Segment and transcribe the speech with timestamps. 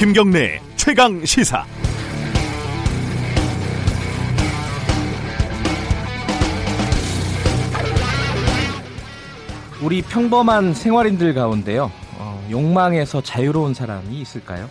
[0.00, 1.62] 김경래 최강 시사.
[9.82, 11.92] 우리 평범한 생활인들 가운데요.
[12.16, 14.70] 어, 욕망에서 자유로운 사람이 있을까요?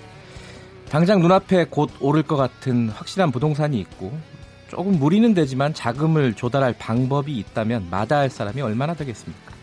[0.89, 4.11] 당장 눈앞에 곧 오를 것 같은 확실한 부동산이 있고
[4.67, 9.53] 조금 무리는 되지만 자금을 조달할 방법이 있다면 마다할 사람이 얼마나 되겠습니까?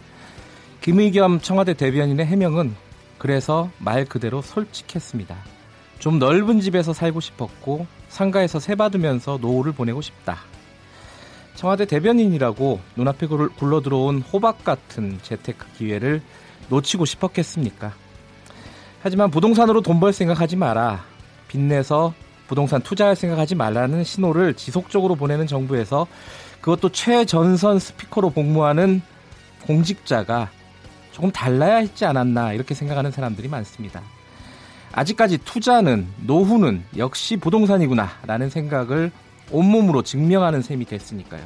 [0.82, 2.76] 김의겸 청와대 대변인의 해명은
[3.18, 5.55] 그래서 말 그대로 솔직했습니다.
[5.98, 10.38] 좀 넓은 집에서 살고 싶었고 상가에서 세 받으면서 노후를 보내고 싶다.
[11.54, 16.22] 청와대 대변인이라고 눈앞에 굴러 들어온 호박 같은 재테크 기회를
[16.68, 17.92] 놓치고 싶었겠습니까?
[19.02, 21.04] 하지만 부동산으로 돈 벌 생각하지 마라.
[21.48, 22.12] 빚내서
[22.48, 26.06] 부동산 투자할 생각하지 말라는 신호를 지속적으로 보내는 정부에서
[26.60, 29.00] 그것도 최전선 스피커로 복무하는
[29.66, 30.50] 공직자가
[31.12, 34.02] 조금 달라야 했지 않았나 이렇게 생각하는 사람들이 많습니다.
[34.96, 39.12] 아직까지 투자는 노후는 역시 부동산이구나라는 생각을
[39.50, 41.42] 온몸으로 증명하는 셈이 됐으니까요.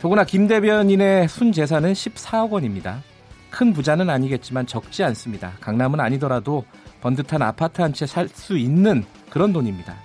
[0.00, 3.02] 더구나 김 대변인의 순 재산은 14억 원입니다.
[3.50, 5.52] 큰 부자는 아니겠지만 적지 않습니다.
[5.60, 6.64] 강남은 아니더라도
[7.00, 9.96] 번듯한 아파트 한 채 살 수 있는 그런 돈입니다.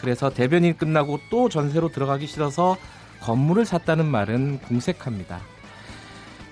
[0.00, 2.78] 그래서 대변인 끝나고 또 전세로 들어가기 싫어서
[3.20, 5.40] 건물을 샀다는 말은 궁색합니다.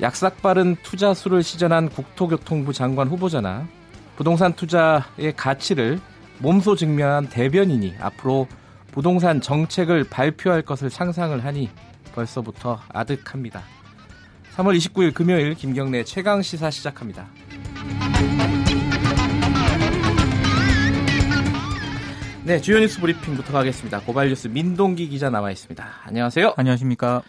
[0.03, 3.67] 약삭빠른 투자수를 시전한 국토교통부 장관 후보자나
[4.17, 6.00] 부동산 투자의 가치를
[6.39, 8.48] 몸소 증명한 대변인이 앞으로
[8.91, 11.70] 부동산 정책을 발표할 것을 상상을 하니
[12.14, 13.62] 벌써부터 아득합니다.
[14.56, 17.28] 3월 29일 금요일 김경래 최강 시사 시작합니다.
[22.45, 24.01] 네, 주요 뉴스 브리핑부터 가겠습니다.
[24.01, 25.84] 고발 뉴스 민동기 기자 나와 있습니다.
[26.05, 26.55] 안녕하세요.
[26.56, 27.23] 안녕하십니까.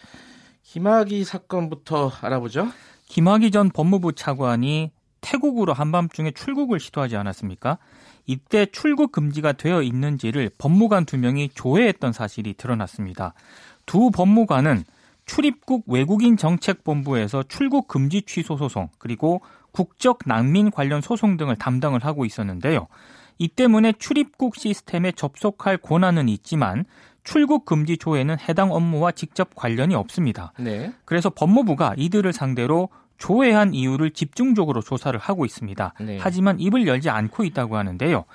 [0.64, 2.70] 김학의 사건부터 알아보죠.
[3.08, 7.78] 김학의 전 법무부 차관이 태국으로 한밤중에 출국을 시도하지 않았습니까?
[8.26, 13.34] 이때 출국 금지가 되어 있는지를 법무관 두 명이 조회했던 사실이 드러났습니다.
[13.86, 14.84] 두 법무관은
[15.26, 19.42] 출입국 외국인 정책본부에서 출국 금지 취소 소송 그리고
[19.72, 22.88] 국적 난민 관련 소송 등을 담당을 하고 있었는데요.
[23.38, 26.86] 이 때문에 출입국 시스템에 접속할 권한은 있지만
[27.24, 30.54] 출국 금지 조회는 해당 업무와 직접 관련이 없습니다.
[30.58, 30.94] 네.
[31.06, 35.94] 그래서 법무부가 이들을 상대로 조회한 이유를 집중적으로 조사를 하고 있습니다.
[36.02, 36.18] 네.
[36.22, 38.26] 하지만 입을 열지 않고 있다고 하는데요.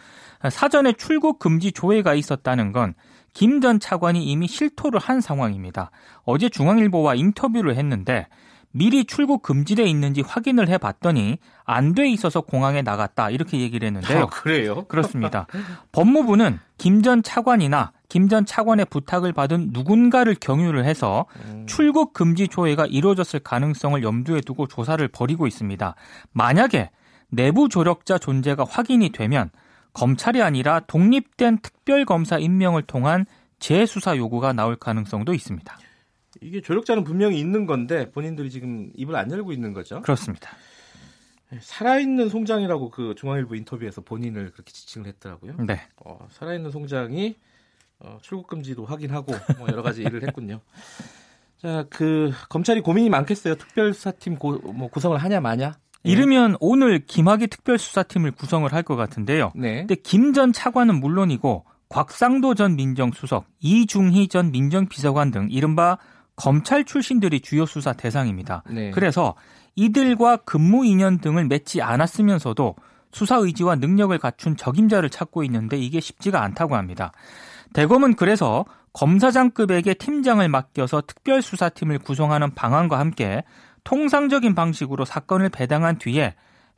[0.50, 2.94] 사전에 출국 금지 조회가 있었다는 건
[3.34, 5.91] 김 전 차관이 이미 실토를 한 상황입니다.
[6.25, 8.26] 어제 중앙일보와 인터뷰를 했는데
[8.72, 14.22] 미리 출국 금지돼 있는지 확인을 해봤더니 안 돼 있어서 공항에 나갔다 이렇게 얘기를 했는데요.
[14.22, 14.84] 아, 그래요?
[14.88, 15.47] 그렇습니다.
[15.93, 21.66] 법무부는 김 전 차관이나 김 전 차관의 부탁을 받은 누군가를 경유를 해서 음.
[21.66, 25.94] 출국 금지 조회가 이루어졌을 가능성을 염두에 두고 조사를 벌이고 있습니다.
[26.33, 26.91] 만약에
[27.31, 29.50] 내부 조력자 존재가 확인이 되면
[29.94, 33.27] 검찰이 아니라 독립된 특별검사 임명을 통한
[33.59, 35.78] 재수사 요구가 나올 가능성도 있습니다.
[36.41, 40.00] 이게 조력자는 분명히 있는 건데 본인들이 지금 입을 안 열고 있는 거죠.
[40.03, 40.50] 그렇습니다.
[41.50, 45.56] 네, 살아있는 송장이라고 그 중앙일보 인터뷰에서 본인을 그렇게 지칭을 했더라고요.
[45.66, 45.81] 네.
[46.04, 47.37] 어, 살아있는 송장이
[48.00, 50.60] 어, 출국 금지도 확인하고 뭐 여러 가지 일을 했군요.
[51.60, 53.54] 자, 그 검찰이 고민이 많겠어요.
[53.54, 55.75] 특별수사팀 고, 뭐 구성을 하냐 마냐.
[56.04, 56.10] 예.
[56.10, 59.53] 이르면 오늘 김학의 특별수사팀을 구성을 할 것 같은데요.
[59.54, 59.76] 네.
[59.81, 65.98] 근데 김 전 차관은 물론이고 곽상도 전 민정수석, 이중희 전 민정비서관 등 이른바
[66.42, 68.64] 검찰 출신들이 주요 수사 대상입니다.
[68.69, 68.91] 네.
[68.91, 69.36] 그래서
[69.76, 72.75] 이들과 근무 인연 등을 맺지 않았으면서도
[73.12, 77.12] 수사 의지와 능력을 갖춘 적임자를 찾고 있는데 이게 쉽지가 않다고 합니다.
[77.75, 83.44] 대검은 그래서 검사장급에게 팀장을 맡겨서 특별수사팀을 구성하는 방안과 함께
[83.84, 86.34] 통상적인 방식으로 사건을 배당한 뒤에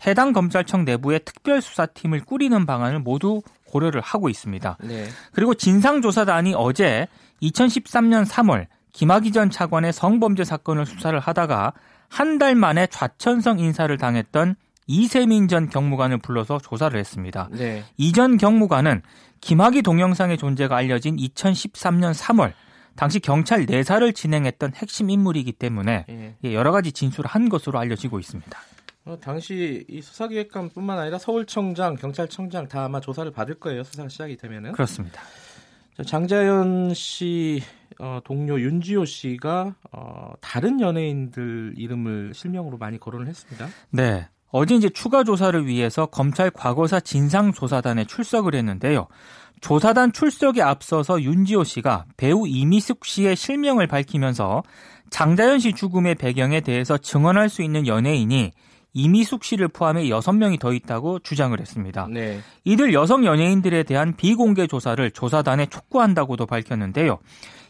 [0.07, 4.77] 해당 검찰청 내부에 특별수사팀을 꾸리는 방안을 모두 고려를 하고 있습니다.
[4.83, 5.07] 네.
[5.33, 7.09] 그리고 진상조사단이 어제
[7.41, 11.75] 2013년 3월 김학의 전 차관의 성범죄 사건을 수사를 하다가
[12.09, 14.55] 한 달 만에 좌천성 인사를 당했던
[14.87, 17.49] 이세민 전 경무관을 불러서 조사를 했습니다.
[17.51, 17.83] 네.
[17.97, 19.03] 이전 경무관은
[19.41, 22.53] 김학의 동영상의 존재가 알려진 2013년 3월
[22.95, 26.07] 당시 경찰 내사를 진행했던 핵심 인물이기 때문에
[26.45, 26.55] 예.
[26.55, 28.57] 여러 가지 진술을 한 것으로 알려지고 있습니다.
[29.07, 33.83] 어, 당시 이 수사기획관뿐만 아니라 서울청장, 경찰청장 다 아마 조사를 받을 거예요.
[33.83, 34.73] 수사 시작이 되면은.
[34.73, 35.21] 그렇습니다.
[36.03, 37.63] 장자연 씨
[38.01, 43.69] 어, 동료 윤지호 씨가 어, 다른 연예인들 이름을 실명으로 많이 거론을 했습니다.
[43.91, 44.27] 네.
[44.51, 49.09] 어제 이제 추가 조사를 위해서 검찰 과거사 진상조사단에 출석을 했는데요.
[49.61, 54.63] 조사단 출석에 앞서서 윤지호 씨가 배우 이미숙 씨의 실명을 밝히면서
[55.11, 58.53] 장자연 씨 죽음의 배경에 대해서 증언할 수 있는 연예인이
[58.95, 62.07] 이미숙 씨를 포함해 6명이 더 있다고 주장을 했습니다.
[62.11, 62.41] 네.
[62.65, 67.19] 이들 여성 연예인들에 대한 비공개 조사를 조사단에 촉구한다고도 밝혔는데요.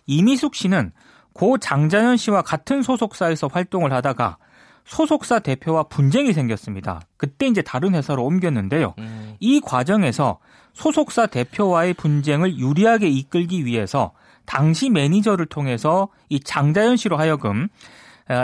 [0.07, 0.93] 이미숙 씨는
[1.33, 4.37] 고 장자연 씨와 같은 소속사에서 활동을 하다가
[4.85, 7.01] 소속사 대표와 분쟁이 생겼습니다.
[7.17, 8.95] 그때 이제 다른 회사로 옮겼는데요.
[8.99, 9.35] 음.
[9.41, 10.39] 이 과정에서
[10.75, 14.13] 소속사 대표와의 분쟁을 유리하게 이끌기 위해서
[14.45, 17.69] 당시 매니저를 통해서 이 장자연 씨로 하여금 어,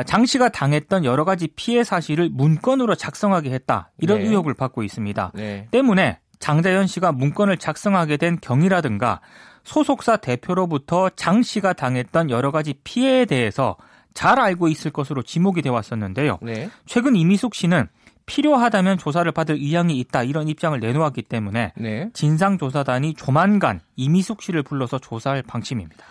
[0.06, 3.90] 장 씨가 당했던 여러 가지 피해 사실을 문건으로 작성하게 했다.
[3.98, 4.26] 이런 네.
[4.26, 5.32] 의혹을 받고 있습니다.
[5.34, 5.68] 네.
[5.70, 9.20] 때문에 장자연 씨가 문건을 작성하게 된 경위라든가
[9.64, 13.76] 소속사 대표로부터 장 씨가 당했던 여러 가지 피해에 대해서
[14.14, 16.38] 잘 알고 있을 것으로 지목이 되어 왔었는데요.
[16.42, 16.70] 네.
[16.86, 17.88] 최근 이미숙 씨는
[18.26, 22.10] 필요하다면 조사를 받을 의향이 있다 이런 입장을 내놓았기 때문에 네.
[22.12, 26.04] 진상조사단이 조만간 이미숙 씨를 불러서 조사할 방침입니다.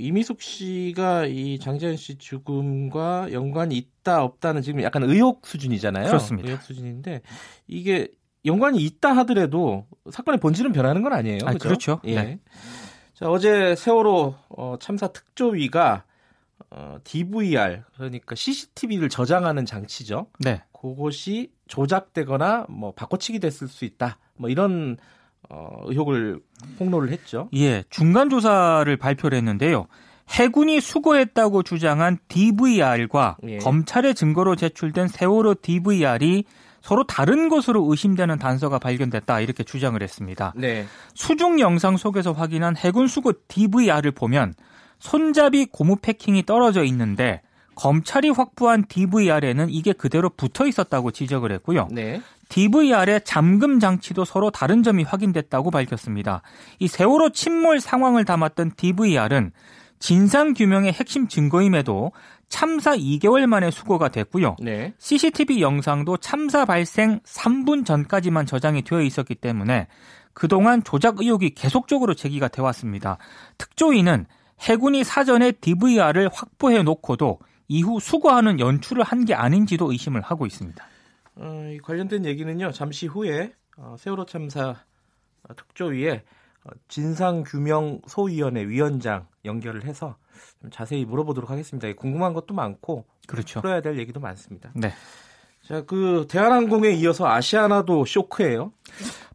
[0.00, 6.06] 이미숙 씨가 이 장재현 씨 죽음과 연관이 있다 없다는 지금 약간 의혹 수준이잖아요.
[6.06, 6.48] 그렇습니다.
[6.48, 7.22] 의혹 수준인데
[7.66, 8.08] 이게
[8.44, 11.40] 연관이 있다 하더라도 사건의 본질은 변하는 건 아니에요.
[11.44, 12.00] 아, 그렇죠.
[12.04, 12.14] 예.
[12.14, 12.38] 네.
[13.14, 16.04] 자, 어제 세월호 어, 참사 특조위가
[16.70, 20.28] 어, DVR 그러니까 CCTV를 저장하는 장치죠.
[20.38, 20.62] 네.
[20.72, 24.18] 그것이 조작되거나 뭐 바꿔치기 됐을 수 있다.
[24.36, 24.96] 뭐 이런
[25.48, 26.40] 어, 의혹을
[26.78, 27.48] 폭로를 했죠.
[27.54, 29.86] 예, 중간 조사를 발표를 했는데요.
[30.28, 33.58] 해군이 수거했다고 주장한 DVR과 예.
[33.58, 36.44] 검찰의 증거로 제출된 세월호 DVR이
[36.82, 40.52] 서로 다른 것으로 의심되는 단서가 발견됐다 이렇게 주장을 했습니다.
[40.56, 40.86] 네.
[41.14, 44.54] 수중 영상 속에서 확인한 해군 수거 DVR을 보면
[44.98, 47.42] 손잡이 고무 패킹이 떨어져 있는데
[47.74, 51.88] 검찰이 확보한 DVR에는 이게 그대로 붙어 있었다고 지적을 했고요.
[51.90, 52.20] 네.
[52.50, 56.42] DVR의 잠금 장치도 서로 다른 점이 확인됐다고 밝혔습니다.
[56.78, 59.52] 이 세월호 침몰 상황을 담았던 DVR은
[59.98, 62.12] 진상 규명의 핵심 증거임에도
[62.48, 64.56] 참사 2개월 만에 수거가 됐고요.
[64.60, 64.92] 네.
[64.98, 69.86] CCTV 영상도 참사 발생 3분 전까지만 저장이 되어 있었기 때문에
[70.32, 73.18] 그동안 조작 의혹이 계속적으로 제기가 돼 왔습니다.
[73.58, 74.26] 특조위는
[74.60, 77.38] 해군이 사전에 DVR을 확보해 놓고도
[77.68, 80.84] 이후 수거하는 연출을 한 게 아닌지도 의심을 하고 있습니다.
[81.36, 82.72] 어, 관련된 얘기는요.
[82.72, 84.76] 잠시 후에 어, 세월호 참사
[85.56, 86.24] 특조위에
[86.64, 90.16] 어, 진상규명 소위원회 위원장 연결을 해서
[90.60, 91.90] 좀 자세히 물어보도록 하겠습니다.
[91.94, 93.60] 궁금한 것도 많고 그렇죠.
[93.60, 94.70] 풀어야 될 얘기도 많습니다.
[94.74, 94.92] 네.
[95.66, 98.72] 자, 그 대한항공에 이어서 아시아나도 쇼크예요.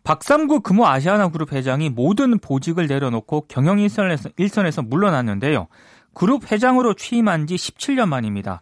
[0.04, 5.68] 박삼구 금호 아시아나 그룹 회장이 모든 보직을 내려놓고 경영 일선에서, 일선에서 물러났는데요.
[6.14, 8.62] 그룹 회장으로 취임한 지 17년 만입니다.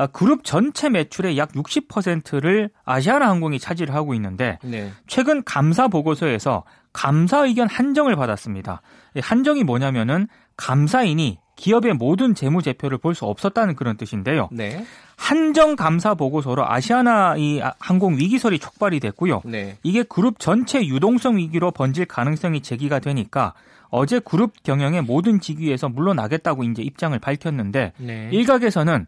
[0.00, 4.90] 아, 그룹 전체 매출의 약 60%를 아시아나 항공이 차지를 하고 있는데 네.
[5.06, 6.64] 최근 감사 보고서에서
[6.94, 8.80] 감사 의견 한정을 받았습니다.
[9.20, 10.26] 한정이 뭐냐면은
[10.56, 14.48] 감사인이 기업의 모든 재무 제표를 볼 수 없었다는 그런 뜻인데요.
[14.52, 14.86] 네.
[15.16, 19.42] 한정 감사 보고서로 아시아나 이 항공 위기설이 촉발이 됐고요.
[19.44, 19.76] 네.
[19.82, 23.52] 이게 그룹 전체 유동성 위기로 번질 가능성이 제기가 되니까
[23.90, 28.30] 어제 그룹 경영의 모든 직위에서 물러나겠다고 이제 입장을 밝혔는데 네.
[28.32, 29.06] 일각에서는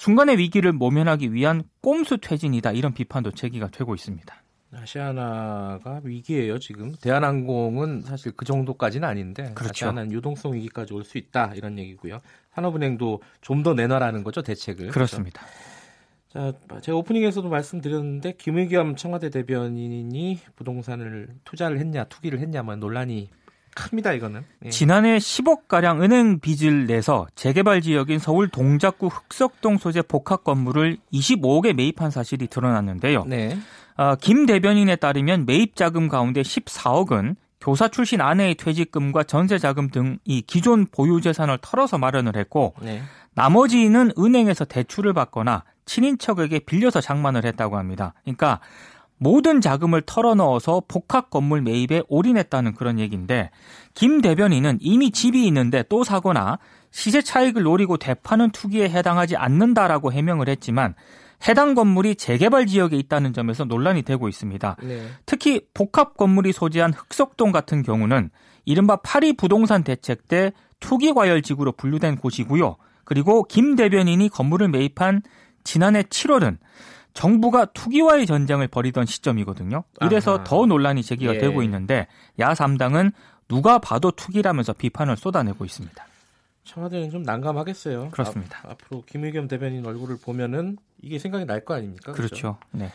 [0.00, 4.34] 순간의 위기를 모면하기 위한 꼼수 퇴진이다 이런 비판도 제기가 되고 있습니다.
[4.72, 6.94] 아시아나가 위기예요 지금.
[7.02, 9.84] 대한항공은 사실 그 정도까지는 아닌데 그렇죠.
[9.88, 12.22] 아시아나는 유동성 위기까지 올 수 있다 이런 얘기고요.
[12.54, 14.88] 산업은행도 좀 더 내놔라는 거죠 대책을.
[14.88, 15.42] 그렇습니다.
[16.32, 16.58] 그렇죠?
[16.66, 23.28] 자, 제가 오프닝에서도 말씀드렸는데 김의겸 청와대 대변인이 부동산을 투자를 했냐 투기를 했냐 뭐 논란이
[23.88, 24.44] 큽니다 이거는.
[24.64, 24.70] 예.
[24.70, 31.72] 지난해 10억 가량 은행 빚을 내서 재개발 지역인 서울 동작구 흑석동 소재 복합 건물을 25억에
[31.72, 33.24] 매입한 사실이 드러났는데요.
[33.24, 33.58] 네.
[33.96, 40.18] 어, 김 대변인에 따르면 매입 자금 가운데 14억은 교사 출신 아내의 퇴직금과 전세 자금 등
[40.24, 43.02] 이 기존 보유 재산을 털어서 마련을 했고 네.
[43.34, 48.14] 나머지는 은행에서 대출을 받거나 친인척에게 빌려서 장만을 했다고 합니다.
[48.22, 48.60] 그러니까
[49.22, 53.50] 모든 자금을 털어넣어서 복합 건물 매입에 올인했다는 그런 얘기인데
[53.92, 56.58] 김 대변인은 이미 집이 있는데 또 사거나
[56.90, 60.94] 시세 차익을 노리고 대파는 투기에 해당하지 않는다라고 해명을 했지만
[61.46, 64.76] 해당 건물이 재개발 지역에 있다는 점에서 논란이 되고 있습니다.
[64.82, 65.06] 네.
[65.26, 68.30] 특히 복합 건물이 소재한 흑석동 같은 경우는
[68.64, 72.76] 이른바 파리 부동산 대책 때 투기 과열 지구로 분류된 곳이고요.
[73.04, 75.22] 그리고 김 대변인이 건물을 매입한
[75.62, 76.56] 지난해 7월은
[77.14, 79.84] 정부가 투기와의 전쟁을 벌이던 시점이거든요.
[80.02, 80.44] 이래서 아하.
[80.44, 81.38] 더 논란이 제기가 예.
[81.38, 82.06] 되고 있는데
[82.38, 83.12] 야 3당은
[83.48, 86.06] 누가 봐도 투기라면서 비판을 쏟아내고 있습니다.
[86.64, 88.10] 청와대는 좀 난감하겠어요.
[88.10, 88.60] 그렇습니다.
[88.64, 92.12] 아, 앞으로 김의겸 대변인 얼굴을 보면은 이게 생각이 날 거 아닙니까?
[92.12, 92.28] 그렇죠.
[92.34, 92.58] 그렇죠.
[92.70, 92.92] 네.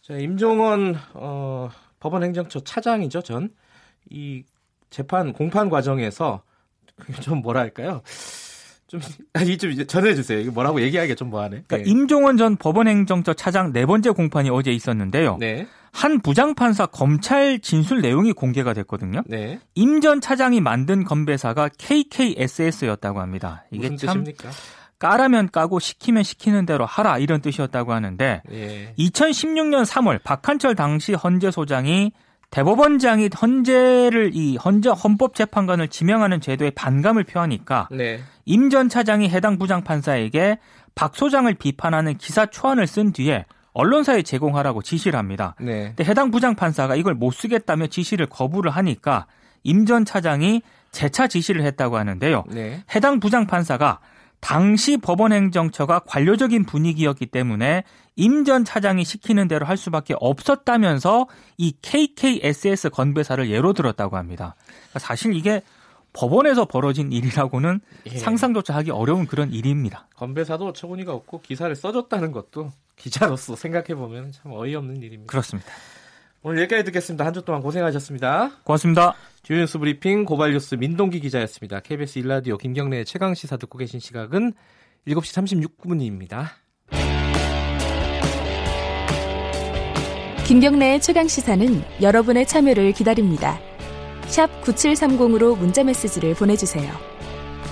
[0.00, 1.68] 자, 임종원 어,
[2.00, 3.50] 법원행정처 차장이죠, 전.
[4.08, 4.44] 이
[4.90, 6.42] 재판 공판 과정에서
[7.20, 8.00] 좀 뭐랄까요?
[9.00, 9.00] 좀,
[9.34, 10.40] 아니, 좀 전해주세요.
[10.40, 11.64] 이거 뭐라고 얘기하기가 좀 뭐하네.
[11.66, 11.84] 그러니까 네.
[11.86, 15.36] 임종원 전 법원행정처 차장 네 번째 공판이 어제 있었는데요.
[15.40, 15.66] 네.
[15.92, 19.22] 한 부장판사 검찰 진술 내용이 공개가 됐거든요.
[19.26, 19.60] 네.
[19.74, 23.64] 임 전 차장이 만든 건배사가 KKSS였다고 합니다.
[23.70, 24.50] 이게 참 뜻입니까?
[24.98, 28.94] 까라면 까고 시키면 시키는 대로 하라 이런 뜻이었다고 하는데 예.
[28.98, 32.12] 2016년 3월 박한철 당시 헌재 소장이
[32.54, 38.20] 대법원장이 헌재를 이 헌재 헌법재판관을 지명하는 제도에 반감을 표하니까 네.
[38.44, 40.58] 임전 차장이 해당 부장 판사에게
[40.94, 45.56] 박 소장을 비판하는 기사 초안을 쓴 뒤에 언론사에 제공하라고 지시를 합니다.
[45.58, 45.86] 네.
[45.96, 49.26] 근데 해당 부장 판사가 이걸 못 쓰겠다며 지시를 거부를 하니까
[49.64, 52.44] 임 전 차장이 재차 지시를 했다고 하는데요.
[52.52, 52.84] 네.
[52.94, 53.98] 해당 부장 판사가
[54.44, 57.82] 당시 법원 행정처가 관료적인 분위기였기 때문에
[58.16, 64.54] 임 전 차장이 시키는 대로 할 수밖에 없었다면서 이 KKSS 건배사를 예로 들었다고 합니다.
[64.66, 65.62] 그러니까 사실 이게
[66.12, 67.80] 법원에서 벌어진 일이라고는
[68.12, 68.18] 예.
[68.18, 70.06] 상상조차 하기 어려운 그런 일입니다.
[70.14, 75.30] 건배사도 어처구니가 없고 기사를 써줬다는 것도 기자로서 생각해보면 참 어이없는 일입니다.
[75.30, 75.70] 그렇습니다.
[76.42, 77.24] 오늘 여기까지 듣겠습니다.
[77.24, 78.50] 한 주 동안 고생하셨습니다.
[78.62, 79.14] 고맙습니다.
[79.44, 81.80] 주뉴스 브리핑 고발뉴스 민동기 기자였습니다.
[81.80, 84.54] KBS 일라디오 김경래의 최강 시사 듣고 계신 시각은
[85.06, 86.46] 7시 36분입니다.
[90.46, 93.60] 김경래의 최강 시사는 여러분의 참여를 기다립니다.
[94.62, 96.90] 9730으로 문자 메시지를 보내주세요.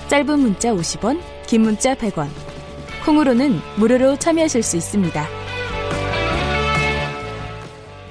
[0.09, 2.27] 짧은 문자 50원, 긴 문자 100원.
[3.03, 5.27] 콩으로는 무료로 참여하실 수 있습니다.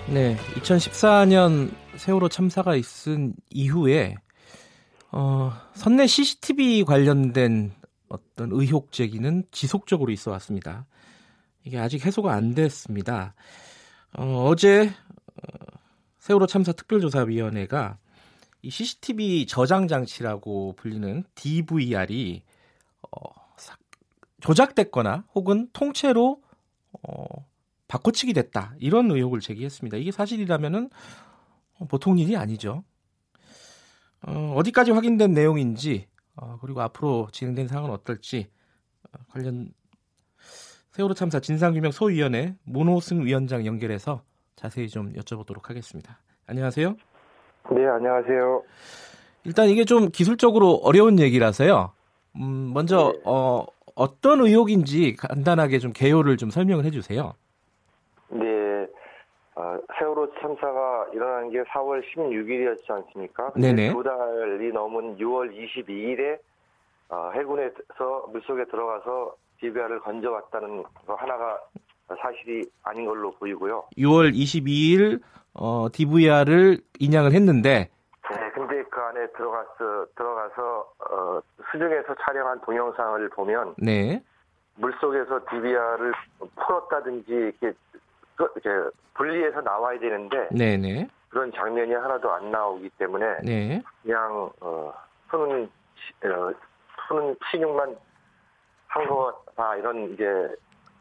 [0.08, 1.70] 네, 2014년
[2.02, 4.16] 세월호 참사가 있은 이후에
[5.12, 7.70] 어, 선내 CCTV 관련된
[8.08, 10.84] 어떤 의혹 제기는 지속적으로 있어 왔습니다.
[11.62, 13.34] 이게 아직 해소가 안 됐습니다.
[14.18, 15.42] 어, 어제 어,
[16.18, 17.98] 세월호 참사 특별조사위원회가
[18.62, 22.42] 이 CCTV 저장 장치라고 불리는 DVR이
[23.12, 23.30] 어,
[24.40, 26.42] 조작됐거나 혹은 통째로
[27.04, 27.24] 어,
[27.86, 29.98] 바꿔치기 됐다 이런 의혹을 제기했습니다.
[29.98, 30.90] 이게 사실이라면은
[31.88, 32.84] 보통 일이 아니죠.
[34.26, 38.48] 어, 어디까지 확인된 내용인지 어, 그리고 앞으로 진행된 상황은 어떨지
[39.12, 39.72] 어, 관련
[40.92, 44.22] 세월호 참사 진상규명 소위원회 문호승 위원장 연결해서
[44.56, 46.18] 자세히 좀 여쭤보도록 하겠습니다.
[46.46, 46.96] 안녕하세요.
[47.70, 48.62] 네, 안녕하세요.
[49.44, 51.92] 일단 이게 좀 기술적으로 어려운 얘기라서요.
[52.36, 53.20] 음, 먼저 네.
[53.24, 57.34] 어, 어떤 의혹인지 간단하게 좀 개요를 좀 설명을 해주세요.
[59.98, 63.52] 세월호 참사가 일어난 게 4월 16일이었지 않습니까?
[63.56, 63.92] 네네.
[63.92, 66.38] 두 달이 넘은 6월 22일에
[67.08, 71.58] 어, 해군에서 물속에 들어가서 DVR을 건져왔다는 거 하나가
[72.08, 73.84] 사실이 아닌 걸로 보이고요.
[73.96, 75.20] 6월 22일
[75.54, 77.90] 어, DVR을 인양을 했는데
[78.30, 84.22] 네, 근데 그 안에 들어가서 들어가서 어, 수중에서 촬영한 동영상을 보면 네.
[84.76, 86.12] 물속에서 DVR을
[86.56, 87.98] 풀었다든지 이렇게 그,
[88.56, 88.68] 이제
[89.14, 91.08] 분리해서 나와야 되는데 네네.
[91.28, 93.82] 그런 장면이 하나도 안 나오기 때문에 네.
[94.02, 94.92] 그냥 어,
[95.28, 95.70] 푸는
[96.24, 96.52] 어,
[97.08, 97.96] 푸는 신용만
[98.86, 100.24] 한 거다 이런 이제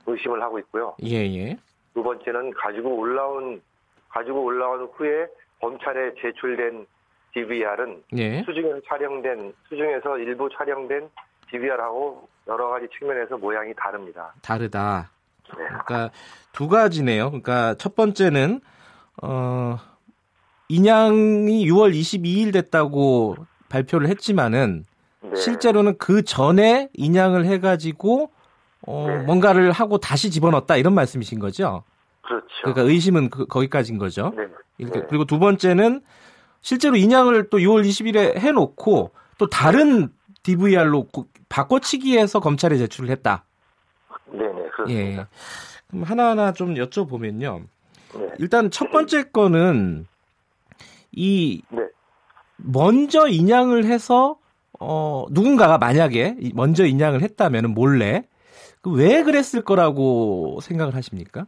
[0.06, 0.96] 의심을 하고 있고요.
[1.04, 1.58] 예예.
[1.94, 3.62] 두 번째는 가지고 올라온
[4.10, 5.28] 가지고 올라온 후에
[5.60, 6.86] 검찰에 제출된
[7.34, 8.44] DVR은 예.
[8.44, 11.10] 수중에서 촬영된 수중에서 일부 촬영된
[11.50, 14.34] DVR하고 여러 가지 측면에서 모양이 다릅니다.
[14.42, 15.10] 다르다.
[15.56, 16.12] 그러니까
[16.52, 17.30] 두 가지네요.
[17.30, 18.62] 그러니까 첫 번째는
[19.22, 19.78] 어
[20.70, 23.36] 인양이 6월 22일 됐다고
[23.70, 24.86] 발표를 했지만은
[25.22, 25.36] 네.
[25.36, 28.32] 실제로는 그 전에 인양을 해가지고
[28.88, 29.18] 어, 네.
[29.24, 31.84] 뭔가를 하고 다시 집어넣었다 이런 말씀이신 거죠?
[32.22, 32.48] 그렇죠.
[32.64, 34.34] 그러니까 의심은 그, 거기까지인 거죠.
[34.36, 34.44] 네.
[34.78, 35.06] 이렇게, 네.
[35.10, 36.02] 그리고 두 번째는
[36.62, 40.10] 실제로 인양을 또 6월 20일에 해놓고 또 다른
[40.44, 41.08] DVR로
[41.50, 43.46] 바꿔치기해서 검찰에 제출을 했다.
[44.32, 45.22] 네네, 그렇습니다.
[45.22, 45.28] 예.
[45.88, 47.64] 그럼 하나하나 좀 여쭤보면요.
[48.16, 48.30] 네.
[48.40, 50.06] 일단 첫 번째 거는
[51.12, 51.84] 이 네.
[52.58, 54.38] 먼저 인양을 해서
[54.80, 58.24] 어 누군가가 만약에 먼저 인양을 했다면 몰래
[58.82, 61.46] 그왜 그랬을 거라고 생각을 하십니까?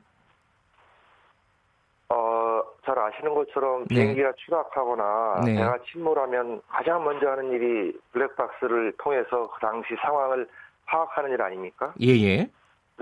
[2.10, 3.96] 어, 잘 아시는 것처럼 네.
[3.96, 5.56] 비행기가 추락하거나 네.
[5.56, 10.48] 배가 침몰하면 가장 먼저 하는 일이 블랙박스를 통해서 그 당시 상황을
[10.86, 11.94] 파악하는 일 아닙니까?
[12.02, 12.50] 예, 예.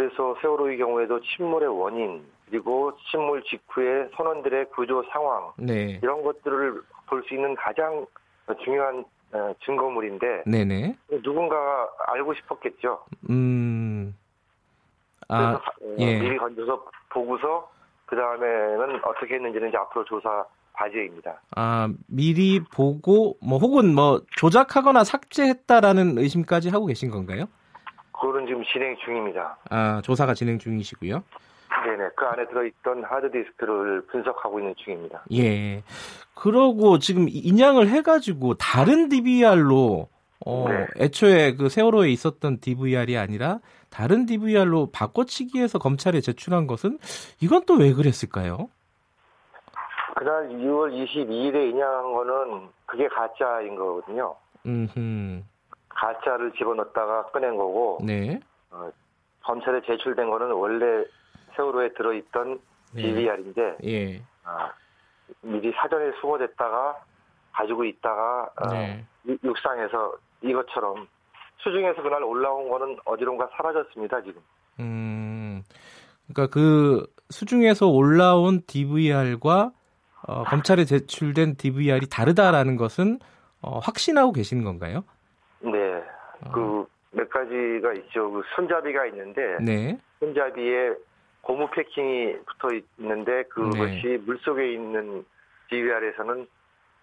[0.01, 5.99] 그래서 세월호의 경우에도 침몰의 원인 그리고 침몰 직후의 선원들의 구조 상황 네.
[6.01, 8.07] 이런 것들을 볼 수 있는 가장
[8.63, 10.97] 중요한 어, 증거물인데 네네.
[11.23, 13.03] 누군가 알고 싶었겠죠.
[13.29, 14.15] 음.
[15.27, 15.59] 아, 어,
[15.99, 16.19] 예.
[16.19, 17.69] 미리 건져서 보고서
[18.07, 20.43] 그 다음에는 어떻게 했는지는 이제 앞으로 조사
[20.73, 21.39] 과제입니다.
[21.55, 27.45] 아 미리 보고 뭐 혹은 뭐 조작하거나 삭제했다라는 의심까지 하고 계신 건가요?
[28.21, 29.57] 그거는 지금 진행 중입니다.
[29.69, 31.23] 아 조사가 진행 중이시고요.
[31.85, 35.23] 네네 그 안에 들어있던 하드디스크를 분석하고 있는 중입니다.
[35.33, 35.83] 예.
[36.35, 40.07] 그러고 지금 인양을 해가지고 다른 DVR로
[40.45, 40.87] 어, 네.
[40.99, 43.59] 애초에 그 세월호에 있었던 DVR이 아니라
[43.89, 46.97] 다른 DVR로 바꿔치기해서 검찰에 제출한 것은
[47.41, 48.69] 이건 또 왜 그랬을까요?
[50.15, 54.35] 그날 6월 22일에 인양한 거는 그게 가짜인 거거든요.
[54.67, 55.43] 음.
[56.01, 57.99] 가짜를 집어넣었다가 꺼낸 거고.
[58.03, 58.39] 네.
[58.71, 58.89] 어,
[59.43, 61.05] 검찰에 제출된 거는 원래
[61.55, 62.59] 세월호에 들어있던
[62.93, 63.01] 네.
[63.01, 63.77] DVR인데.
[63.85, 64.21] 예.
[64.43, 64.71] 아,
[65.41, 67.03] 미리 사전에 수거됐다가
[67.53, 69.05] 가지고 있다가 어, 네.
[69.27, 71.07] 어, 육상에서 이것처럼
[71.57, 74.41] 수중에서 그날 올라온 거는 어디론가 사라졌습니다 지금.
[74.79, 75.63] 음,
[76.27, 79.71] 그러니까 그 수중에서 올라온 DVR과
[80.27, 83.19] 어, 검찰에 제출된 DVR이 다르다라는 것은
[83.61, 85.03] 어, 확신하고 계시는 건가요?
[86.43, 86.87] 네, 어.
[87.11, 88.31] 그몇 가지가 있죠.
[88.31, 89.97] 그 손잡이가 있는데 네.
[90.19, 90.93] 손잡이에
[91.41, 92.69] 고무 패킹이 붙어
[92.99, 94.17] 있는데 그것이 네.
[94.17, 95.25] 물 속에 있는
[95.69, 96.47] DVR에서는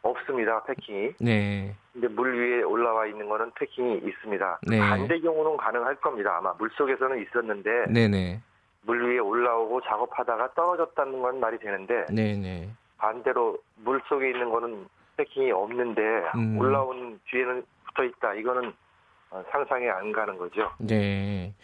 [0.03, 0.63] 없습니다.
[0.65, 1.15] 패킹이.
[1.21, 1.75] 네.
[1.93, 4.61] 근데 물 위에 올라와 있는 거는 패킹이 있습니다.
[4.69, 4.79] 네.
[4.79, 6.37] 반대 경우는 가능할 겁니다.
[6.39, 8.41] 아마 물 속에서는 있었는데 네네.
[8.83, 12.71] 물 위에 올라오고 작업하다가 떨어졌다는 건 말이 되는데 네네.
[12.99, 16.01] 반대로 물 속에 있는 거는 패킹이 없는데
[16.37, 16.59] 음.
[16.59, 18.35] 올라온 뒤에는 붙어 있다.
[18.35, 18.73] 이거는
[19.51, 20.71] 상상이 안 가는 거죠.
[20.79, 21.55] 네.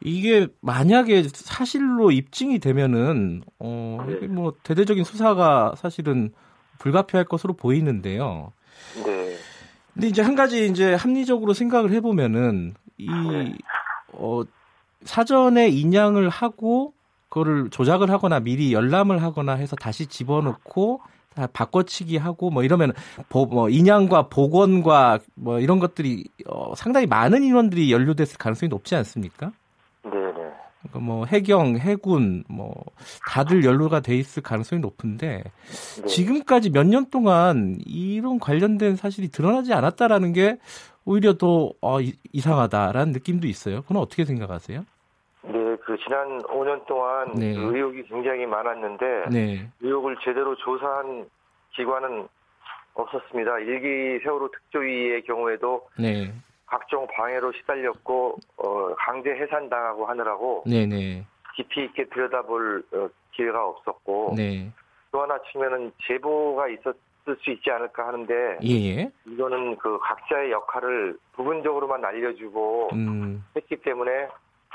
[0.00, 4.26] 이게 만약에 사실로 입증이 되면은 어, 네.
[4.26, 6.32] 뭐 대대적인 수사가 사실은
[6.78, 8.52] 불가피할 것으로 보이는데요.
[9.04, 9.36] 네.
[9.94, 13.54] 근데 이제 한 가지 이제 합리적으로 생각을 해보면은 이 네.
[14.12, 14.42] 어,
[15.04, 16.94] 사전에 인양을 하고
[17.28, 21.00] 그거를 조작을 하거나 미리 열람을 하거나 해서 다시 집어넣고
[21.52, 22.92] 바꿔치기 하고 뭐 이러면
[23.28, 29.52] 보, 뭐 인양과 복원과 뭐 이런 것들이 어, 상당히 많은 인원들이 연루됐을 가능성이 높지 않습니까?
[30.82, 32.74] 그러니까 뭐 해경, 해군 뭐
[33.28, 35.44] 다들 연루가 돼 있을 가능성이 높은데
[36.02, 36.06] 네.
[36.06, 40.58] 지금까지 몇 년 동안 이런 관련된 사실이 드러나지 않았다라는 게
[41.04, 41.98] 오히려 더 어,
[42.32, 43.82] 이상하다라는 느낌도 있어요.
[43.82, 44.84] 그건 어떻게 생각하세요?
[45.82, 47.54] 네, 그 지난 5년 동안 네.
[47.54, 49.68] 그 의혹이 굉장히 많았는데 네.
[49.80, 51.28] 의혹을 제대로 조사한
[51.74, 52.28] 기관은
[52.94, 53.58] 없었습니다.
[53.60, 56.32] 일기 세월호 특조위의 경우에도 네.
[56.66, 61.24] 각종 방해로 시달렸고 어, 강제 해산당하고 하느라고 네네.
[61.56, 64.70] 깊이 있게 들여다볼 어, 기회가 없었고 네.
[65.10, 69.10] 또 하나 측면은 제보가 있었을 수 있지 않을까 하는데 예예.
[69.26, 73.44] 이거는 그 각자의 역할을 부분적으로만 알려주고 음.
[73.56, 74.28] 했기 때문에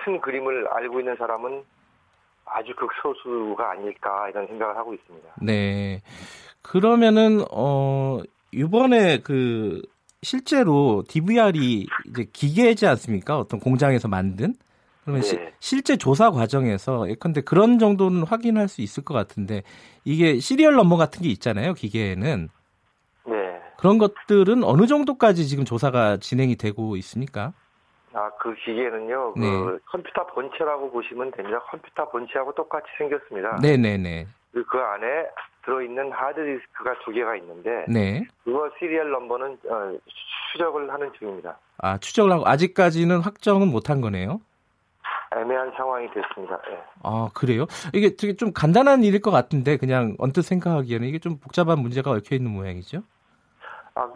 [0.08, 1.64] 큰 그림을 알고 있는 사람은
[2.46, 5.28] 아주 극소수가 아닐까 이런 생각을 하고 있습니다.
[5.42, 6.02] 네.
[6.62, 8.22] 그러면은 어
[8.54, 9.82] 이번에 그
[10.22, 13.38] 실제로 DVR이 이제 기계지 않습니까?
[13.38, 14.56] 어떤 공장에서 만든
[15.02, 15.28] 그러면 네.
[15.28, 19.64] 시, 실제 조사 과정에서 예컨대 그런 정도는 확인할 수 있을 것 같은데
[20.06, 22.48] 이게 시리얼 넘버 같은 게 있잖아요 기계에는
[23.26, 23.34] 네.
[23.78, 27.54] 그런 것들은 어느 정도까지 지금 조사가 진행이 되고 있습니까?
[28.18, 29.80] 아, 그 기계는요, 그 네.
[29.86, 31.60] 컴퓨터 본체라고 보시면 됩니다.
[31.70, 33.60] 컴퓨터 본체하고 똑같이 생겼습니다.
[33.62, 34.26] 네네네.
[34.54, 35.28] 그, 그 안에
[35.64, 38.26] 들어있는 하드디스크가 두 개가 있는데 네.
[38.44, 39.98] 그거 시리얼 넘버는 어,
[40.52, 41.60] 추적을 하는 중입니다.
[41.78, 44.42] 아 추적을 하고 아직까지는 확정은 못한 거네요.
[45.36, 46.60] 애매한 상황이 됐습니다.
[46.70, 46.80] 네.
[47.04, 47.68] 아 그래요?
[47.94, 52.36] 이게 되게 좀 간단한 일일 것 같은데 그냥 언뜻 생각하기에는 이게 좀 복잡한 문제가 얽혀
[52.36, 53.04] 있는 모양이죠.
[53.94, 54.12] 아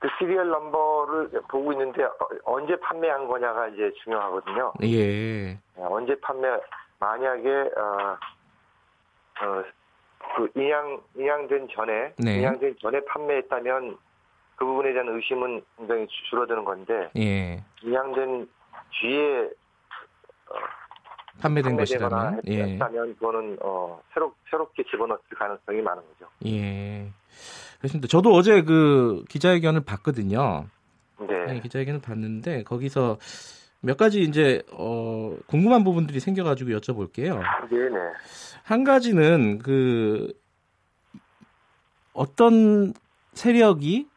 [0.00, 4.72] 그, 그 시리얼 넘버를 보고 있는데 어, 언제 판매한 거냐가 이제 중요하거든요.
[4.82, 5.52] 예.
[5.52, 6.48] 네, 언제 판매
[6.98, 8.18] 만약에 어,
[9.42, 9.64] 어,
[10.36, 12.38] 그 인양 인양된 전에 네.
[12.38, 13.96] 인양된 전에 판매했다면
[14.56, 17.62] 그 부분에 대한 의심은 굉장히 줄어드는 건데 예.
[17.82, 18.48] 인양된
[19.00, 19.50] 뒤에
[20.48, 20.54] 어,
[21.40, 22.62] 판매된 것이라면 예.
[22.64, 26.30] 했다면 그거는 어, 새로 새롭게 집어넣을 가능성이 많은 거죠.
[26.46, 27.08] 예.
[27.80, 28.08] 그렇습니다.
[28.08, 30.66] 저도 어제 그 기자회견을 봤거든요.
[31.18, 31.46] 네.
[31.46, 33.18] 네 기자회견을 봤는데 거기서
[33.80, 37.40] 몇 가지 이제 어, 궁금한 부분들이 생겨가지고 여쭤볼게요.
[37.70, 37.98] 네네.
[38.62, 40.32] 한 가지는 그
[42.12, 42.92] 어떤
[43.32, 44.09] 세력이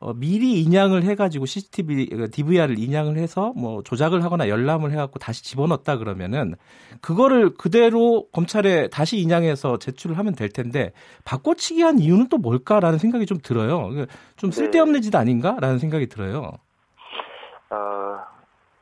[0.00, 5.42] 어, 미리 인양을 해가지고 CCTV, DVR을 그 인양을 해서 뭐 조작을 하거나 열람을 해갖고 다시
[5.42, 6.54] 집어넣었다 그러면은
[7.02, 10.92] 그거를 그대로 검찰에 다시 인양해서 제출을 하면 될 텐데
[11.24, 13.90] 바꿔치기 한 이유는 또 뭘까라는 생각이 좀 들어요.
[14.36, 16.52] 좀 쓸데없는 짓 아닌가라는 생각이 들어요.
[17.70, 18.18] 어,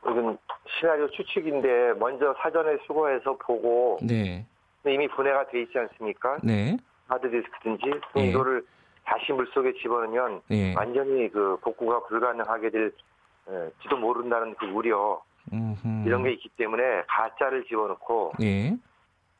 [0.03, 0.37] 이건
[0.79, 4.45] 시나리오 추측인데 먼저 사전에 수거해서 보고 네.
[4.85, 6.37] 이미 분해가 돼 있지 않습니까?
[6.43, 6.77] 네.
[7.07, 7.85] 하드디스크든지
[8.29, 8.76] 이거를 예.
[9.07, 10.73] 다시 물속에 집어넣으면 예.
[10.75, 15.21] 완전히 그 복구가 불가능하게 될지도 모른다는 그 우려
[15.53, 16.03] 음흠.
[16.05, 18.75] 이런 게 있기 때문에 가짜를 집어넣고 예.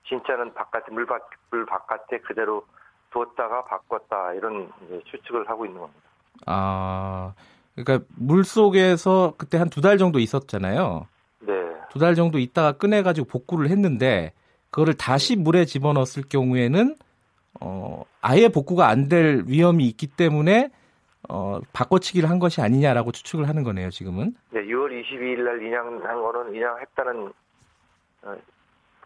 [0.07, 2.65] 진짜는 바깥에 물, 밖, 물 바깥에 그대로
[3.11, 4.71] 두었다가 바꿨다 이런
[5.11, 6.01] 추측을 하고 있는 겁니다.
[6.45, 7.33] 아,
[7.75, 11.07] 그러니까 물 속에서 그때 한 두 달 정도 있었잖아요.
[11.41, 11.53] 네.
[11.89, 14.31] 두 달 정도 있다가 꺼내가지고 복구를 했는데
[14.69, 16.95] 그거를 다시 물에 집어넣었을 경우에는
[17.61, 20.69] 어, 아예 복구가 안 될 위험이 있기 때문에
[21.29, 24.35] 어, 바꿔치기를 한 것이 아니냐라고 추측을 하는 거네요, 지금은.
[24.51, 27.33] 네, 6월 22일 날 인양한 거는 인양했다는
[28.23, 28.35] 어,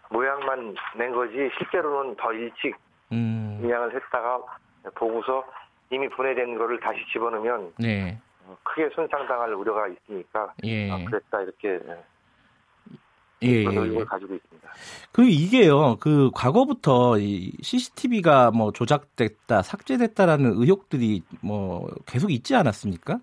[0.10, 2.76] 모양만 낸 거지 실제로는 더 일찍
[3.12, 3.60] 음.
[3.64, 4.40] 인양을 했다가
[4.96, 5.44] 보고서
[5.92, 8.18] 이미 분해된 거를 다시 집어넣으면 네.
[8.46, 10.92] 어, 크게 손상당할 우려가 있으니까 예.
[10.92, 11.80] 아, 그랬다 이렇게
[13.44, 14.06] 예, 그런 의혹을 예.
[14.06, 14.70] 가지고 있습니다.
[15.12, 23.20] 그 이게요, 그 과거부터 이 CCTV가 뭐 조작됐다, 삭제됐다라는 의혹들이 뭐 계속 있지 않았습니까?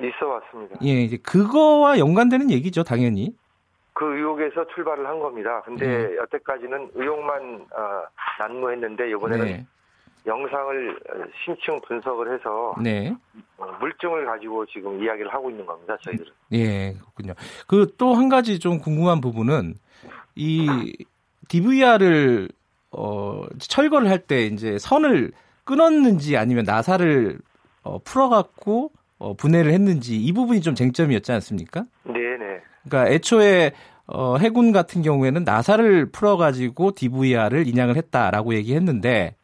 [0.00, 0.76] 있어 왔습니다.
[0.84, 3.34] 예, 이제 그거와 연관되는 얘기죠, 당연히.
[3.94, 5.62] 그 의혹에서 출발을 한 겁니다.
[5.64, 6.16] 근데 네.
[6.16, 8.04] 여태까지는 의혹만 어,
[8.40, 9.66] 난무했는데 이번에는 네.
[10.26, 10.98] 영상을
[11.44, 13.14] 심층 분석을 해서 네.
[13.58, 15.96] 어, 물증을 가지고 지금 이야기를 하고 있는 겁니다.
[16.02, 16.30] 저희들은.
[16.52, 17.34] 예, 그렇군요.
[17.66, 19.74] 그 또 한 가지 좀 궁금한 부분은
[20.34, 20.96] 이
[21.48, 22.48] DVR을
[22.90, 25.32] 어, 철거를 할 때 이제 선을
[25.64, 27.38] 끊었는지 아니면 나사를
[27.82, 31.84] 어, 풀어갖고 어, 분해를 했는지 이 부분이 좀 쟁점이었지 않습니까?
[32.04, 32.60] 네네.
[32.88, 33.72] 그러니까 애초에
[34.06, 39.34] 어, 해군 같은 경우에는 나사를 풀어가지고 DVR을 인양을 했다라고 얘기했는데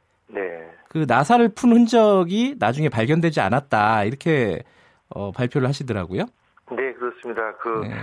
[0.89, 4.63] 그 나사를 푼 흔적이 나중에 발견되지 않았다 이렇게
[5.09, 6.25] 어, 발표를 하시더라고요.
[6.71, 7.57] 네 그렇습니다.
[7.57, 7.95] 그 네.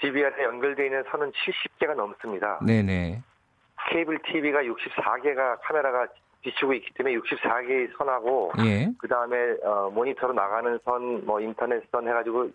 [0.00, 2.60] DVR에 연결되어 있는 선은 70개가 넘습니다.
[2.64, 3.22] 네네.
[3.90, 6.06] 케이블 TV가 64개가 카메라가
[6.42, 8.88] 비추고 있기 때문에 64개의 선하고 예.
[8.98, 12.50] 그 다음에 어, 모니터로 나가는 선, 뭐 인터넷 선 해가지고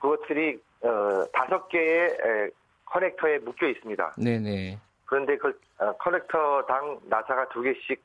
[0.00, 2.50] 그것들이 어, 다섯 개의 에,
[2.86, 4.14] 커넥터에 묶여 있습니다.
[4.18, 4.78] 네네.
[5.06, 8.02] 그런데 그 어, 커넥터당 나사가 두 개씩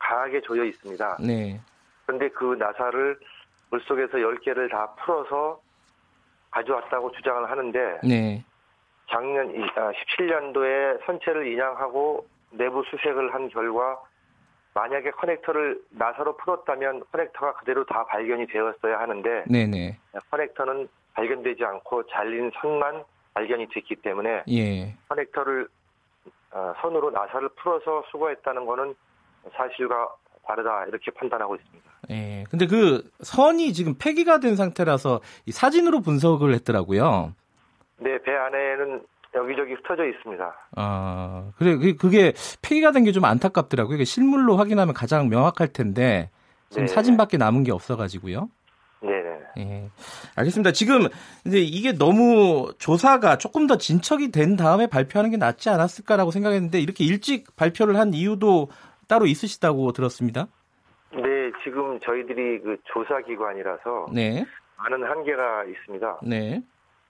[0.00, 1.18] 강하게 조여 있습니다.
[1.20, 1.60] 네.
[2.04, 3.18] 그런데 그 나사를
[3.70, 5.60] 물속에서 10개를 다 풀어서
[6.50, 8.44] 가져왔다고 주장을 하는데 네.
[9.08, 14.00] 작년 17년도에 아, 선체를 인양하고 내부 수색을 한 결과
[14.74, 19.98] 만약에 커넥터를 나사로 풀었다면 커넥터가 그대로 다 발견이 되었어야 하는데 네네.
[20.30, 24.94] 커넥터는 발견되지 않고 잘린 선만 발견이 됐기 때문에 예.
[25.08, 25.68] 커넥터를
[26.52, 28.94] 어, 선으로 나사를 풀어서 수거했다는 것은
[29.56, 30.08] 사실과
[30.46, 31.90] 다르다 이렇게 판단하고 있습니다.
[32.10, 32.44] 예.
[32.50, 37.34] 근데 그 선이 지금 폐기가 된 상태라서 이 사진으로 분석을 했더라고요.
[37.98, 39.02] 네, 배 안에는
[39.34, 40.52] 여기저기 흩어져 있습니다.
[40.76, 43.94] 아, 그래 그게 폐기가 된 게 좀 안타깝더라고요.
[43.96, 46.30] 이게 실물로 확인하면 가장 명확할 텐데
[46.70, 46.92] 지금 네.
[46.92, 48.48] 사진밖에 남은 게 없어가지고요.
[49.02, 49.38] 네네.
[49.58, 49.90] 예.
[50.36, 50.72] 알겠습니다.
[50.72, 51.08] 지금
[51.46, 57.04] 이제 이게 너무 조사가 조금 더 진척이 된 다음에 발표하는 게 낫지 않았을까라고 생각했는데 이렇게
[57.04, 58.68] 일찍 발표를 한 이유도
[59.10, 60.46] 따로 있으시다고 들었습니다.
[61.12, 64.46] 네, 지금 저희들이 그 조사 기관이라서 네.
[64.76, 66.20] 많은 한계가 있습니다.
[66.22, 66.62] 네.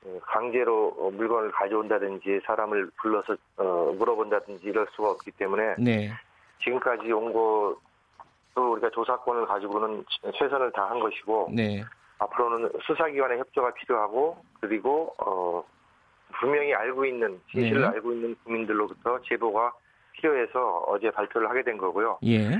[0.07, 6.11] 어, 강제로 어, 물건을 가져온다든지 사람을 불러서 어, 물어본다든지 이럴 수가 없기 때문에 네.
[6.65, 10.03] 지금까지 온 것도 우리가 조사권을 가지고는
[10.39, 11.85] 최선을 다한 것이고 네.
[12.19, 15.63] 앞으로는 수사기관의 협조가 필요하고 그리고 어,
[16.41, 17.87] 분명히 알고 있는 진실을 네.
[17.89, 19.75] 알고 있는 국민들로부터 제보가
[20.21, 22.19] 필요해서 어제 발표를 하게 된 거고요.
[22.25, 22.51] 예.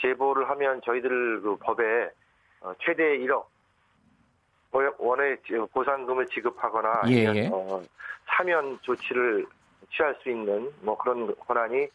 [0.00, 2.10] 제보를 하면 저희들 그 법에
[2.60, 3.44] 어, 최대 1억
[4.98, 5.38] 원의
[5.72, 7.26] 보상금을 지급하거나 예.
[7.26, 7.82] 아니면 어,
[8.26, 9.46] 사면 조치를
[9.90, 11.86] 취할 수 있는 뭐 그런 권한이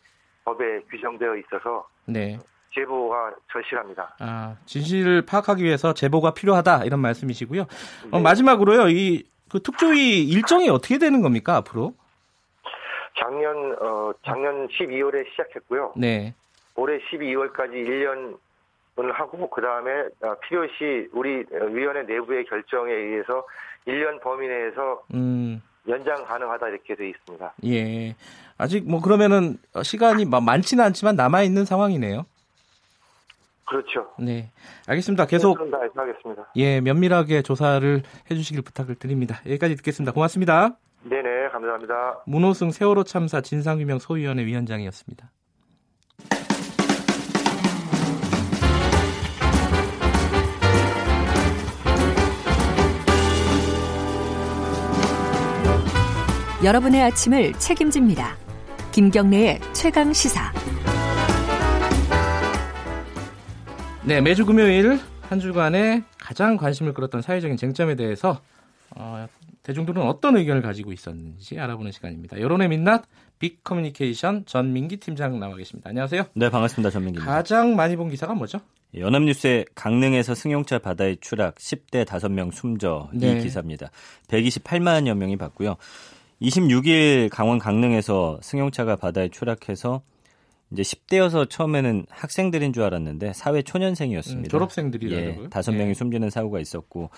[0.46, 2.40] 법에 규정되어 있어서 네.
[2.74, 4.16] 제보가 절실합니다.
[4.20, 7.62] 아, 진실을 파악하기 위해서 제보가 필요하다 이런 말씀이시고요.
[7.62, 8.10] 어, 네.
[8.12, 11.94] 어, 마지막으로요, 이 그 특조위 일정이 어떻게 되는 겁니까 앞으로?
[13.22, 15.94] 작년 어 작년 12월에 시작했고요.
[15.96, 16.34] 네.
[16.76, 23.46] 올해 12월까지 1년을 하고 그 다음에 어, 필요시 우리 위원회 내부의 결정에 의해서
[23.88, 25.62] 1년 범위 내에서 음.
[25.88, 27.54] 연장 가능하다 이렇게 돼 있습니다.
[27.66, 28.16] 예.
[28.58, 32.26] 아직 뭐 그러면은 시간이 많지는 않지만 남아 있는 상황이네요.
[33.66, 34.12] 그렇죠.
[34.20, 34.52] 네.
[34.88, 35.26] 알겠습니다.
[35.26, 36.52] 계속 하겠습니다.
[36.58, 39.40] 예, 면밀하게 조사를 해 주시길 부탁을 드립니다.
[39.46, 40.12] 여기까지 듣겠습니다.
[40.12, 40.78] 고맙습니다.
[41.04, 42.24] 네네, 감사합니다.
[42.26, 45.32] 문호승 세월호 참사 진상규명 소위원회 위원장이었습니다.
[56.64, 58.38] 여러분의 아침을 책임집니다.
[58.92, 60.52] 김경래의 최강 시사.
[64.04, 68.42] 네, 매주 금요일 한 주간에 가장 관심을 끌었던 사회적인 쟁점에 대해서
[68.96, 69.28] 어,
[69.64, 72.40] 대중들은 어떤 의견을 가지고 있었는지 알아보는 시간입니다.
[72.40, 73.04] 여론의 민낯
[73.40, 75.90] 빅 커뮤니케이션 전민기 팀장 나와 계십니다.
[75.90, 76.26] 안녕하세요.
[76.34, 76.90] 네, 반갑습니다.
[76.90, 77.32] 전민기입니다.
[77.32, 78.60] 가장 많이 본 기사가 뭐죠?
[78.96, 83.32] 연합뉴스의 강릉에서 승용차 바다에 추락 10대 5명 숨져 네.
[83.32, 83.90] 이 기사입니다.
[84.28, 85.78] 128만여 명이 봤고요.
[86.42, 90.02] 26일 강원 강릉에서 승용차가 바다에 추락해서
[90.72, 94.48] 이제 10대여서 처음에는 학생들인 줄 알았는데 사회 초년생이었습니다.
[94.48, 95.44] 음, 졸업생들이라고요?
[95.46, 95.94] 예, 다섯 명이 예.
[95.94, 97.10] 숨지는 사고가 있었고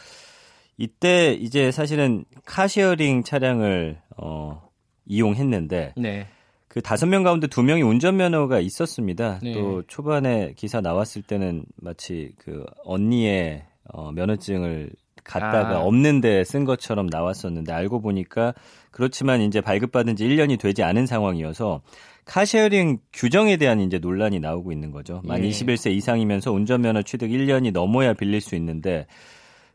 [0.77, 4.69] 이때 이제 사실은 카시어링 차량을 어,
[5.05, 6.27] 이용했는데 네.
[6.67, 9.39] 그 다섯 명 가운데 두 명이 운전면허가 있었습니다.
[9.43, 9.53] 네.
[9.53, 14.89] 또 초반에 기사 나왔을 때는 마치 그 언니의 어, 면허증을
[15.23, 15.79] 갖다가 아.
[15.81, 18.53] 없는데 쓴 것처럼 나왔었는데 알고 보니까
[18.91, 21.81] 그렇지만 이제 발급받은 지 1년이 되지 않은 상황이어서
[22.25, 25.21] 카쉐어링 규정에 대한 이제 논란이 나오고 있는 거죠.
[25.25, 25.49] 만 예.
[25.49, 29.05] 21세 이상이면서 운전면허 취득 1년이 넘어야 빌릴 수 있는데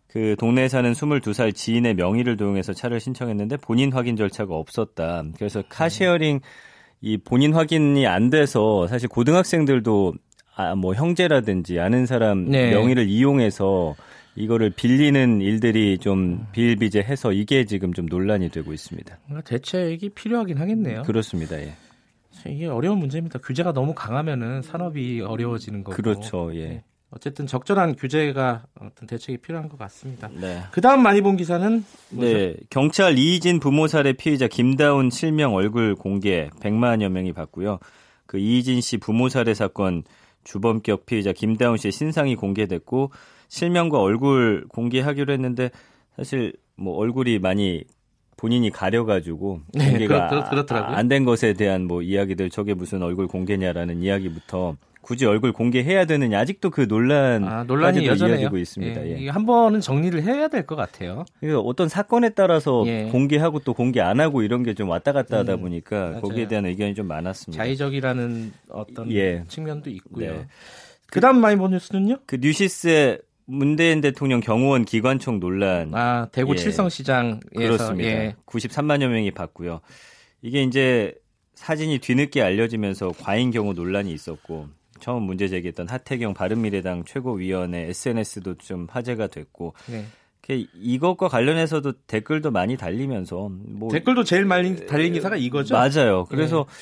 [0.09, 5.25] 그 동네에 사는 22살 지인의 명의를 도용해서 차를 신청했는데 본인 확인 절차가 없었다.
[5.37, 6.41] 그래서 카쉐어링
[7.01, 10.15] 이 본인 확인이 안 돼서 사실 고등학생들도
[10.57, 12.71] 아, 뭐 형제라든지 아는 사람 네.
[12.71, 13.95] 명의를 이용해서
[14.35, 19.19] 이거를 빌리는 일들이 좀 비일비재해서 이게 지금 좀 논란이 되고 있습니다.
[19.45, 21.03] 대책이 필요하긴 하겠네요.
[21.03, 21.57] 그렇습니다.
[21.61, 21.75] 예.
[22.47, 23.41] 이게 어려운 문제입니다.
[23.41, 25.97] 규제가 너무 강하면은 산업이 어려워지는 거고.
[25.97, 26.55] 그렇죠.
[26.55, 26.83] 예.
[27.11, 27.17] 네.
[27.17, 30.29] 어쨌든 적절한 규제가 어떤 대책이 필요한 것 같습니다.
[30.29, 30.63] 네.
[30.71, 32.33] 그 다음 많이 본 기사는 뭐죠?
[32.33, 32.55] 네.
[32.71, 37.79] 경찰 이희진 부모 살해 피의자 김다운 실명 얼굴 공개 100만여 명이 봤고요.
[38.27, 40.03] 그 이희진 씨 부모 살해 사건
[40.45, 43.11] 주범격 피의자 김다운 씨의 신상이 공개됐고
[43.49, 45.71] 실명과 얼굴 공개하기로 했는데
[46.17, 47.85] 사실 뭐 얼굴이 많이
[48.37, 54.03] 본인이 가려가지고 네, 공개가 네, 그렇, 안된 것에 대한 뭐 이야기들 저게 무슨 얼굴 공개냐라는
[54.03, 54.77] 이야기부터
[55.09, 59.07] 굳이 얼굴 공개해야 되느냐 아직도 그 논란 아, 논란이 이어지고 있습니다.
[59.07, 59.23] 예.
[59.23, 59.29] 예.
[59.31, 61.25] 한 번은 정리를 해야 될 것 같아요.
[61.65, 63.05] 어떤 사건에 따라서 예.
[63.11, 66.47] 공개하고 또 공개 안 하고 이런 게 좀 왔다 갔다 하다 음, 보니까 음, 거기에
[66.47, 67.57] 대한 의견이 좀 많았습니다.
[67.57, 69.45] 자의적이라는 어떤 예.
[69.49, 70.31] 측면도 있고요.
[70.31, 70.47] 네.
[71.07, 72.19] 그다음 많이 본 뉴스는요?
[72.27, 75.95] 그 뉴시스의 문재인 대통령 경호원 기관총 논란.
[75.95, 76.57] 아 대구 예.
[76.57, 78.09] 칠성시장에서 그렇습니다.
[78.11, 78.37] 예.
[78.45, 79.81] 93만여 명이 봤고요.
[80.43, 81.15] 이게 이제
[81.55, 88.87] 사진이 뒤늦게 알려지면서 과잉 경호 논란이 있었고 처음 문제 제기했던 하태경 바른미래당 최고위원회 SNS도 좀
[88.91, 90.05] 화제가 됐고 네.
[90.75, 95.75] 이것과 관련해서도 댓글도 많이 달리면서 뭐 댓글도 제일 많이 달린 기사가 이거죠.
[95.75, 96.25] 맞아요.
[96.25, 96.73] 그래서 네.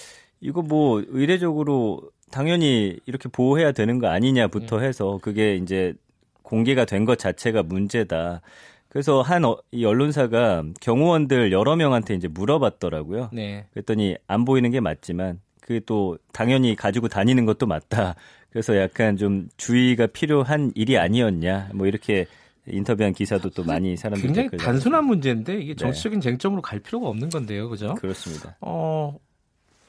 [0.40, 4.87] 이거 뭐 의례적으로 당연히 이렇게 보호해야 되는 거 아니냐부터 네.
[4.87, 5.94] 해서 그게 이제
[6.42, 8.40] 공개가 된 것 자체가 문제다.
[8.88, 13.31] 그래서 한이 어, 언론사가 경호원들 여러 명한테 이제 물어봤더라고요.
[13.33, 13.66] 네.
[13.72, 18.14] 그랬더니 안 보이는 게 맞지만 그 또 당연히 가지고 다니는 것도 맞다.
[18.50, 21.70] 그래서 약간 좀 주의가 필요한 일이 아니었냐.
[21.74, 22.26] 뭐 이렇게
[22.66, 25.76] 인터뷰한 기사도 또 많이 사람들이 굉장히 단순한 문제인데 이게 네.
[25.76, 26.31] 정치적인 네.
[26.31, 27.94] 쟁점으로 갈 필요가 없는 건데요, 그죠?
[27.94, 28.57] 그렇습니다.
[28.61, 29.16] 어,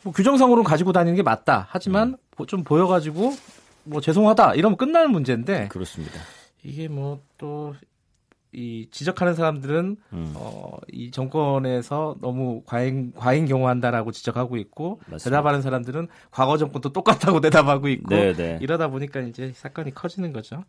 [0.04, 1.68] 뭐 규정상으로 가지고 다니는 게 맞다.
[1.70, 2.46] 하지만 음.
[2.46, 3.34] 좀 보여가지고
[3.86, 6.20] 뭐 죄송하다 이러면 끝나는 문제인데 그렇습니다.
[6.64, 7.74] 이게 뭐 또
[8.54, 10.34] 이 지적하는 사람들은 음.
[10.36, 15.30] 어, 이 정권에서 너무 과잉 과잉 경호한다라고 지적하고 있고 맞습니다.
[15.30, 18.34] 대답하는 사람들은 과거 정권도 똑같다고 대답하고 있고 네네.
[18.34, 18.60] 네.
[18.62, 20.64] 이러다 보니까 이제 사건이 커지는 거죠.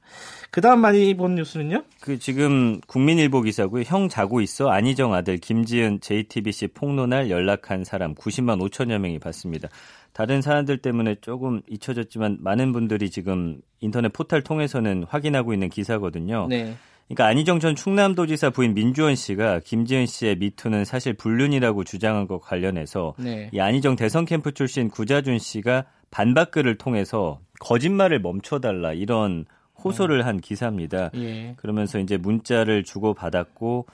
[0.50, 1.84] 그다음 많이 본 뉴스는요?
[2.00, 3.84] 그 지금 국민일보 기사고요.
[3.86, 9.68] 형 자고 있어 안희정 아들 김지은 JTBC 폭로날 연락한 사람 90만 5천여 명이 봤습니다.
[10.12, 16.48] 다른 사람들 때문에 조금 잊혀졌지만 많은 분들이 지금 인터넷 포털 통해서는 확인하고 있는 기사거든요.
[16.48, 16.76] 네.
[17.08, 23.14] 그러니까 안희정 전 충남도지사 부인 민주원 씨가 김지은 씨의 미투는 사실 불륜이라고 주장한 것 관련해서
[23.18, 23.48] 네.
[23.52, 29.46] 이 안희정 대선 캠프 출신 구자준 씨가 반박글을 통해서 거짓말을 멈춰달라 이런
[29.82, 31.10] 호소를 한 기사입니다.
[31.14, 31.54] 예.
[31.56, 33.86] 그러면서 이제 문자를 주고 받았고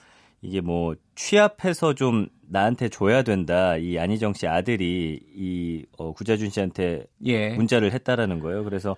[0.43, 3.77] 이게 뭐 취합해서 좀 나한테 줘야 된다.
[3.77, 7.51] 이 안희정 씨 아들이 이 어, 구자준 씨한테 예.
[7.51, 8.65] 문자를 했다라는 거예요.
[8.65, 8.97] 그래서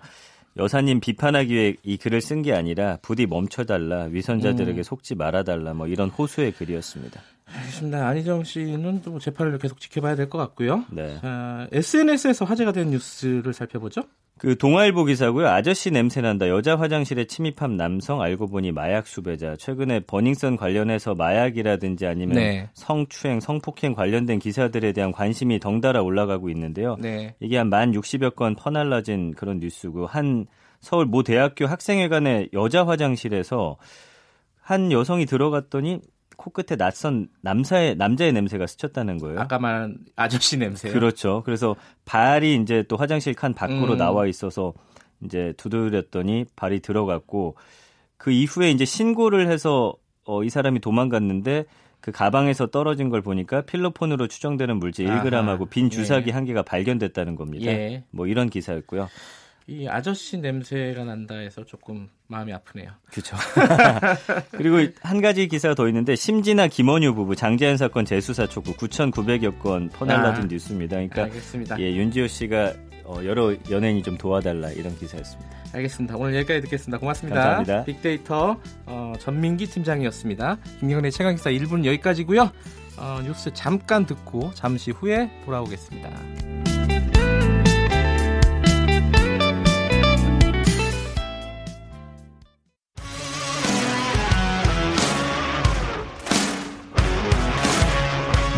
[0.57, 4.83] 여사님 비판하기 위해 이 글을 쓴 게 아니라 부디 멈춰달라 위선자들에게 음.
[4.83, 7.21] 속지 말아달라 뭐 이런 호소의 글이었습니다.
[7.53, 8.07] 알겠습니다.
[8.07, 10.83] 안희정 씨는 또 재판을 계속 지켜봐야 될 것 같고요.
[10.91, 11.17] 네.
[11.21, 14.03] 자, SNS에서 화제가 된 뉴스를 살펴보죠.
[14.37, 15.47] 그 동아일보 기사고요.
[15.47, 16.47] 아저씨 냄새 난다.
[16.47, 19.55] 여자 화장실에 침입한 남성 알고 보니 마약 수배자.
[19.55, 22.69] 최근에 버닝썬 관련해서 마약이라든지 아니면 네.
[22.73, 26.97] 성추행, 성폭행 관련된 기사들에 대한 관심이 덩달아 올라가고 있는데요.
[26.99, 27.33] 네.
[27.39, 30.45] 이게 한 만 60여 건 퍼날라진 그런 뉴스고 한
[30.81, 33.77] 서울 모 대학교 학생회관의 여자 화장실에서
[34.61, 36.01] 한 여성이 들어갔더니
[36.37, 39.39] 코끝에 낯선 남사의 남자의 냄새가 스쳤다는 거예요.
[39.39, 40.89] 아까 말한 아저씨 냄새.
[40.89, 41.41] 그렇죠.
[41.43, 43.97] 그래서 발이 이제 또 화장실 칸 밖으로 음.
[43.97, 44.73] 나와 있어서
[45.23, 47.55] 이제 두드렸더니 발이 들어갔고
[48.17, 49.95] 그 이후에 이제 신고를 해서
[50.25, 51.65] 어, 이 사람이 도망갔는데
[51.99, 56.33] 그 가방에서 떨어진 걸 보니까 필로폰으로 추정되는 물질 1g하고 빈 주사기 예.
[56.33, 57.65] 한 개가 발견됐다는 겁니다.
[57.65, 58.03] 예.
[58.11, 59.09] 뭐 이런 기사였고요.
[59.69, 62.89] 이 아저씨 냄새가 난다 해서 조금 마음이 아프네요.
[63.11, 63.35] 그렇죠.
[64.51, 69.89] 그리고 한 가지 기사가 더 있는데 심진아 김원유 부부 장재현 사건 재수사 촉구 9,900여 건
[69.89, 70.95] 퍼날라진 아, 뉴스입니다.
[70.95, 71.79] 그러니까 알겠습니다.
[71.81, 75.57] 예, 윤지호 씨가 어, 여러 연예인이 좀 도와달라 이런 기사였습니다.
[75.73, 76.15] 알겠습니다.
[76.15, 76.97] 오늘 여기까지 듣겠습니다.
[76.99, 77.35] 고맙습니다.
[77.35, 77.83] 감사합니다.
[77.83, 80.59] 빅데이터 어, 전민기 팀장이었습니다.
[80.79, 82.51] 김경래 최강기사 1분 여기까지고요.
[82.97, 86.66] 어, 뉴스 잠깐 듣고 잠시 후에 돌아오겠습니다.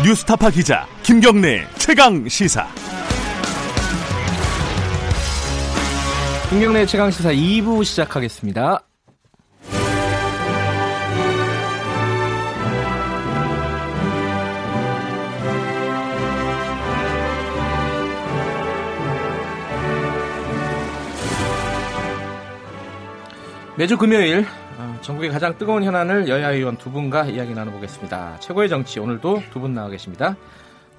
[0.02, 2.66] 뉴스타파 기자 김경래 최강 시사.
[6.48, 8.80] 김경래 최강 시사 2부 시작하겠습니다.
[23.76, 24.46] 매주 금요일
[25.02, 28.38] 전국의 가장 뜨거운 현안을 여야 의원 두 분과 이야기 나눠보겠습니다.
[28.40, 30.36] 최고의 정치 오늘도 두 분 나와 계십니다.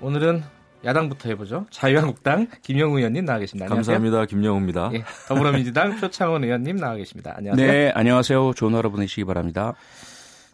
[0.02, 0.44] 오늘은
[0.84, 1.68] 야당부터 해보죠.
[1.70, 3.66] 자유한국당 김영우 의원님 나와 계십니다.
[3.66, 3.94] 안녕하세요.
[3.96, 4.26] 감사합니다.
[4.26, 4.90] 김영우입니다.
[4.94, 7.34] 예, 더불어민주당 표창원 의원님 나와 계십니다.
[7.38, 7.68] 안녕하세요.
[7.72, 8.54] 네, 안녕하세요.
[8.56, 9.76] 좋은 하루 보내시기 바랍니다.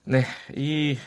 [0.03, 0.23] 네,
[0.55, 0.97] 이,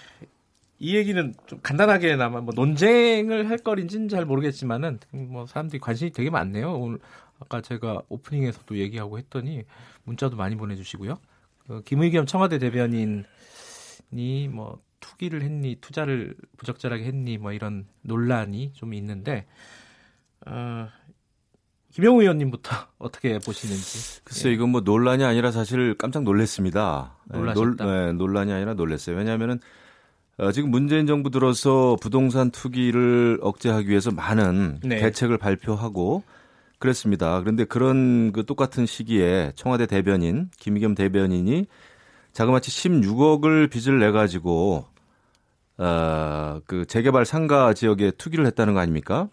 [0.78, 6.72] 이 얘기는 좀 간단하게나마 뭐 논쟁을 할 거리인지는 잘 모르겠지만은 뭐 사람들이 관심이 되게 많네요.
[6.74, 6.98] 오늘
[7.38, 9.64] 아까 제가 오프닝에서도 얘기하고 했더니
[10.04, 11.18] 문자도 많이 보내주시고요.
[11.70, 13.22] 그 김의겸 청와대 대변인이
[14.50, 19.46] 뭐 투기를 했니 투자를 부적절하게 했니 뭐 이런 논란이 좀 있는데
[20.46, 20.88] 어,
[21.92, 24.20] 김영우 의원님부터 어떻게 보시는지.
[24.24, 24.54] 글쎄 예.
[24.54, 27.16] 이건 뭐 논란이 아니라 사실 깜짝 놀랐습니다.
[27.26, 27.84] 네, 놀라셨다.
[27.84, 29.16] 논, 네, 논란이 아니라 놀랐어요.
[29.16, 29.60] 왜냐하면은
[30.38, 34.96] 어, 지금 문재인 정부 들어서 부동산 투기를 억제하기 위해서 많은 네.
[34.96, 36.24] 대책을 발표하고
[36.80, 37.38] 그랬습니다.
[37.40, 41.66] 그런데 그런 그 똑같은 시기에 청와대 대변인 김의겸 대변인이
[42.32, 44.86] 자그마치 16억을 빚을 내 가지고
[45.76, 49.28] 어그 재개발 상가 지역에 투기를 했다는 거 아닙니까?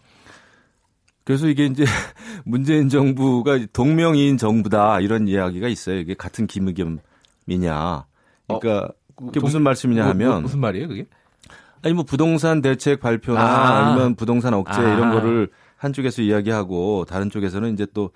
[1.24, 1.84] 그래서 이게 이제
[2.44, 5.98] 문재인 정부가 동명이인 정부다 이런 이야기가 있어요.
[5.98, 7.00] 이게 같은 김의겸이냐.
[7.46, 11.06] 그러니까 어, 그게 무슨 말씀이냐 뭐, 뭐, 하면 무슨 말이에요, 그게?
[11.82, 13.94] 아니 뭐 부동산 대책 발표나 아.
[13.94, 14.94] 니면 부동산 억제 아.
[14.94, 18.10] 이런 거를 한쪽에서 이야기하고 다른 쪽에서는 이제 또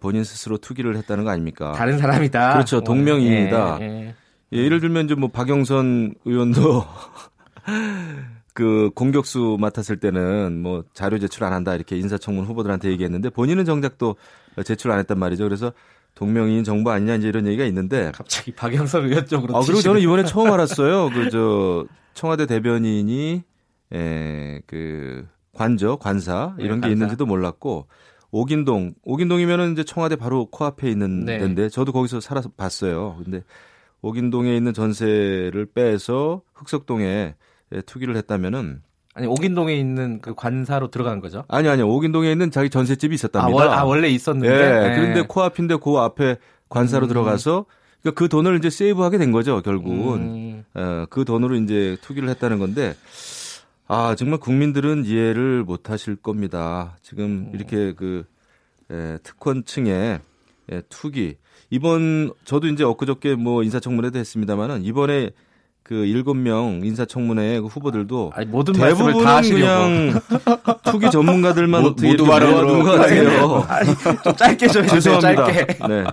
[0.00, 1.72] 본인 스스로 투기를 했다는 거 아닙니까?
[1.72, 2.54] 다른 사람이다.
[2.54, 2.80] 그렇죠.
[2.82, 3.78] 동명이인이다.
[3.80, 4.14] 예, 예.
[4.54, 6.84] 예, 예를 들면 이제 뭐 박영선 의원도
[8.54, 13.96] 그 공격수 맡았을 때는 뭐 자료 제출 안 한다 이렇게 인사청문 후보들한테 얘기했는데 본인은 정작
[13.98, 14.16] 또
[14.64, 15.44] 제출 안 했단 말이죠.
[15.44, 15.72] 그래서
[16.14, 20.24] 동명이인 정부 아니냐 이제 이런 얘기가 있는데 갑자기 박영선 의원 쪽으로 아 그리고 저는 이번에
[20.24, 21.08] 처음 알았어요.
[21.14, 23.42] 그 저 청와대 대변인이
[23.90, 26.92] 에그 관저, 관사 네, 이런 네, 게 관사.
[26.92, 27.86] 있는지도 몰랐고
[28.30, 31.38] 오긴동, 오긴동이면은 이제 청와대 바로 코앞에 있는 네.
[31.38, 33.18] 데인데 저도 거기서 살아서 봤어요.
[33.22, 33.42] 근데
[34.00, 37.34] 오긴동에 있는 전세를 빼서 흑석동에
[37.86, 38.82] 투기를 했다면은
[39.14, 41.44] 아니 오긴동에 있는 그 관사로 들어간 거죠?
[41.48, 43.52] 아니 아니요 오긴동에 있는 자기 전셋집이 있었답니다.
[43.52, 44.48] 아, 월, 아 원래 있었는데.
[44.48, 44.88] 예.
[44.88, 44.96] 네.
[44.96, 46.36] 그런데 코앞인데 그 앞에
[46.70, 47.08] 관사로 음.
[47.08, 47.66] 들어가서
[48.00, 50.20] 그러니까 그 돈을 이제 세이브하게 된 거죠 결국은.
[50.22, 50.64] 음.
[50.74, 52.94] 어, 그 돈으로 이제 투기를 했다는 건데
[53.94, 56.96] 아, 정말 국민들은 이해를 못 하실 겁니다.
[57.02, 57.50] 지금 음.
[57.52, 58.24] 이렇게 그,
[58.90, 60.18] 에, 특권층의
[60.70, 61.36] 에, 투기.
[61.68, 65.32] 이번, 저도 이제 엊그저께 뭐 인사청문회도 했습니다만은 이번에
[65.82, 70.18] 그 일곱 명 인사청문회 그 후보들도 아니, 모든 대부분 다 그냥
[70.90, 73.66] 투기 전문가들만 어떻게 모두 말하는 것 같아요.
[74.24, 75.52] 좀 짧게 좀 죄송합니다.
[75.52, 75.88] 짧게.
[75.88, 76.04] 네,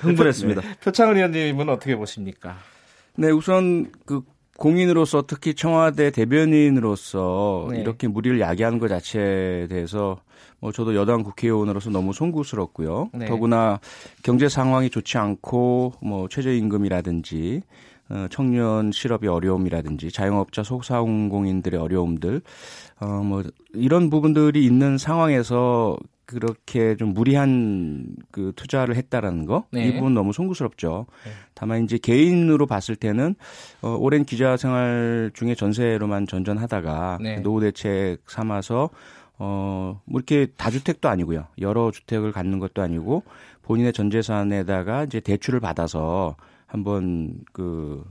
[0.00, 0.60] 흥분했습니다.
[0.60, 0.74] 네.
[0.78, 2.56] 표창원 의원님은 어떻게 보십니까?
[3.16, 4.22] 네, 우선 그
[4.58, 7.80] 공인으로서 특히 청와대 대변인으로서 네.
[7.80, 10.18] 이렇게 무리를 야기하는 것 자체에 대해서
[10.58, 13.10] 뭐 저도 여당 국회의원으로서 너무 송구스럽고요.
[13.14, 13.26] 네.
[13.26, 13.80] 더구나
[14.22, 17.62] 경제 상황이 좋지 않고 뭐 최저임금이라든지
[18.08, 22.40] 어, 청년 실업의 어려움이라든지 자영업자 소상공인들의 어려움들
[23.00, 23.42] 어뭐
[23.74, 25.96] 이런 부분들이 있는 상황에서
[26.26, 29.86] 그렇게 좀 무리한 그 투자를 했다라는 거, 네.
[29.86, 31.06] 이 부분 너무 송구스럽죠.
[31.24, 31.30] 네.
[31.54, 33.36] 다만 이제 개인으로 봤을 때는
[33.80, 37.40] 어, 오랜 기자 생활 중에 전세로만 전전하다가 네.
[37.40, 38.90] 노후 대책 삼아서
[39.38, 41.46] 어, 뭐 이렇게 다주택도 아니고요.
[41.60, 43.22] 여러 주택을 갖는 것도 아니고
[43.62, 48.04] 본인의 전 재산에다가 이제 대출을 받아서 한번 그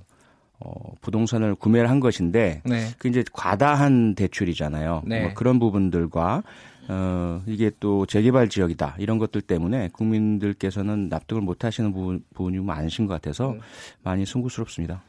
[0.59, 2.87] 어, 부동산을 구매를 한 것인데 네.
[2.97, 5.03] 그 이제 과다한 대출이잖아요.
[5.05, 5.21] 네.
[5.23, 6.43] 뭐 그런 부분들과
[6.87, 8.95] 어, 이게 또 재개발 지역이다.
[8.99, 13.59] 이런 것들 때문에 국민들께서는 납득을 못 하시는 부분, 부분이 많으신 것 같아서 음.
[14.03, 15.03] 많이 숭고스럽습니다.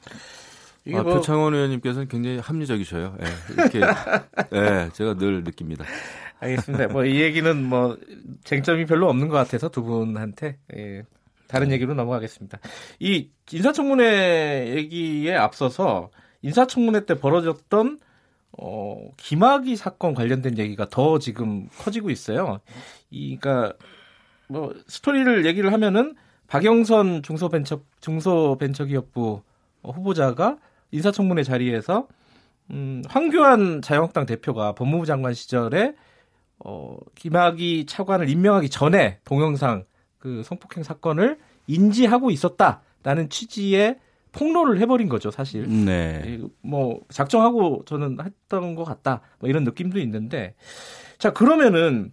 [0.94, 1.14] 아, 뭐...
[1.14, 3.16] 표창원 의원님께서는 굉장히 합리적이셔요.
[3.20, 3.80] 예, 이렇게,
[4.54, 5.84] 예, 제가 늘 느낍니다.
[6.38, 6.88] 알겠습니다.
[6.88, 7.96] 뭐 이 얘기는 뭐
[8.44, 11.02] 쟁점이 별로 없는 것 같아서 두 분한테 예,
[11.48, 12.58] 다른 얘기로 넘어가겠습니다.
[13.00, 16.10] 이 인사청문회 얘기에 앞서서
[16.42, 17.98] 인사청문회 때 벌어졌던
[18.58, 22.60] 어, 김학의 사건 관련된 얘기가 더 지금 커지고 있어요.
[23.10, 23.74] 이, 그니까,
[24.48, 26.14] 뭐, 스토리를 얘기를 하면은,
[26.46, 29.42] 박영선 중소벤처, 중소벤처기업부
[29.82, 30.58] 후보자가
[30.92, 32.08] 인사청문회 자리에서,
[32.70, 35.94] 음, 황교안 자유한국당 대표가 법무부 장관 시절에,
[36.58, 39.84] 어, 김학의 차관을 임명하기 전에 동영상
[40.18, 43.98] 그 성폭행 사건을 인지하고 있었다라는 취지의
[44.36, 45.66] 폭로를 해버린 거죠, 사실.
[45.84, 46.40] 네.
[46.62, 50.54] 뭐 작정하고 저는 했던 것 같다, 뭐 이런 느낌도 있는데,
[51.18, 52.10] 자 그러면은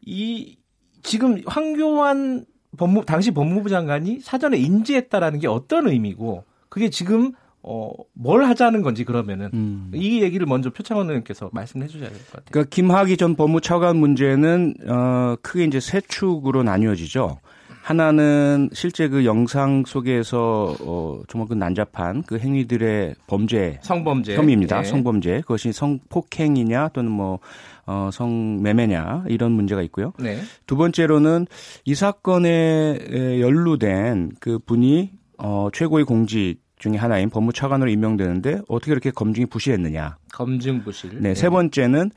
[0.00, 0.56] 이
[1.02, 2.44] 지금 황교안
[2.76, 7.32] 법무 당시 법무부 장관이 사전에 인지했다라는 게 어떤 의미고, 그게 지금
[7.66, 9.90] 어, 뭘 하자는 건지 그러면은 음.
[9.94, 12.44] 이 얘기를 먼저 표창원 의원께서 말씀해 주셔야 될 것 같아요.
[12.50, 17.38] 그러니까 김학의 전 법무차관 문제는 어, 크게 이제 세 축으로 나뉘어지죠.
[17.84, 24.80] 하나는 실제 그 영상 속에서 어 정말 그 난잡한 그 행위들의 범죄 성범죄 혐의입니다.
[24.80, 24.88] 네.
[24.88, 27.40] 성범죄 그것이 성폭행이냐 또는 뭐
[27.84, 30.14] 어, 성매매냐 이런 문제가 있고요.
[30.18, 30.38] 네.
[30.66, 31.46] 두 번째로는
[31.84, 32.98] 이 사건에
[33.40, 40.18] 연루된 그 분이 어, 최고의 공직 중에 하나인 법무차관으로 임명되는데 어떻게 이렇게 검증이 부실했느냐.
[40.32, 41.10] 검증 부실.
[41.14, 41.34] 네, 네.
[41.34, 42.10] 세 번째는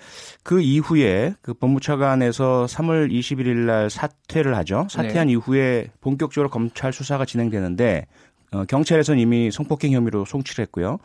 [0.44, 4.88] 그 이후에 그 법무차관에서 3월 21일 날 사퇴를 하죠.
[4.90, 5.34] 사퇴한 네.
[5.34, 8.08] 이후에 본격적으로 검찰 수사가 진행되는데
[8.52, 11.00] 어, 경찰에서는 이미 성폭행 혐의로 송치를 했고요.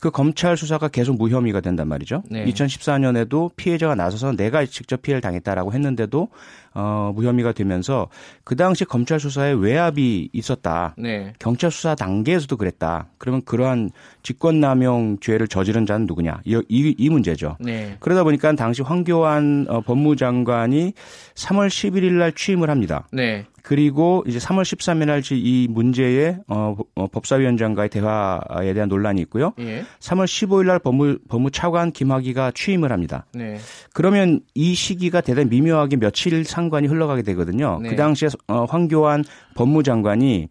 [0.00, 2.22] 그 검찰 수사가 계속 무혐의가 된단 말이죠.
[2.30, 2.44] 네.
[2.46, 6.28] 2014년에도 피해자가 나서서 내가 직접 피해를 당했다라고 했는데도
[6.74, 8.08] 어, 무혐의가 되면서
[8.44, 10.94] 그 당시 검찰 수사에 외압이 있었다.
[10.96, 11.32] 네.
[11.38, 13.08] 경찰 수사 단계에서도 그랬다.
[13.18, 13.90] 그러면 그러한
[14.22, 16.40] 직권남용 죄를 저지른 자는 누구냐?
[16.44, 17.56] 이, 이, 이 문제죠.
[17.60, 17.96] 네.
[18.00, 20.92] 그러다 보니까 당시 황교안 어, 법무장관이
[21.34, 23.06] 3월 11일 날 취임을 합니다.
[23.12, 23.46] 네.
[23.62, 29.52] 그리고 이제 3월 13일 날이 문제에 어, 어, 법사위원장과의 대화에 대한 논란이 있고요.
[29.58, 29.84] 예.
[30.00, 33.26] 3월 15일 날 법무 법무차관 김학의가 취임을 합니다.
[33.34, 33.58] 네.
[33.92, 37.78] 그러면 이 시기가 대단히 미묘하게 며칠 상 관이 흘러가게 되거든요.
[37.82, 37.90] 네.
[37.90, 40.48] 그 당시에 어, 황교안 법무장관이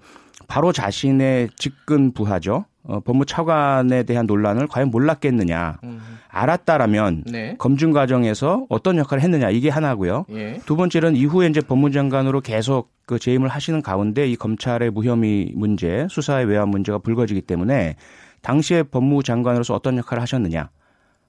[0.47, 2.65] 바로 자신의 직근 부하죠.
[2.83, 5.77] 어, 법무차관에 대한 논란을 과연 몰랐겠느냐.
[5.83, 5.99] 음.
[6.29, 7.55] 알았다라면 네.
[7.57, 10.25] 검증 과정에서 어떤 역할을 했느냐 이게 하나고요.
[10.31, 10.59] 예.
[10.65, 16.45] 두 번째는 이후에 이제 법무장관으로 계속 그 재임을 하시는 가운데 이 검찰의 무혐의 문제, 수사의
[16.45, 17.95] 외환 문제가 불거지기 때문에
[18.41, 20.69] 당시에 법무장관으로서 어떤 역할을 하셨느냐.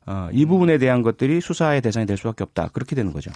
[0.06, 2.68] 어, 이 부분에 대한 것들이 수사의 대상이 될 수밖에 없다.
[2.68, 3.30] 그렇게 되는 거죠.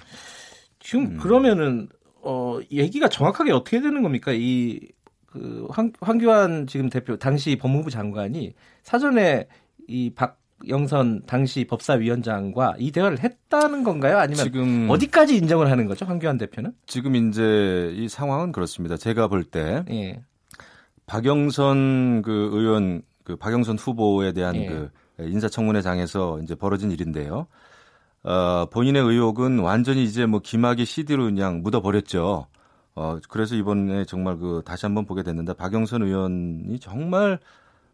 [0.84, 1.16] 지금 음.
[1.16, 1.88] 그러면은
[2.22, 4.30] 어 얘기가 정확하게 어떻게 되는 겁니까?
[4.32, 4.78] 이
[5.34, 5.66] 그
[6.00, 8.54] 황교안 지금 대표 당시 법무부 장관이
[8.84, 9.48] 사전에
[9.88, 14.18] 이 박영선 당시 법사위원장과 이 대화를 했다는 건가요?
[14.18, 16.06] 아니면 지금 어디까지 인정을 하는 거죠?
[16.06, 16.72] 황교안 대표는?
[16.86, 18.96] 지금 이제 이 상황은 그렇습니다.
[18.96, 20.22] 제가 볼때 예.
[21.06, 24.66] 박영선 그 의원 그 박영선 후보에 대한 예.
[24.66, 27.48] 그 인사청문회장에서 이제 벌어진 일인데요.
[28.24, 32.46] 어, 본인의 의혹은 완전히 이제 뭐 김학의 CD로 그냥 묻어버렸죠.
[32.96, 37.38] 어, 그래서 이번에 정말 그 다시 한번 보게 됐는데 박영선 의원이 정말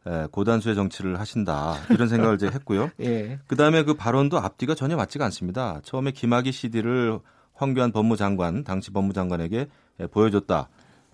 [0.07, 2.91] 에, 고단수의 정치를 하신다 이런 생각을 이제 했고요.
[3.01, 3.39] 예.
[3.47, 5.81] 그 다음에 그 발언도 앞뒤가 전혀 맞지가 않습니다.
[5.83, 7.19] 처음에 김학의 CD를
[7.55, 9.69] 황교안 법무장관 당시 법무장관에게
[10.01, 10.69] 에, 보여줬다.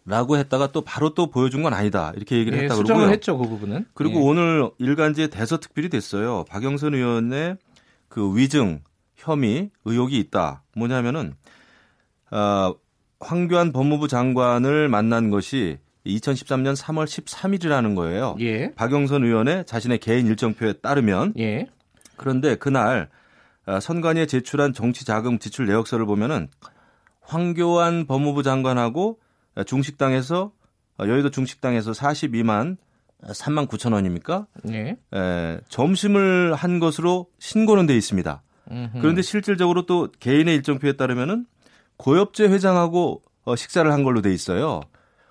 [0.09, 2.13] 라고 했다가 또 바로 또 보여준 건 아니다.
[2.15, 3.09] 이렇게 얘기를 예, 했다고 그러고요.
[3.09, 3.87] 했죠, 그 부분은.
[3.93, 4.23] 그리고 예.
[4.23, 6.45] 오늘 일간지에 대서특필이 됐어요.
[6.49, 7.57] 박영선 의원의
[8.09, 8.83] 그 위증
[9.27, 10.63] 혐의 의혹이 있다.
[10.77, 11.35] 뭐냐면은
[12.31, 12.75] 어,
[13.19, 18.37] 황교안 법무부 장관을 만난 것이 2013년 3월 13일이라는 거예요.
[18.41, 18.73] 예.
[18.75, 21.67] 박영선 의원의 자신의 개인 일정표에 따르면 예.
[22.17, 23.09] 그런데 그날
[23.67, 26.49] 어, 선관위에 제출한 정치자금 지출 내역서를 보면은
[27.21, 29.19] 황교안 법무부 장관하고
[29.67, 30.53] 중식당에서
[30.99, 32.77] 어, 여의도 중식당에서 42만
[33.25, 34.47] 3만 9천 원입니까?
[34.71, 34.97] 예.
[35.13, 38.43] 에, 점심을 한 것으로 신고는 돼 있습니다.
[38.71, 39.01] 음흠.
[39.01, 41.47] 그런데 실질적으로 또 개인의 일정표에 따르면은
[41.97, 44.81] 고엽제 회장하고 어, 식사를 한 걸로 돼 있어요.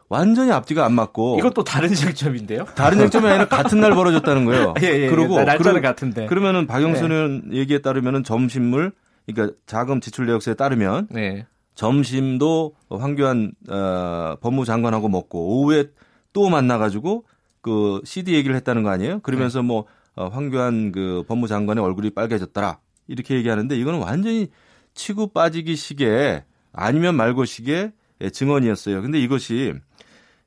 [0.08, 2.66] 완전히 앞뒤가 안 맞고 이것도 다른 쟁점인데요?
[2.76, 4.74] 다른 쟁점이 아니라 같은 날 벌어졌다는 거예요.
[4.82, 5.10] 예, 예, 예.
[5.10, 6.28] 그리고 날짜는 같은데.
[6.28, 7.58] 그러면은 박영선은 네.
[7.58, 8.92] 얘기에 따르면은 점심물
[9.26, 11.46] 그러니까 자금 지출 내역서에 따르면 네.
[11.74, 15.86] 점심도 황교안 어, 법무장관하고 먹고 오후에
[16.34, 17.26] 또 만나가지고
[17.62, 19.20] 그 CD 얘기를 했다는 거 아니에요?
[19.22, 19.68] 그러면서 네.
[19.68, 22.78] 뭐 어, 황교안 그 법무장관의 얼굴이 빨개졌더라
[23.08, 24.48] 이렇게 얘기하는데 이거는 완전히
[24.94, 26.44] 치고 빠지기 식의
[26.74, 27.92] 아니면 말고 식의
[28.22, 29.02] 예, 증언이었어요.
[29.02, 29.74] 근데 이것이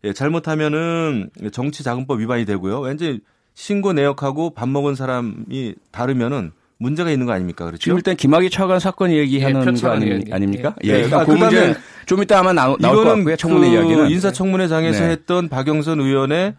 [0.05, 2.81] 예, 잘못하면은 정치자금법 위반이 되고요.
[2.81, 3.21] 왠지
[3.55, 7.65] 신고 내역하고 밥 먹은 사람이 다르면은 문제가 있는 거 아닙니까?
[7.65, 7.83] 그렇죠?
[7.83, 10.75] 지금 일단 김학의 차관 사건 얘기하는 예, 거 아니, 아닙니까?
[10.85, 10.89] 예.
[10.89, 10.93] 예.
[11.09, 13.37] 그러니까 그 문제 좀 이따 아마 나올 것 같고요.
[13.37, 15.11] 청문회 그 이야기는 인사청문회장에서 네.
[15.11, 16.55] 했던 박영선 의원의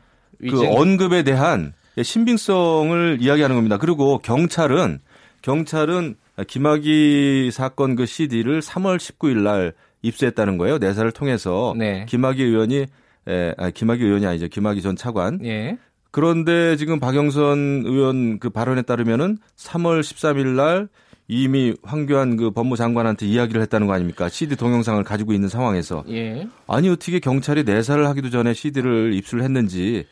[0.50, 3.78] 그 언급에 대한 신빙성을 이야기하는 겁니다.
[3.78, 5.00] 그리고 경찰은
[5.42, 6.16] 경찰은
[6.48, 10.78] 김학의 사건 그 CD를 3월 19일 날 입수했다는 거예요.
[10.78, 12.06] 내사를 통해서 네.
[12.08, 12.86] 김학의 의원이
[13.28, 14.48] 에, 아, 김학의 의원이 아니죠.
[14.48, 15.46] 김학의 전 차관.
[15.46, 15.78] 예.
[16.12, 20.88] 그런데 지금 박영선 의원 그 발언에 따르면은 3월 13일 날
[21.28, 24.30] 이미 황교안 그 법무장관한테 이야기를 했다는 거 아닙니까?
[24.30, 26.04] CD 동영상을 가지고 있는 상황에서.
[26.10, 26.48] 예.
[26.68, 30.06] 아니 어떻게 경찰이 내사를 하기도 전에 CD를 입수를 했는지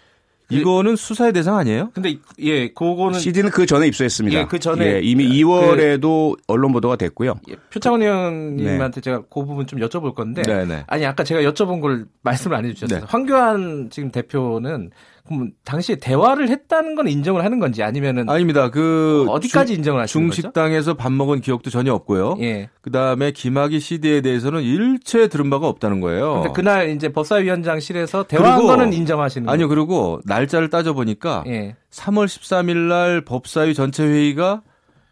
[0.49, 1.91] 이거는 수사의 대상 아니에요?
[1.93, 4.39] 근데 예, 그거는 CD는 그 전에 입수했습니다.
[4.39, 7.35] 예, 그 전에 예, 이미 2월에도 그, 언론 보도가 됐고요.
[7.49, 9.01] 예, 표창원 의원님한테 네.
[9.01, 10.65] 제가 그 부분 좀 여쭤볼 건데 네네.
[10.65, 10.83] 네.
[10.87, 12.99] 아니 아까 제가 여쭤본 걸 말씀을 안 해주셨어요.
[13.01, 13.05] 네.
[13.07, 14.91] 황교안 지금 대표는
[15.27, 18.69] 그럼 당시에 대화를 했다는 건 인정을 하는 건지 아니면은 아닙니다.
[18.69, 22.37] 그 어디까지 중, 인정을 하시는 중식당에서 밥 먹은 기억도 전혀 없고요.
[22.41, 22.69] 예.
[22.81, 26.41] 그다음에 김학의 CD에 대해서는 일체 들은 바가 없다는 거예요.
[26.41, 29.53] 근데 그날 이제 법사위원장실에서 대화한 거는 인정하시는 거예요.
[29.53, 29.67] 아니요.
[29.67, 31.75] 그리고 날짜를 따져 보니까 예.
[31.91, 34.61] 3월 13일 날 법사위 전체 회의가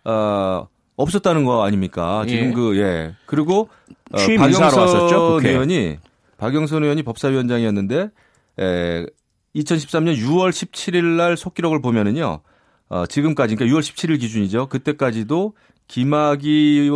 [0.05, 2.24] 어 없었다는 거 아닙니까?
[2.28, 2.53] 지금 예.
[2.53, 3.16] 그 예.
[3.26, 3.70] 그리고
[4.11, 5.97] 어, 박영선 의원이
[6.38, 8.09] 박영선 의원이 법사위원장이었는데
[8.59, 9.05] 에,
[9.55, 12.41] 2013년 6월 17일 날 속기록을 보면은요.
[12.89, 14.67] 어, 지금까지 그러니까 6월 17일 기준이죠.
[14.67, 15.53] 그때까지도
[15.87, 16.91] 김학이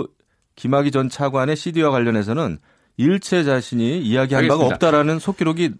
[0.55, 2.59] 김학의 전 차관의 CD와 관련해서는
[2.97, 4.57] 일체 자신이 이야기한 알겠습니다.
[4.57, 5.71] 바가 없다라는 속기록이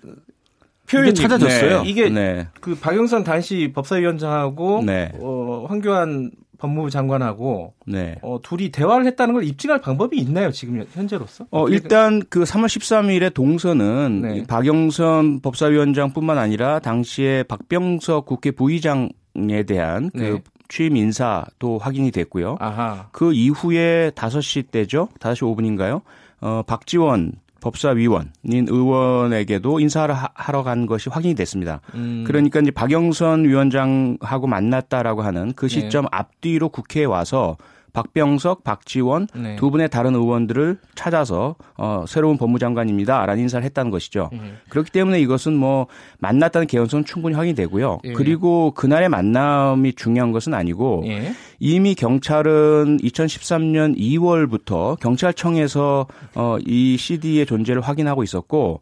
[0.89, 1.83] 표현이 찾아졌어요.
[1.83, 1.89] 네.
[1.89, 2.47] 이게 네.
[2.61, 5.11] 그 박영선 당시 법사위원장하고 네.
[5.19, 8.15] 어, 황교안 법무부 장관하고 네.
[8.21, 11.47] 어, 둘이 대화를 했다는 걸 입증할 방법이 있나요 지금 현재로서?
[11.49, 14.43] 어, 일단 그 3월 13일에 동서는 네.
[14.45, 20.41] 박영선 법사위원장뿐만 아니라 당시에 박병석 국회 부의장에 대한 그 네.
[20.67, 22.57] 취임 인사도 확인이 됐고요.
[22.59, 23.07] 아하.
[23.11, 25.09] 그 이후에 5시 때죠.
[25.19, 26.01] 5시 5분인가요?
[26.41, 31.81] 어, 박지원 법사위원인 의원에게도 인사를 하러 간 것이 확인이 됐습니다.
[31.93, 32.23] 음.
[32.25, 36.09] 그러니까 이제 박영선 위원장하고 만났다라고 하는 그 시점 네.
[36.11, 37.57] 앞뒤로 국회에 와서
[37.93, 39.55] 박병석, 박지원 네.
[39.55, 44.29] 두 분의 다른 의원들을 찾아서 어, 새로운 법무장관입니다라는 인사를 했다는 것이죠.
[44.31, 44.39] 네.
[44.69, 45.87] 그렇기 때문에 이것은 뭐
[46.19, 47.99] 만났다는 개연성은 충분히 확인되고요.
[48.03, 48.13] 네.
[48.13, 51.33] 그리고 그날의 만남이 중요한 것은 아니고 예.
[51.59, 58.81] 이미 경찰은 2013년 2월부터 경찰청에서 어, 이 CD의 존재를 확인하고 있었고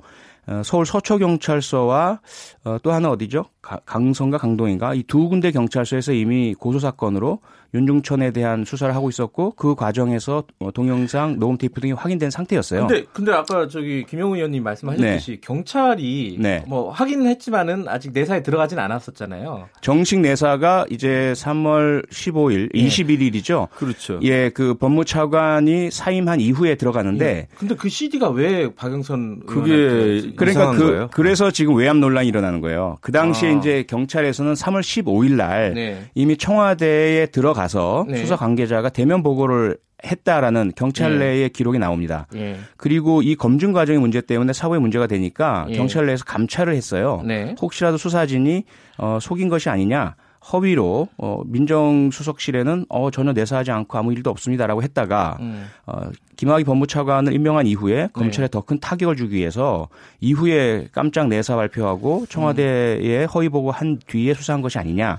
[0.49, 2.22] 어, 서울 서초경찰서와
[2.64, 3.45] 어, 또 하나 어디죠?
[3.86, 4.93] 강성과 강동인가?
[4.93, 7.39] 이 두 군데 경찰서에서 이미 고소 사건으로
[7.78, 12.88] 윤중천에 대한 수사를 하고 있었고 그 과정에서 어, 동영상 녹음 테이프 등이 확인된 상태였어요.
[12.88, 15.38] 근데 근데 아까 저기 김영우 의원님 말씀하셨듯이 네.
[15.41, 16.63] 경찰이 네.
[16.67, 19.69] 뭐 확인을 했지만은 아직 내사에 들어가진 않았었잖아요.
[19.82, 22.88] 정식 내사가 이제 3월 15일, 네.
[22.88, 23.69] 21일이죠.
[23.71, 24.19] 그렇죠.
[24.23, 27.47] 예, 그 법무차관이 사임한 이후에 들어가는데 예.
[27.57, 31.09] 근데 그 CD가 왜 박영선 그게 그러니까 그 거예요?
[31.11, 32.97] 그래서 지금 외압 논란이 일어나는 거예요.
[33.01, 33.57] 그 당시에 아.
[33.57, 36.09] 이제 경찰에서는 3월 15일 날 네.
[36.15, 38.18] 이미 청와대에 들어 가서 네.
[38.18, 41.26] 수사 관계자가 대면 보고를 했다라는 경찰 네.
[41.26, 42.28] 내의 기록이 나옵니다.
[42.36, 42.57] 예.
[42.78, 45.76] 그리고 이 검증 과정의 문제 때문에 사고에 문제가 되니까 예.
[45.76, 47.22] 경찰 내에서 감찰을 했어요.
[47.26, 47.55] 네.
[47.61, 48.63] 혹시라도 수사진이
[48.97, 50.15] 어, 속인 것이 아니냐.
[50.53, 55.65] 허위로 어, 민정수석실에는 어, 전혀 내사하지 않고 아무 일도 없습니다라고 했다가 음.
[55.86, 58.51] 어, 김학의 법무차관을 임명한 이후에 검찰에 네.
[58.51, 59.89] 더큰 타격을 주기 위해서
[60.22, 65.18] 이후에 깜짝 내사 발표하고 청와대에 허위 보고한 뒤에 수사한 것이 아니냐.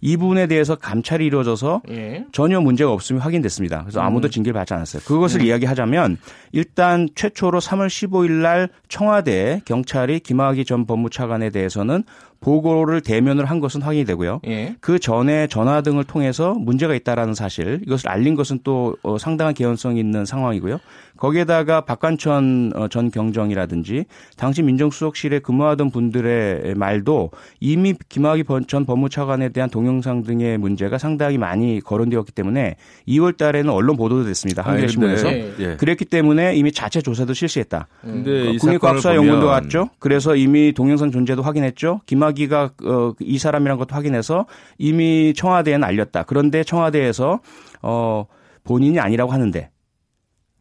[0.00, 2.24] 이 부분에 대해서 감찰이 이루어져서 예.
[2.32, 3.82] 전혀 문제가 없음이 확인됐습니다.
[3.82, 4.30] 그래서 아무도 음.
[4.30, 5.02] 징계를 받지 않았어요.
[5.04, 5.46] 그것을 음.
[5.46, 6.18] 이야기하자면
[6.52, 12.04] 일단 최초로 3월 15일 날 청와대 경찰이 김학의 전 법무차관에 대해서는
[12.46, 14.40] 보고를 대면을 한 것은 확인이 되고요.
[14.46, 14.76] 예.
[14.80, 19.98] 그 전에 전화 등을 통해서 문제가 있다라는 사실 이것을 알린 것은 또 어, 상당한 개연성이
[19.98, 20.78] 있는 상황이고요.
[21.16, 24.04] 거기에다가 박관천 어, 전 경정이라든지
[24.36, 31.80] 당시 민정수석실에 근무하던 분들의 말도 이미 김학의 전 법무차관에 대한 동영상 등의 문제가 상당히 많이
[31.80, 32.76] 거론되었기 때문에
[33.08, 34.62] 2월 달에는 언론 보도도 됐습니다.
[34.62, 35.30] 한겨레 신문에서.
[35.30, 35.52] 네.
[35.58, 35.76] 예.
[35.76, 37.88] 그랬기 때문에 이미 자체 조사도 실시했다.
[38.04, 38.56] 음.
[38.60, 39.88] 국립과학수사연구원도 갔죠.
[39.98, 42.02] 그래서 이미 동영상 존재도 확인했죠.
[42.06, 44.46] 김학의 가 어, 이 사람이란 것도 확인해서
[44.78, 46.24] 이미 청와대에는 알렸다.
[46.24, 47.40] 그런데 청와대에서
[47.82, 48.26] 어,
[48.64, 49.70] 본인이 아니라고 하는데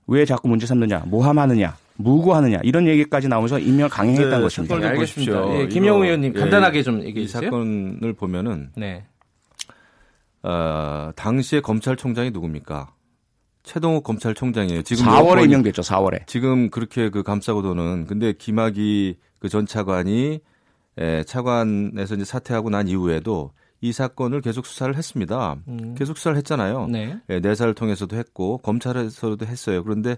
[0.08, 4.78] 왜 자꾸 문제 삼느냐, 모함하느냐 무고하느냐 이런 얘기까지 나오면서 임명을 강행했다는 네, 것입니다.
[4.78, 5.60] 네, 알겠습니다.
[5.60, 7.42] 예, 김영우 의원님 예, 간단하게 좀 얘기해 주세요.
[7.42, 9.06] 이 사건을 보면은 네.
[10.44, 12.94] 어, 당시에 검찰총장이 누굽니까?
[13.64, 14.84] 최동욱 검찰총장이에요.
[14.84, 15.82] 지금 4월에 임명됐죠.
[15.82, 16.28] 4월에.
[16.28, 20.40] 지금 그렇게 그 감싸고 도는 근데 김학의 그전 차관이
[20.98, 25.58] 에, 차관에서 이제 사퇴하고 난 이후에도 이 사건을 계속 수사를 했습니다.
[25.68, 25.96] 음.
[25.98, 26.88] 계속 수사를 했잖아요.
[26.88, 27.20] 네.
[27.30, 29.84] 예, 내사를 통해서도 했고 검찰에서도 했어요.
[29.84, 30.18] 그런데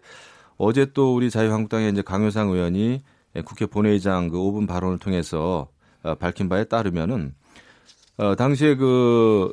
[0.58, 3.02] 어제 또 우리 자유한국당의 이제 강효상 의원이
[3.36, 5.68] 예, 국회 본회의장 그 5분 발언을 통해서
[6.04, 7.34] 어, 밝힌 바에 따르면은
[8.18, 9.52] 어, 당시에 그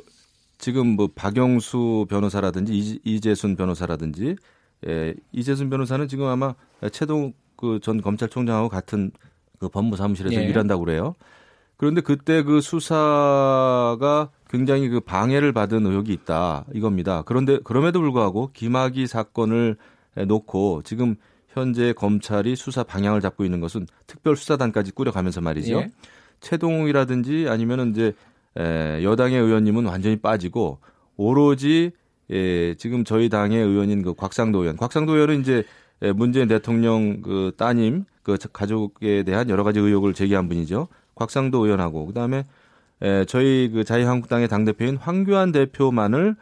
[0.57, 4.35] 지금 뭐 박영수 변호사라든지 이재순 변호사라든지
[4.87, 6.53] 예, 이재순 변호사는 지금 아마
[6.91, 9.11] 최동 그 전 검찰총장하고 같은
[9.59, 10.45] 그 법무사무실에서 예.
[10.45, 11.15] 일한다고 그래요.
[11.77, 17.23] 그런데 그때 그 수사가 굉장히 그 방해를 받은 의혹이 있다 이겁니다.
[17.25, 19.75] 그런데 그럼에도 불구하고 김학의 사건을
[20.27, 21.15] 놓고 지금
[21.49, 25.75] 현재 검찰이 수사 방향을 잡고 있는 것은 특별수사단까지 꾸려가면서 말이죠.
[25.77, 25.91] 예.
[26.41, 28.13] 최동욱이라든지 아니면은 이제
[28.57, 30.79] 에, 여당의 의원님은 완전히 빠지고
[31.17, 31.91] 오로지
[32.31, 35.63] 예, 지금 저희 당의 의원인 그 곽상도 의원, 곽상도 의원은 이제
[36.15, 40.87] 문재인 대통령 그 따님 그 가족에 대한 여러 가지 의혹을 제기한 분이죠.
[41.15, 42.45] 곽상도 의원하고 그다음에
[43.01, 46.35] 에, 저희 그 자유한국당의 당 대표인 황교안 대표만을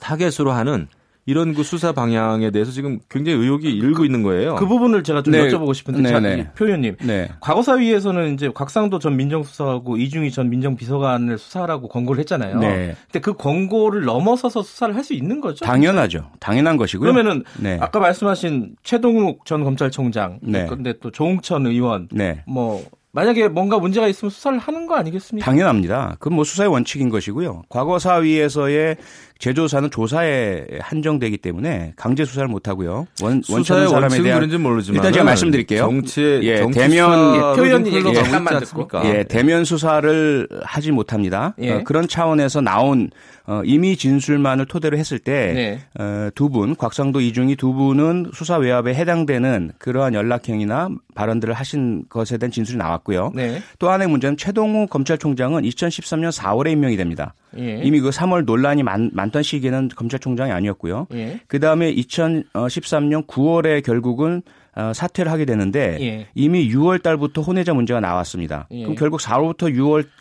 [0.00, 0.88] 타겟으로 하는
[1.28, 4.54] 이런 그 수사 방향에 대해서 지금 굉장히 의혹이 일고 그, 있는 거예요.
[4.54, 5.46] 그 부분을 제가 좀 네.
[5.46, 6.50] 여쭤보고 싶은데, 네, 자, 네.
[6.54, 7.28] 표현님, 네.
[7.40, 12.58] 과거사위에서는 이제 곽상도 전 민정수석하고 이중희 전 민정비서관을 수사하라고 권고를 했잖아요.
[12.60, 12.94] 네.
[13.12, 15.64] 근데 그 권고를 넘어서서 수사를 할 수 있는 거죠?
[15.64, 16.30] 당연하죠.
[16.40, 17.12] 당연한 것이고요.
[17.12, 17.78] 그러면은 네.
[17.80, 20.66] 아까 말씀하신 최동욱 전 검찰총장, 네.
[20.66, 22.42] 근데 또 조홍천 의원, 네.
[22.46, 25.44] 뭐 만약에 뭔가 문제가 있으면 수사를 하는 거 아니겠습니까?
[25.44, 26.16] 당연합니다.
[26.20, 27.62] 그건 뭐 수사의 원칙인 것이고요.
[27.68, 28.96] 과거 사위에서의
[29.38, 33.06] 제조사는 조사에 한정되기 때문에 강제 수사를 못 하고요.
[33.22, 35.80] 원 원천은 사람에 대한 그런지 모르지만 일단 제가 말씀드릴게요.
[35.80, 41.54] 정치의 예, 정치 대면 예, 표현 얘기 잠깐만 듣고 예, 대면 수사를 하지 못합니다.
[41.60, 41.70] 예.
[41.70, 43.10] 어, 그런 차원에서 나온
[43.46, 45.80] 어, 이미 진술만을 토대로 했을 때두 네.
[45.98, 52.50] 어, 분, 곽상도 이중이 두 분은 수사 외압에 해당되는 그러한 연락행위나 발언들을 하신 것에 대한
[52.50, 53.32] 진술이 나왔고요.
[53.34, 53.62] 네.
[53.78, 57.34] 또 하나의 문제는 최동우 검찰총장은 2013년 4월에 임명이 됩니다.
[57.56, 57.80] 예.
[57.82, 61.06] 이미 그 3월 논란이 많, 많던 시기에는 검찰총장이 아니었고요.
[61.14, 61.40] 예.
[61.46, 66.26] 그 다음에 2013년 9월에 결국은 어, 사퇴를 하게 되는데 예.
[66.34, 68.66] 이미 6월 달부터 혼외자 문제가 나왔습니다.
[68.72, 68.82] 예.
[68.82, 69.72] 그럼 결국 4월부터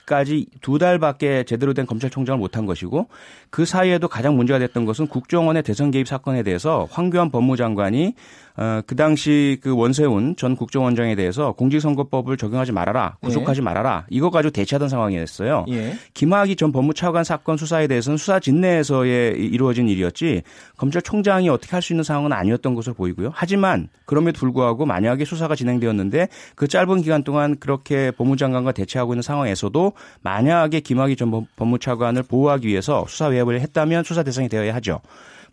[0.05, 3.07] 6월까지 두 달밖에 제대로 된 검찰총장을 못한 것이고
[3.49, 8.13] 그 사이에도 가장 문제가 됐던 것은 국정원의 대선 개입 사건에 대해서 황교안 법무장관이
[8.59, 13.63] 어, 그 당시 그 원세훈 전 국정원장에 대해서 공직선거법을 적용하지 말아라, 구속하지 예.
[13.63, 15.65] 말아라, 이거 가지고 대치하던 상황이었어요.
[15.69, 15.93] 예.
[16.15, 20.41] 김학의 전 법무차관 사건 수사에 대해서는 수사 진내에서의 이루어진 일이었지
[20.77, 23.31] 검찰총장이 어떻게 할 수 있는 상황은 아니었던 것으로 보이고요.
[23.33, 24.46] 하지만 그럼에도 불구하고
[24.85, 31.47] 만약에 수사가 진행되었는데 그 짧은 기간 동안 그렇게 법무장관과 대치하고 있는 상황에서도 만약에 김학의 전
[31.55, 35.01] 법무차관을 보호하기 위해서 수사 외압을 했다면 수사 대상이 되어야 하죠.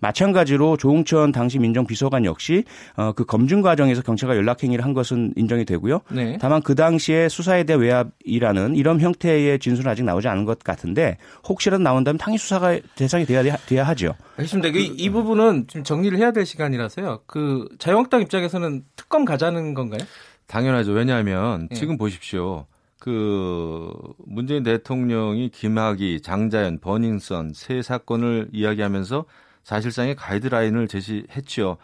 [0.01, 2.65] 마찬가지로 조홍천 당시 민정비서관 역시
[2.97, 6.01] 어, 그 검증 과정에서 경찰과 연락 행위를 한 것은 인정이 되고요.
[6.11, 6.39] 네.
[6.41, 11.19] 다만 그 당시에 수사에 대한 외압이라는 이런 형태의 진술은 아직 나오지 않은 것 같은데
[11.49, 14.15] 혹시라도 나온다면 당연히 수사가 대상이 돼야, 돼야 하죠.
[14.37, 14.71] 알겠습니다.
[14.71, 17.21] 그, 이 부분은 좀 정리를 해야 될 시간이라서요.
[17.27, 20.01] 그 자유한국당 입장에서는 특검 가자는 건가요?
[20.47, 20.93] 당연하죠.
[20.93, 21.77] 왜냐하면 네.
[21.77, 22.67] 지금 보십시오.
[22.99, 23.93] 그
[24.25, 29.27] 문재인 대통령이 김학의, 장자연, 버닝썬 세 사건을 이야기하면서
[29.65, 31.79] 사실상의 가이드라인을 제시했죠.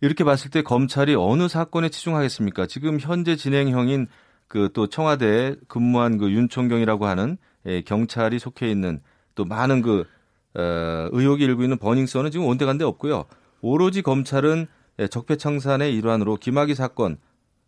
[0.00, 2.66] 이렇게 봤을 때 검찰이 어느 사건에 치중하겠습니까?
[2.66, 4.08] 지금 현재 진행형인
[4.52, 9.00] 그 또 청와대에 근무한 그 윤총경이라고 하는 예, 경찰이 속해 있는
[9.34, 10.04] 또 많은 그
[10.54, 13.24] 어, 의혹이 일고 있는 버닝썬은 지금 온데간데 없고요.
[13.62, 14.66] 오로지 검찰은
[14.98, 17.16] 예, 적폐청산의 일환으로 김학의 사건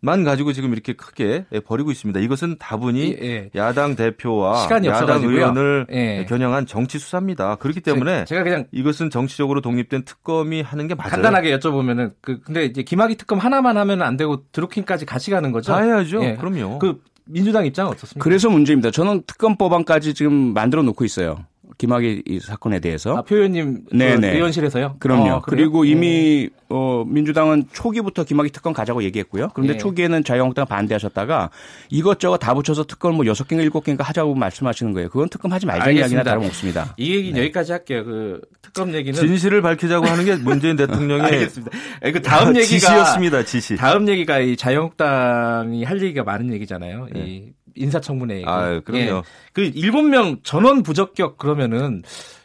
[0.04, 2.20] 만 가지고 지금 이렇게 크게 버리고 있습니다.
[2.20, 3.50] 이것은 다분히 예, 예.
[3.54, 6.26] 야당 대표와 야당 의원을 예.
[6.28, 7.56] 겨냥한 정치 수사입니다.
[7.56, 11.10] 그렇기 때문에 제 가 그냥 이것은 정치적으로 독립된 특검이 하는 게 맞아요.
[11.10, 15.72] 간단하게 여쭤보면은 그 근데 이제 김학의 특검 하나만 하면 안 되고 드루킹까지 같이 가는 거죠?
[15.72, 16.22] 다 해야죠.
[16.22, 16.34] 예.
[16.36, 16.78] 그럼요.
[16.78, 18.22] 그 민주당 입장은 어떻습니까?
[18.22, 18.90] 그래서 문제입니다.
[18.90, 21.46] 저는 특검 법안까지 지금 만들어 놓고 있어요.
[21.78, 23.16] 김학의 이 사건에 대해서.
[23.16, 24.30] 아, 표현님 네네.
[24.30, 24.96] 그 의원실에서요?
[24.98, 25.30] 그럼요.
[25.30, 29.50] 아, 그리고 이미 어, 민주당은 초기부터 김학의 특검 가자고 얘기했고요.
[29.54, 29.78] 그런데 예.
[29.78, 31.50] 초기에는 자유한국당 반대하셨다가
[31.90, 35.08] 이것저것 다 붙여서 특검 뭐 여섯 개인가 일곱 개인가 하자고 말씀하시는 거예요.
[35.08, 36.94] 그건 특검 하지 말자는 이야기나 다름없습니다.
[36.96, 37.42] 이 얘기는 네.
[37.42, 38.04] 여기까지 할게요.
[38.04, 41.72] 그 특검 얘기는 진실을 밝히자고 하는 게 문재인 대통령의 알겠습니다.
[42.12, 43.44] 그 다음 얘기가 지시였습니다.
[43.44, 43.76] 지시.
[43.76, 47.08] 다음 얘기가 이 자유한국당이 할 얘기가 많은 얘기잖아요.
[47.12, 47.20] 네.
[47.20, 48.42] 이 인사청문회.
[48.46, 49.16] 아, 그럼요.
[49.18, 49.22] 예.
[49.52, 52.02] 그 일곱 명 전원 부적격 그러면은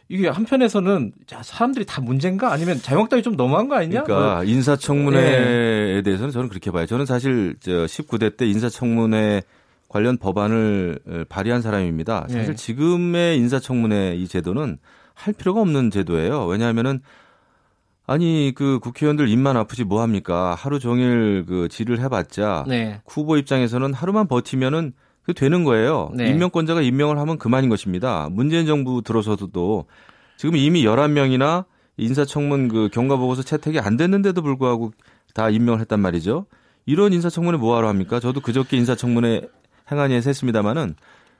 [0.08, 4.04] 이게 한편에서는 자, 사람들이 다 문제인가 아니면 자유한국당이 좀 너무한 거 아니냐?
[4.04, 4.44] 그러니까 뭐.
[4.44, 6.02] 인사청문회에 네.
[6.02, 6.88] 대해서는 저는 그렇게 봐요.
[6.88, 9.44] 저는 사실 저 19대 때 인사청문회
[9.88, 12.26] 관련 법안을 발의한 사람입니다.
[12.28, 12.56] 사실 네.
[12.56, 14.78] 지금의 인사청문회 이 제도는
[15.14, 16.46] 할 필요가 없는 제도예요.
[16.46, 17.00] 왜냐하면은
[18.08, 20.56] 아니 그 국회의원들 입만 아프지 뭐 합니까?
[20.58, 23.02] 하루 종일 그 질을 해봤자 네.
[23.08, 26.12] 후보 입장에서는 하루만 버티면은 그 되는 거예요.
[26.14, 26.30] 네.
[26.30, 28.30] 임명권자가 임명을 하면 그만인 것입니다.
[28.32, 29.86] 문재인 정부 들어서도
[30.38, 31.66] 지금 이미 11명이나
[31.98, 34.92] 인사청문 그 경과보고서 채택이 안 됐는데도 불구하고
[35.34, 36.46] 다 임명을 했단 말이죠.
[36.86, 38.20] 이런 인사청문회 뭐하러 합니까?
[38.20, 39.42] 저도 그저께 인사청문회
[39.92, 40.96] 행안위에서 했습니다마는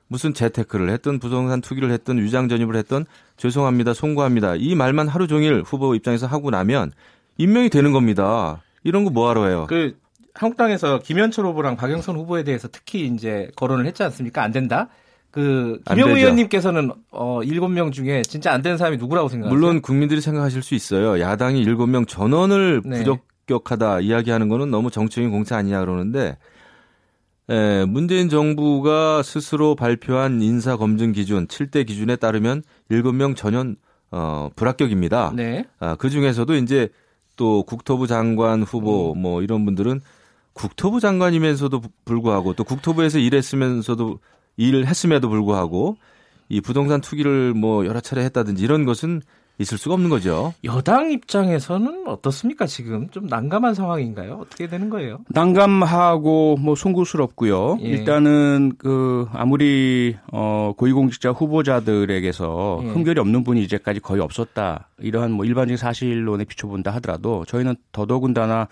[0.08, 3.06] 무슨 재테크를 했든 부동산 투기를 했든 위장 전입을 했든
[3.38, 4.56] 죄송합니다, 송구합니다.
[4.56, 6.92] 이 말만 하루 종일 후보 입장에서 하고 나면
[7.38, 8.62] 임명이 되는 겁니다.
[8.84, 9.66] 이런 거 뭐하러 해요?
[9.70, 9.96] 그
[10.34, 14.44] 한국당에서 김현철 후보랑 박영선 후보에 대해서 특히 이제 거론을 했지 않습니까?
[14.44, 14.90] 안 된다.
[15.32, 19.56] 그 김영우 의원님께서는 어 7명 중에 진짜 안 되는 사람이 누구라고 생각하세요?
[19.56, 21.20] 물론 국민들이 생각하실 수 있어요.
[21.20, 22.98] 야당이 7명 전원을 네.
[22.98, 26.38] 부적격하다 이야기하는 거는 너무 정치적인 공차 아니냐 그러는데
[27.52, 33.76] 예, 문재인 정부가 스스로 발표한 인사 검증 기준 7대 기준에 따르면 7명 전원
[34.12, 35.34] 어 불합격입니다.
[35.36, 35.66] 네.
[35.80, 36.90] 아, 그 중에서도 이제
[37.36, 39.22] 또 국토부 장관 후보 음.
[39.22, 40.02] 뭐 이런 분들은
[40.60, 44.20] 국토부 장관이면서도 불구하고 또 국토부에서 일했으면서도
[44.58, 45.96] 일을 했음에도 불구하고
[46.50, 49.22] 이 부동산 투기를 뭐 여러 차례 했다든지 이런 것은
[49.58, 50.54] 있을 수가 없는 거죠.
[50.64, 52.66] 여당 입장에서는 어떻습니까?
[52.66, 54.40] 지금 좀 난감한 상황인가요?
[54.42, 55.20] 어떻게 되는 거예요?
[55.30, 57.80] 난감하고 뭐 송구스럽고요.
[57.82, 57.88] 예.
[57.88, 62.88] 일단은 그 아무리 어 고위공직자 후보자들에게서 예.
[62.88, 64.90] 흠결이 없는 분이 이제까지 거의 없었다.
[65.00, 68.68] 이러한 뭐 일반적인 사실론에 비춰본다 하더라도 저희는 더더군다나 어,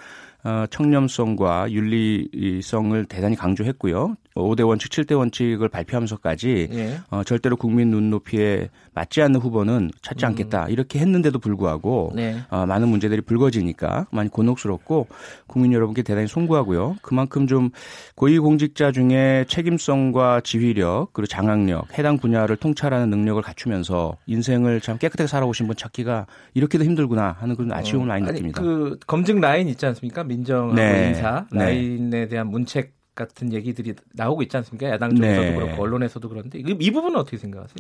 [0.70, 4.16] 청렴성과 윤리성을 대단히 강조했고요.
[4.36, 7.00] 5대 원칙, 7대 원칙을 발표하면서까지 예.
[7.10, 10.30] 어, 절대로 국민 눈높이에 맞지 않는 후보는 찾지 음.
[10.30, 12.38] 않겠다 이렇게 했는데도 불구하고 네.
[12.50, 15.08] 어, 많은 문제들이 불거지니까 많이 곤혹스럽고
[15.46, 16.96] 국민 여러분께 대단히 송구하고요.
[17.04, 17.70] 그만큼 좀
[18.16, 25.68] 고위공직자 중에 책임성과 지휘력 그리고 장악력 해당 분야를 통찰하는 능력을 갖추면서 인생을 참 깨끗하게 살아오신
[25.68, 26.26] 분 찾기가
[26.56, 28.62] 이렇게도 힘들구나 하는 그런 아쉬움을 어, 많이 느낍니다.
[28.62, 30.24] 그 검증 라인 있지 않습니까?
[30.24, 31.10] 민정하고 네.
[31.10, 31.66] 인사 네.
[31.66, 32.28] 라인에 네.
[32.28, 34.90] 대한 문책 같은 얘기들이 나오고 있지 않습니까?
[34.90, 35.56] 야당 쪽에서도 네.
[35.56, 37.76] 그렇고 언론에서도 그런데 이 부분은 어떻게 생각하세요?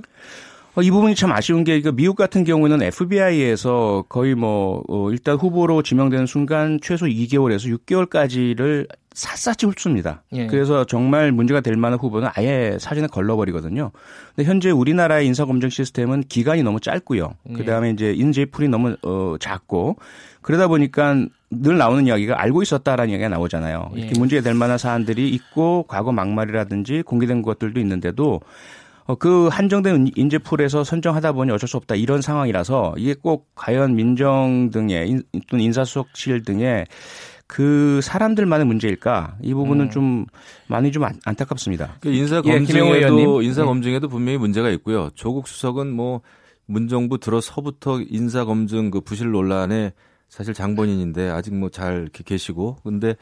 [0.77, 5.81] 어, 이 부분이 참 아쉬운 게 미국 같은 경우는 FBI에서 거의 뭐 어, 일단 후보로
[5.81, 10.21] 지명되는 순간 최소 2개월에서 6개월까지를 샅샅이 훑습니다.
[10.33, 10.45] 예.
[10.45, 13.89] 그래서 정말 문제가 될 만한 후보는 아예 사진에 걸러버리거든요.
[14.35, 17.33] 근데 현재 우리나라의 인사검증 시스템은 기간이 너무 짧고요.
[17.49, 17.53] 예.
[17.53, 19.97] 그다음에 이제 인재풀이 너무 어, 작고
[20.43, 23.93] 그러다 보니까 늘 나오는 이야기가 알고 있었다라는 이야기가 나오잖아요.
[23.95, 24.19] 이렇게 예.
[24.19, 28.41] 문제가 될 만한 사안들이 있고 과거 막말이라든지 공개된 것들도 있는데도 어,
[29.15, 34.69] 그 한정된 인재 풀에서 선정하다 보니 어쩔 수 없다 이런 상황이라서 이게 꼭 과연 민정
[34.71, 36.85] 등의 또는 인사수석실 등의
[37.47, 39.37] 그 사람들만의 문제일까?
[39.41, 39.89] 이 부분은 음.
[39.89, 40.25] 좀
[40.67, 45.09] 많이 좀 안, 타깝습니다 그 인사 예, 검증에도 예, 인사 검증에도 분명히 문제가 있고요.
[45.15, 46.21] 조국 수석은 뭐
[46.65, 49.93] 문정부 들어서부터 인사 검증 그 부실 논란에
[50.27, 53.15] 사실 장본인인데 아직 뭐잘 이렇게 계시고 근데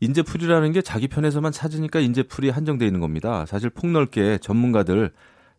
[0.00, 3.46] 인재풀이라는 게 자기 편에서만 찾으니까 인재풀이 한정돼 있는 겁니다.
[3.46, 5.10] 사실 폭넓게 전문가들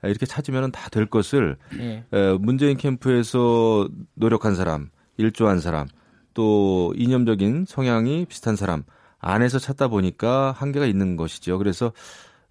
[0.03, 2.05] 이렇게 찾으면 다 될 것을 네.
[2.39, 5.87] 문재인 캠프에서 노력한 사람, 일조한 사람,
[6.33, 8.83] 또 이념적인 성향이 비슷한 사람
[9.19, 11.57] 안에서 찾다 보니까 한계가 있는 것이죠.
[11.57, 11.91] 그래서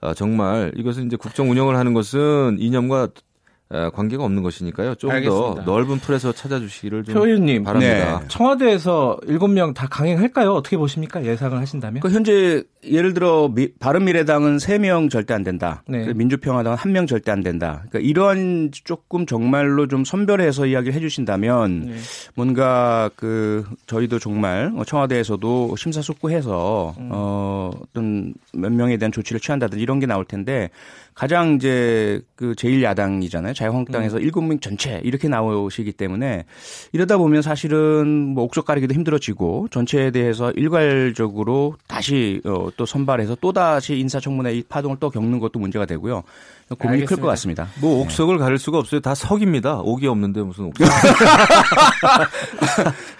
[0.00, 3.08] 어, 정말 이것은 이제 국정 운영을 하는 것은 이념과
[3.92, 4.94] 관계가 없는 것이니까요.
[4.94, 8.20] 좀 더 넓은 풀에서 찾아주시기를 좀 표현님, 바랍니다.
[8.20, 8.28] 네.
[8.28, 10.52] 청와대에서 7명 다 강행할까요?
[10.52, 11.24] 어떻게 보십니까?
[11.24, 12.00] 예상을 하신다면?
[12.00, 15.82] 그 현재 예를 들어 미, 바른미래당은 3명 절대 안 된다.
[15.88, 16.12] 네.
[16.14, 17.82] 민주평화당은 1명 절대 안 된다.
[17.88, 21.96] 그러니까 이러한 조금 정말로 좀 선별해서 이야기를 해 주신다면 네.
[22.34, 27.08] 뭔가 그 저희도 정말 청와대에서도 심사숙고해서 음.
[27.12, 30.70] 어, 어떤 몇 명에 대한 조치를 취한다든지 이런 게 나올 텐데
[31.18, 33.52] 가장 이제 그 제1야당이잖아요.
[33.52, 34.22] 자유한국당에서 음.
[34.22, 36.44] 7명 전체 이렇게 나오시기 때문에
[36.92, 43.52] 이러다 보면 사실은 뭐 옥석 가리기도 힘들어지고 전체에 대해서 일괄적으로 다시 어, 또 선발해서 또
[43.52, 46.22] 다시 인사청문회 이 파동을 또 겪는 것도 문제가 되고요.
[46.76, 47.66] 고민이 클 것 같습니다.
[47.80, 48.00] 뭐 네.
[48.02, 48.44] 옥석을 네.
[48.44, 49.00] 가릴 수가 없어요.
[49.00, 49.78] 다 석입니다.
[49.78, 50.86] 옥이 없는데 무슨 옥석.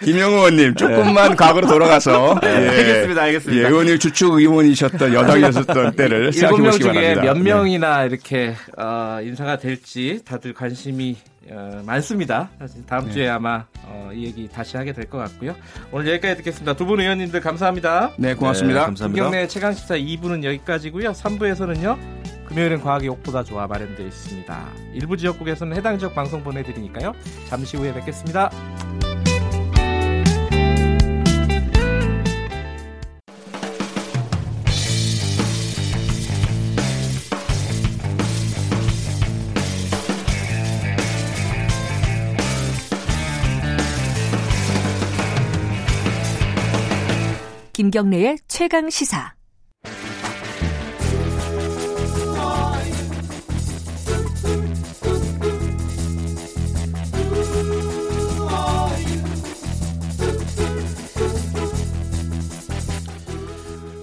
[0.03, 1.35] 김영우 의원님 조금만 네.
[1.35, 2.47] 과거로 돌아가서 네.
[2.47, 2.67] 예.
[2.69, 3.21] 알겠습니다.
[3.23, 3.63] 알겠습니다.
[3.63, 7.21] 예, 의원님 주축 의원이셨던 여당이었던 때를 생각해 보시기 바랍니다.
[7.21, 11.17] 몇 명이나 이렇게 어, 인사가 될지 다들 관심이
[11.51, 12.49] 어, 많습니다.
[12.59, 13.11] 사실 다음 네.
[13.11, 15.55] 주에 아마 어, 이 얘기 다시 하게 될 것 같고요.
[15.91, 16.73] 오늘 여기까지 듣겠습니다.
[16.75, 18.11] 두 분 의원님들 감사합니다.
[18.17, 18.79] 네, 고맙습니다.
[18.81, 19.23] 네, 감사합니다.
[19.25, 21.11] 김경래 최강 시사 2부는 여기까지고요.
[21.11, 21.97] 3부에서는요.
[22.47, 24.69] 금요일은 과학이 옥보다 좋아 마련되어 있습니다.
[24.93, 27.13] 일부 지역국에서는 해당 지역 방송 보내드리니까요.
[27.47, 28.49] 잠시 후에 뵙겠습니다.
[47.79, 49.35] 김경래의 최강 시사.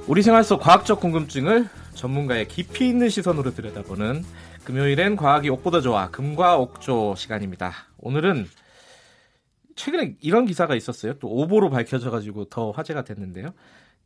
[0.07, 4.25] 우리 생활 속 과학적 궁금증을 전문가의 깊이 있는 시선으로 들여다보는
[4.65, 7.75] 금요일엔 과학이 옥보다 좋아 금과 옥조 시간입니다.
[7.99, 8.49] 오늘은
[9.77, 11.19] 최근에 이런 기사가 있었어요.
[11.19, 13.51] 또 오보로 밝혀져 가지고 더 화제가 됐는데요.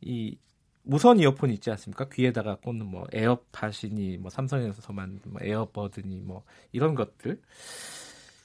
[0.01, 0.37] 이
[0.83, 2.09] 무선 이어폰 있지 않습니까?
[2.09, 7.39] 귀에다가 꽂는 뭐 에어팟이니 뭐 삼성에서 만든 뭐 에어버드니 뭐 이런 것들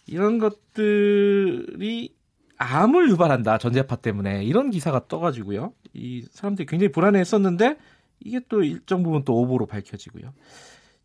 [0.07, 2.15] 이런 것들이
[2.59, 5.73] 암을 유발한다 전자파 때문에 이런 기사가 떠가지고요.
[5.95, 7.77] 이 사람들이 굉장히 불안해했었는데
[8.21, 10.33] 이게 또 일정 부분 또 오보로 밝혀지고요.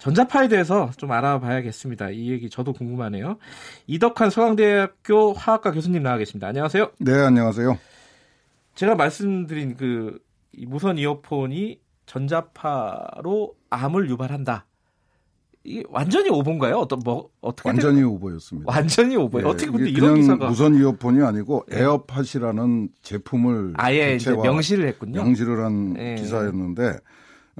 [0.01, 2.09] 전자파에 대해서 좀 알아봐야겠습니다.
[2.09, 3.37] 이 얘기 저도 궁금하네요.
[3.85, 6.47] 이덕한 서강대학교 화학과 교수님 나와 계십니다.
[6.47, 6.89] 안녕하세요.
[6.97, 7.77] 네, 안녕하세요.
[8.73, 10.17] 제가 말씀드린 그
[10.65, 14.65] 무선 이어폰이 전자파로 암을 유발한다.
[15.63, 16.77] 이게 완전히 오보인가요?
[16.77, 18.05] 어떤 뭐 어떻게 완전히 된...
[18.05, 18.73] 오보였습니다.
[18.73, 19.47] 완전히 오보예요.
[19.47, 21.77] 예, 어떻게 근데 이런 기사가 무선 이어폰이 아니고 예.
[21.77, 25.23] 에어팟이라는 제품을 아예 명시를 했군요.
[25.23, 26.15] 명시를 한 예.
[26.15, 26.97] 기사였는데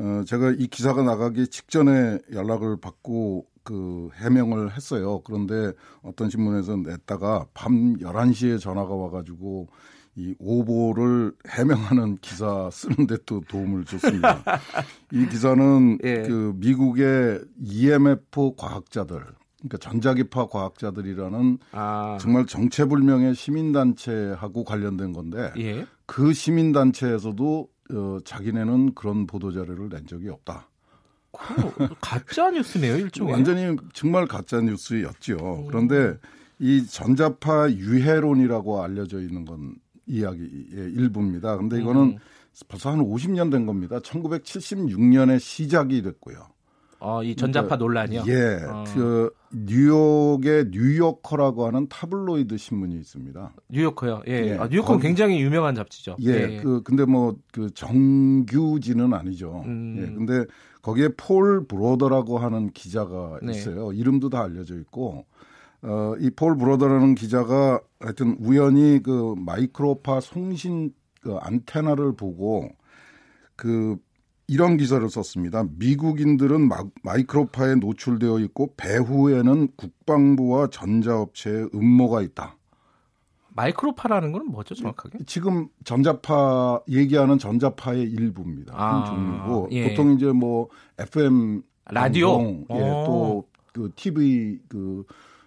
[0.02, 5.22] 어, 제가 이 기사가 나가기 직전에 연락을 받고 그 해명을 했어요.
[5.22, 9.68] 그런데 어떤 신문에서 냈다가 밤 11시에 전화가 와가지고
[10.16, 14.44] 이 오보를 해명하는 기사 쓰는데 또 도움을 줬습니다.
[15.14, 16.24] 이 기사는 예.
[16.24, 19.24] 그 미국의 EMF 과학자들,
[19.60, 22.18] 그러니까 전자기파 과학자들이라는 아.
[22.20, 25.86] 정말 정체불명의 시민단체하고 관련된 건데 예.
[26.08, 30.68] 그 시민단체에서도 어, 자기네는 그런 보도 자료를 낸 적이 없다.
[32.02, 33.34] 가짜 뉴스네요, 일종의.
[33.34, 35.66] 완전히 정말 가짜 뉴스였죠.
[35.68, 36.18] 그런데
[36.60, 39.76] 이 전자파 유해론이라고 알려져 있는 건
[40.06, 41.58] 이야기의 일부입니다.
[41.58, 42.18] 근데 이거는 음.
[42.68, 44.00] 벌써 한 50년 된 겁니다.
[44.00, 46.51] 1976년에 시작이 됐고요.
[47.04, 48.24] 어, 이 전자파 그러니까, 논란이요?
[48.28, 48.64] 예.
[48.70, 48.84] 어.
[48.94, 53.54] 그 뉴욕의 뉴요커라고 하는 타블로이드 신문이 있습니다.
[53.70, 54.22] 뉴요커요.
[54.28, 54.32] 예.
[54.52, 54.58] 예.
[54.58, 56.16] 아, 뉴요커는 굉장히 유명한 잡지죠.
[56.22, 56.30] 예.
[56.58, 56.62] 예.
[56.62, 59.64] 그 근데 뭐 그 정규지는 아니죠.
[59.66, 59.96] 음.
[59.98, 60.02] 예.
[60.14, 60.46] 근데
[60.82, 63.52] 거기에 폴 브로더라고 하는 기자가 네.
[63.52, 63.92] 있어요.
[63.92, 63.98] 네.
[63.98, 65.26] 이름도 다 알려져 있고
[65.82, 72.70] 어, 이 폴 브로더라는 기자가 하여튼 우연히 그 마이크로파 송신 그 안테나를 보고
[73.56, 73.98] 그
[74.52, 75.64] 이런 기사를 썼습니다.
[75.78, 82.58] 미국인들은 마, 마이크로파에 노출되어 있고 배후에는 국방부와 전자업체의 음모가 있다.
[83.56, 85.20] 마이크로파라는 건 뭐죠, 정확하게?
[85.26, 88.74] 지금 전자파 얘기하는 전자파의 일부입니다.
[88.76, 89.88] 아, 종류고 예.
[89.88, 90.68] 보통 이제 뭐
[91.00, 95.06] FM 라디오, 방송, 예, 또그 TV 그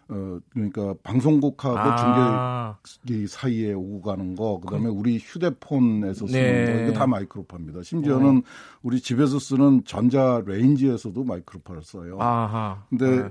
[0.09, 2.78] 어 그러니까 방송국하고 아.
[2.82, 4.90] 중계 사이에 오고 가는 거 그다음에 그...
[4.90, 6.72] 우리 휴대폰에서 쓰는 네.
[6.72, 7.82] 거 이거 다 마이크로파입니다.
[7.82, 8.42] 심지어는 어.
[8.82, 12.18] 우리 집에서 쓰는 전자 레인지에서도 마이크로파를 써요.
[12.20, 12.84] 아하.
[12.90, 13.28] 근데 네.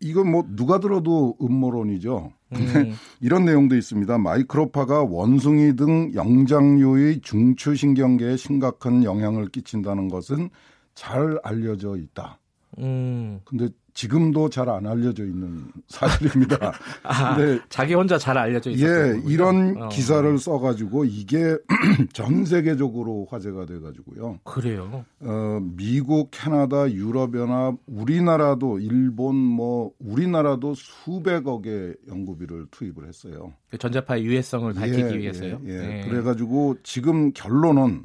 [0.00, 2.32] 이건 뭐 누가 들어도 음모론이죠.
[2.52, 2.92] 근데 음.
[3.20, 4.18] 이런 내용도 있습니다.
[4.18, 10.50] 마이크로파가 원숭이 등 영장류의 중추신경계에 심각한 영향을 끼친다는 것은
[10.94, 12.38] 잘 알려져 있다.
[12.78, 13.40] 음.
[13.44, 16.72] 근데 지금도 잘 안 알려져 있는 사실입니다.
[17.02, 18.90] 아, 근데 자기 혼자 잘 알려져 있어요.
[18.90, 19.88] 예, 이런 어.
[19.88, 21.56] 기사를 써가지고 이게
[22.12, 24.40] 전 세계적으로 화제가 돼가지고요.
[24.44, 25.04] 그래요.
[25.20, 33.54] 어, 미국, 캐나다, 유럽연합, 우리나라도 일본, 뭐 우리나라도 수백억의 연구비를 투입을 했어요.
[33.70, 35.60] 그 전자파의 유해성을 밝히기 예, 위해서요.
[35.64, 35.78] 예, 예.
[35.78, 36.08] 네.
[36.08, 38.04] 그래가지고 지금 결론은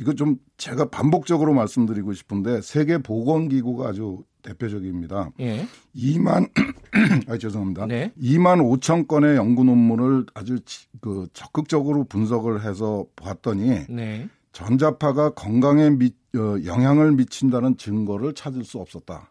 [0.00, 5.30] 이거 좀 제가 반복적으로 말씀드리고 싶은데 세계 보건기구가 아주 대표적입니다.
[5.40, 5.66] 예.
[5.96, 6.50] 2만
[7.28, 7.86] 아 죄송합니다.
[7.86, 8.12] 네.
[8.20, 10.58] 2만 5천 건의 연구 논문을 아주
[11.00, 14.28] 그 적극적으로 분석을 해서 봤더니 네.
[14.52, 19.28] 전자파가 건강에 미, 어, 영향을 미친다는 증거를 찾을 수 없었다.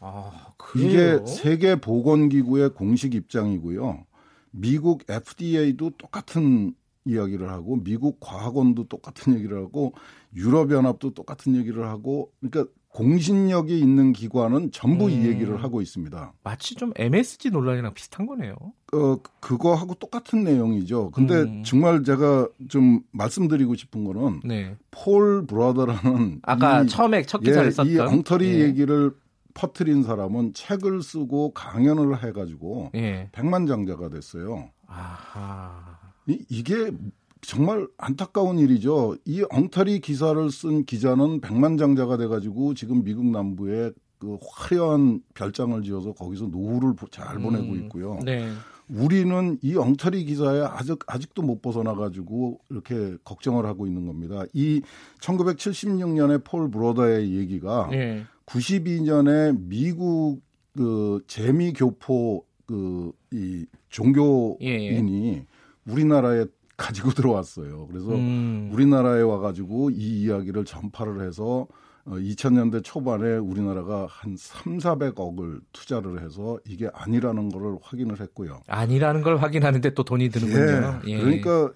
[0.00, 4.04] 아, 이게 세계 보건기구의 공식 입장이고요.
[4.50, 6.74] 미국 FDA도 똑같은
[7.04, 9.94] 이야기를 하고 미국 과학원도 똑같은 얘기를 하고
[10.34, 15.10] 유럽 연합도 똑같은 얘기를 하고 그러니까 공신력이 있는 기관은 전부 음.
[15.10, 16.32] 이 얘기를 하고 있습니다.
[16.42, 18.54] 마치 좀 MSG 논란이랑 비슷한 거네요.
[18.92, 21.10] 어, 그거하고 똑같은 내용이죠.
[21.10, 21.62] 근데 음.
[21.64, 24.74] 정말 제가 좀 말씀드리고 싶은 거는 네.
[24.90, 28.60] 폴 브라더라는 아까 이, 처음에 첫 기사를 예, 썼던 이 엉터리 예.
[28.60, 29.12] 얘기를
[29.54, 33.28] 퍼트린 사람은 책을 쓰고 강연을 해가지고 예.
[33.32, 34.70] 백만장자가 됐어요.
[34.86, 35.98] 아하.
[36.26, 36.92] 이, 이게
[37.40, 39.16] 정말 안타까운 일이죠.
[39.24, 46.46] 이 엉터리 기사를 쓴 기자는 백만장자가 돼가지고 지금 미국 남부에 그 화려한 별장을 지어서 거기서
[46.46, 48.18] 노후를 잘 보내고 음, 있고요.
[48.24, 48.48] 네.
[48.88, 54.44] 우리는 이 엉터리 기사에 아직 아직도 못 벗어나 가지고 이렇게 걱정을 하고 있는 겁니다.
[54.54, 54.82] 이
[55.20, 58.24] 1976년에 폴 브로더의 얘기가 네.
[58.46, 60.40] 92년에 미국
[60.74, 65.46] 그 재미 교포 그 이 종교인이 예.
[65.86, 66.46] 우리나라에
[66.78, 67.86] 가지고 들어왔어요.
[67.88, 68.70] 그래서 음.
[68.72, 71.66] 우리나라에 와가지고 이 이야기를 전파를 해서
[72.06, 78.62] 2000년대 어, 초반에 우리나라가 한 3, 400억을 투자를 해서 이게 아니라는 거를 확인을 했고요.
[78.66, 81.00] 아니라는 걸 확인하는데 또 돈이 드는군요.
[81.06, 81.10] 예.
[81.10, 81.20] 예.
[81.20, 81.70] 그러니까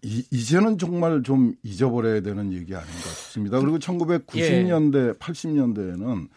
[0.00, 3.60] 이, 이제는 정말 좀 잊어버려야 되는 얘기 아닌가 싶습니다.
[3.60, 5.12] 그리고 1990년대, 예.
[5.12, 6.28] 80년대에는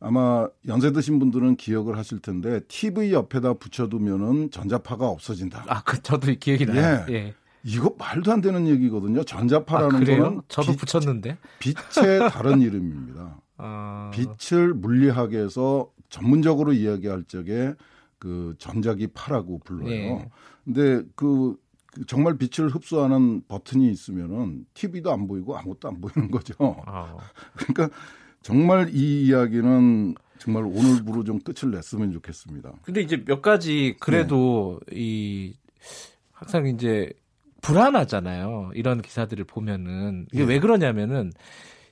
[0.00, 5.64] 아마 연세 드신 분들은 기억을 하실 텐데 TV 옆에다 붙여두면은 전자파가 없어진다.
[5.68, 7.06] 아, 그 저도 기억이 나요.
[7.08, 7.14] 예.
[7.14, 7.34] 예.
[7.64, 9.22] 이거 말도 안 되는 얘기거든요.
[9.24, 13.40] 전자파라는 아, 거는 저도 빛, 붙였는데 빛의 다른 이름입니다.
[13.58, 14.10] 아...
[14.12, 17.74] 빛을 물리학에서 전문적으로 이야기할 적에
[18.18, 19.88] 그 전자기 파라고 불러요.
[19.88, 20.30] 네.
[20.64, 21.56] 근데 그,
[21.86, 26.54] 그 정말 빛을 흡수하는 버튼이 있으면은 TV도 안 보이고 아무것도 안 보이는 거죠.
[26.86, 27.16] 아...
[27.54, 27.96] 그러니까
[28.42, 32.72] 정말 이 이야기는 정말 오늘부로 좀 끝을 냈으면 좋겠습니다.
[32.82, 34.96] 근데 이제 몇 가지 그래도 네.
[34.96, 35.56] 이
[36.32, 37.12] 항상 이제
[37.62, 38.72] 불안하잖아요.
[38.74, 40.46] 이런 기사들을 보면은 이게 예.
[40.46, 41.32] 왜 그러냐면은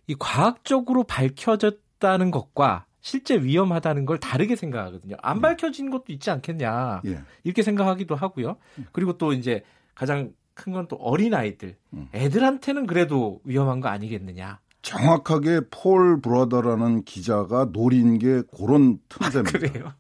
[0.07, 5.17] 이 과학적으로 밝혀졌다는 것과 실제 위험하다는 걸 다르게 생각하거든요.
[5.23, 5.41] 안 음.
[5.41, 7.21] 밝혀진 것도 있지 않겠냐 예.
[7.45, 8.57] 이렇게 생각하기도 하고요.
[8.79, 8.87] 음.
[8.93, 9.63] 그리고 또 이제
[9.95, 12.09] 가장 큰 건 또 어린 아이들, 음.
[12.13, 14.59] 애들한테는 그래도 위험한 거 아니겠느냐.
[14.83, 19.59] 정확하게 폴 브라더라는 기자가 노린 게 그런 틈새입니다.
[19.59, 19.93] 그래요?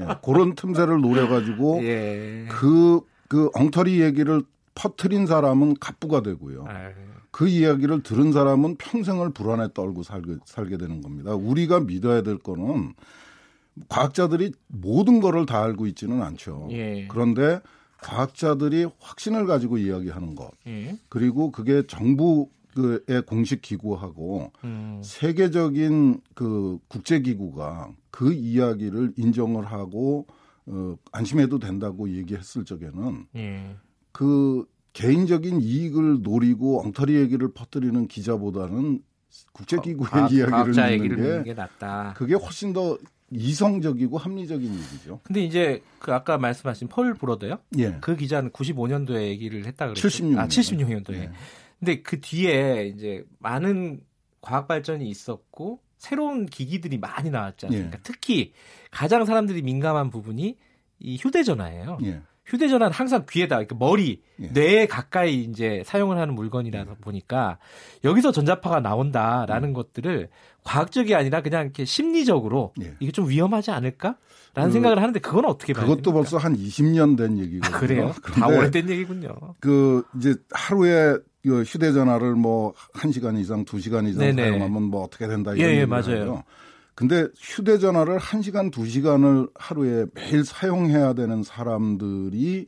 [0.00, 2.46] 예, 그런 틈새를 노려가지고 예.
[2.48, 4.42] 그, 그 엉터리 얘기를
[4.76, 6.66] 퍼트린 사람은 갑부가 되고요.
[6.68, 6.92] 아유.
[7.32, 11.34] 그 이야기를 들은 사람은 평생을 불안에 떨고 살게, 살게 되는 겁니다.
[11.34, 12.94] 우리가 믿어야 될 거는
[13.88, 16.68] 과학자들이 모든 거를 다 알고 있지는 않죠.
[16.70, 17.08] 예.
[17.10, 17.60] 그런데
[18.00, 20.98] 과학자들이 확신을 가지고 이야기하는 것, 예.
[21.08, 25.00] 그리고 그게 정부의 공식 기구하고 음.
[25.02, 30.26] 세계적인 그 국제 기구가 그 이야기를 인정을 하고
[30.66, 33.76] 어, 안심해도 된다고 얘기했을 적에는 예.
[34.16, 34.64] 그
[34.94, 39.02] 개인적인 이익을 노리고 엉터리 얘기를 퍼뜨리는 기자보다는
[39.52, 42.14] 국제기구의 어, 이야기를 듣는 게, 게 낫다.
[42.16, 42.96] 그게 훨씬 더
[43.30, 45.20] 이성적이고 합리적인 얘기죠.
[45.22, 47.58] 근데 이제 그 아까 말씀하신 펄 브로더요?
[47.76, 47.98] 예.
[48.00, 50.08] 그 기자는 95년도에 얘기를 했다 그랬죠.
[50.08, 50.38] 76년.
[50.38, 51.14] 아, 76년도에.
[51.14, 51.30] 예.
[51.78, 54.00] 근데 그 뒤에 이제 많은
[54.40, 57.28] 과학 발전이 있었고 새로운 기기들이 많이
[57.66, 57.98] 않습니까?
[57.98, 58.00] 예.
[58.02, 58.54] 특히
[58.90, 60.56] 가장 사람들이 민감한 부분이
[61.00, 61.98] 이 휴대전화예요.
[62.04, 62.22] 예.
[62.46, 64.46] 휴대전화는 항상 귀에다 그러니까 머리, 예.
[64.48, 66.94] 뇌에 가까이 이제 사용을 하는 물건이라서 예.
[67.00, 67.58] 보니까
[68.04, 69.72] 여기서 전자파가 나온다라는 예.
[69.72, 70.28] 것들을
[70.62, 72.94] 과학적이 아니라 그냥 이렇게 심리적으로 예.
[73.00, 74.16] 이게 좀 위험하지 않을까?
[74.54, 75.86] 라는 그, 생각을 하는데 그건 어떻게 봐요?
[75.86, 77.76] 그것도 벌써 한 20년 된 얘기거든요.
[77.76, 78.14] 아, 그래요?
[78.22, 79.28] 다 오래된 얘기군요.
[79.60, 84.42] 그 이제 하루에 그 휴대전화를 뭐 1시간 이상, 2시간 이상 네네.
[84.50, 86.42] 사용하면 뭐 어떻게 된다 이런 예, 예, 맞아요.
[86.96, 92.66] 근데 휴대전화를 1시간, 2시간을 하루에 매일 사용해야 되는 사람들이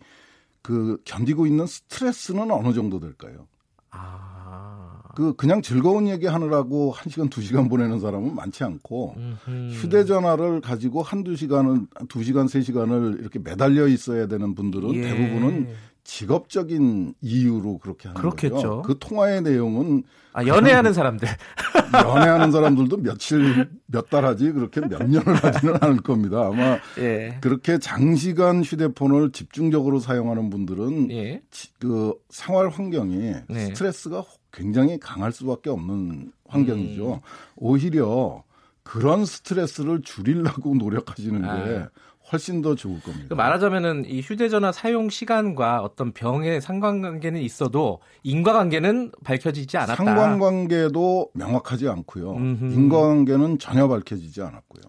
[0.60, 3.48] 그 견디고 있는 스트레스는 어느 정도 될까요?
[3.90, 5.00] 아.
[5.16, 9.70] 그 그냥 즐거운 얘기 하느라고 1시간, 2시간 보내는 사람은 많지 않고 음흠.
[9.72, 15.00] 휴대전화를 가지고 한두 시간을 2시간, 3시간을 이렇게 매달려 있어야 되는 분들은 예.
[15.00, 15.68] 대부분은
[16.08, 18.54] 직업적인 이유로 그렇게 하는 그렇겠죠.
[18.54, 18.82] 거죠.
[18.82, 21.28] 그 통화의 내용은 아, 연애하는 사람들
[21.92, 26.46] 연애하는 사람들도 며칠 몇 달 하지 그렇게 몇 년을 하지는 않을 겁니다.
[26.46, 27.36] 아마 예.
[27.42, 31.42] 그렇게 장시간 휴대폰을 집중적으로 사용하는 분들은 예.
[31.78, 33.66] 그 생활 환경이 네.
[33.66, 37.14] 스트레스가 굉장히 강할 수밖에 없는 환경이죠.
[37.16, 37.20] 음.
[37.56, 38.44] 오히려
[38.82, 41.88] 그런 스트레스를 줄이려고 노력하시는 게 아.
[42.30, 43.34] 훨씬 더 좋을 겁니다.
[43.34, 49.96] 말하자면은 이 휴대전화 사용 시간과 어떤 병의 상관관계는 있어도 인과관계는 밝혀지지 않았다.
[49.96, 52.32] 상관관계도 명확하지 않고요.
[52.32, 52.64] 음흠.
[52.72, 54.82] 인과관계는 전혀 밝혀지지 않았고요.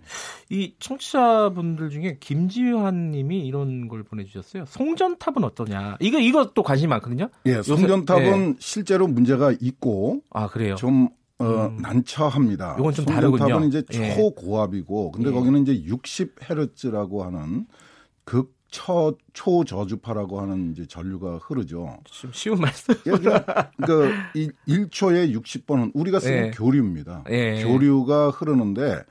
[0.50, 4.66] 이 청취자분들 중에 김지환 님이 이런 걸 보내주셨어요.
[4.66, 5.98] 송전탑은 어떠냐.
[6.00, 7.30] 이거, 이것도 관심이 많거든요.
[7.46, 8.56] 예, 송전탑은 네.
[8.60, 10.22] 실제로 문제가 있고.
[10.32, 10.76] 아, 그래요?
[10.76, 11.10] 좀
[11.40, 11.78] 어, 음.
[11.82, 12.76] 난처합니다.
[12.80, 13.66] 이건 좀 다르군요.
[13.66, 14.16] 이제 예.
[14.16, 15.34] 초고압이고, 근데 예.
[15.34, 17.66] 거기는 이제 60헤르츠라고 하는
[18.26, 21.98] 극 처, 초저주파라고 하는 이제 전류가 흐르죠.
[22.06, 22.94] 좀 쉬운 말씀.
[23.08, 24.32] 예, 그러니까, 그러니까
[24.68, 26.52] 1초에 60번은 우리가 쓰는 예.
[26.52, 27.24] 교류입니다.
[27.30, 27.64] 예.
[27.64, 29.04] 교류가 흐르는데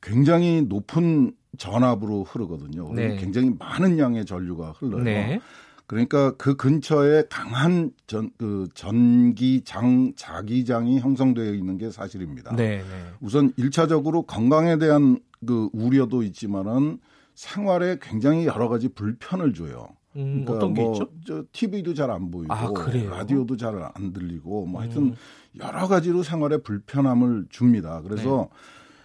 [0.00, 2.92] 굉장히 높은 전압으로 흐르거든요.
[2.94, 3.16] 네.
[3.16, 5.02] 굉장히 많은 양의 전류가 흘러요.
[5.04, 5.40] 네.
[5.86, 12.56] 그러니까 그 근처에 강한 전, 그 전기장, 자기장이 형성되어 있는 게 사실입니다.
[12.56, 12.84] 네, 네.
[13.20, 16.98] 우선 1차적으로 건강에 대한 그 우려도 있지만은
[17.34, 19.88] 생활에 굉장히 여러 가지 불편을 줘요.
[20.16, 21.08] 음, 그러니까 어떤 게 뭐, 있죠?
[21.26, 25.14] 저 TV도 잘 안 보이고 아, 라디오도 잘 안 들리고 뭐 하여튼 음.
[25.60, 28.02] 여러 가지로 생활에 불편함을 줍니다.
[28.02, 28.56] 그래서 네.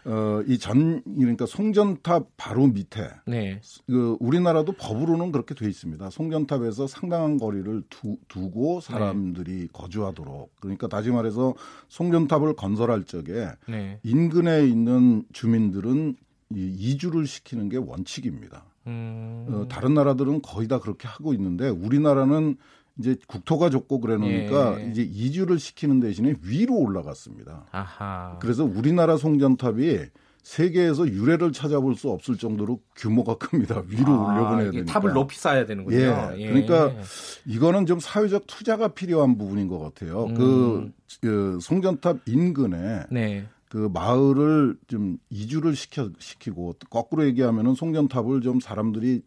[0.07, 3.09] 어, 이 전, 그러니까 송전탑 바로 밑에.
[3.25, 3.59] 네.
[3.87, 6.09] 그, 우리나라도 법으로는 그렇게 돼 있습니다.
[6.09, 9.67] 송전탑에서 상당한 거리를 두, 두고 사람들이 네.
[9.73, 10.55] 거주하도록.
[10.61, 11.55] 그러니까 다시 말해서
[11.89, 13.99] 송전탑을 건설할 적에 네.
[14.03, 16.15] 인근에 있는 주민들은
[16.55, 18.63] 이 이주를 시키는 게 원칙입니다.
[18.87, 19.45] 음.
[19.49, 22.55] 어, 다른 나라들은 거의 다 그렇게 하고 있는데 우리나라는
[22.99, 24.89] 이제 국토가 좁고 그러니까 예.
[24.89, 27.65] 이제 이주를 시키는 대신에 위로 올라갔습니다.
[27.71, 28.37] 아하.
[28.41, 29.99] 그래서 우리나라 송전탑이
[30.47, 33.83] 세계에서 유래를 찾아볼 수 없을 정도로 규모가 큽니다.
[33.87, 34.93] 위로 아, 올려보내야 되니까.
[34.93, 35.97] 탑을 높이 쌓아야 되는군요.
[35.97, 36.35] 예.
[36.37, 36.47] 예.
[36.47, 36.93] 그러니까
[37.45, 40.25] 이거는 좀 사회적 투자가 필요한 부분인 것 같아요.
[40.25, 40.33] 음.
[40.35, 40.91] 그,
[41.21, 43.45] 그 송전탑 인근에 네.
[43.67, 49.23] 그 마을을 좀 이주를 시켜 시키고 거꾸로 얘기하면은 송전탑을 좀 사람들이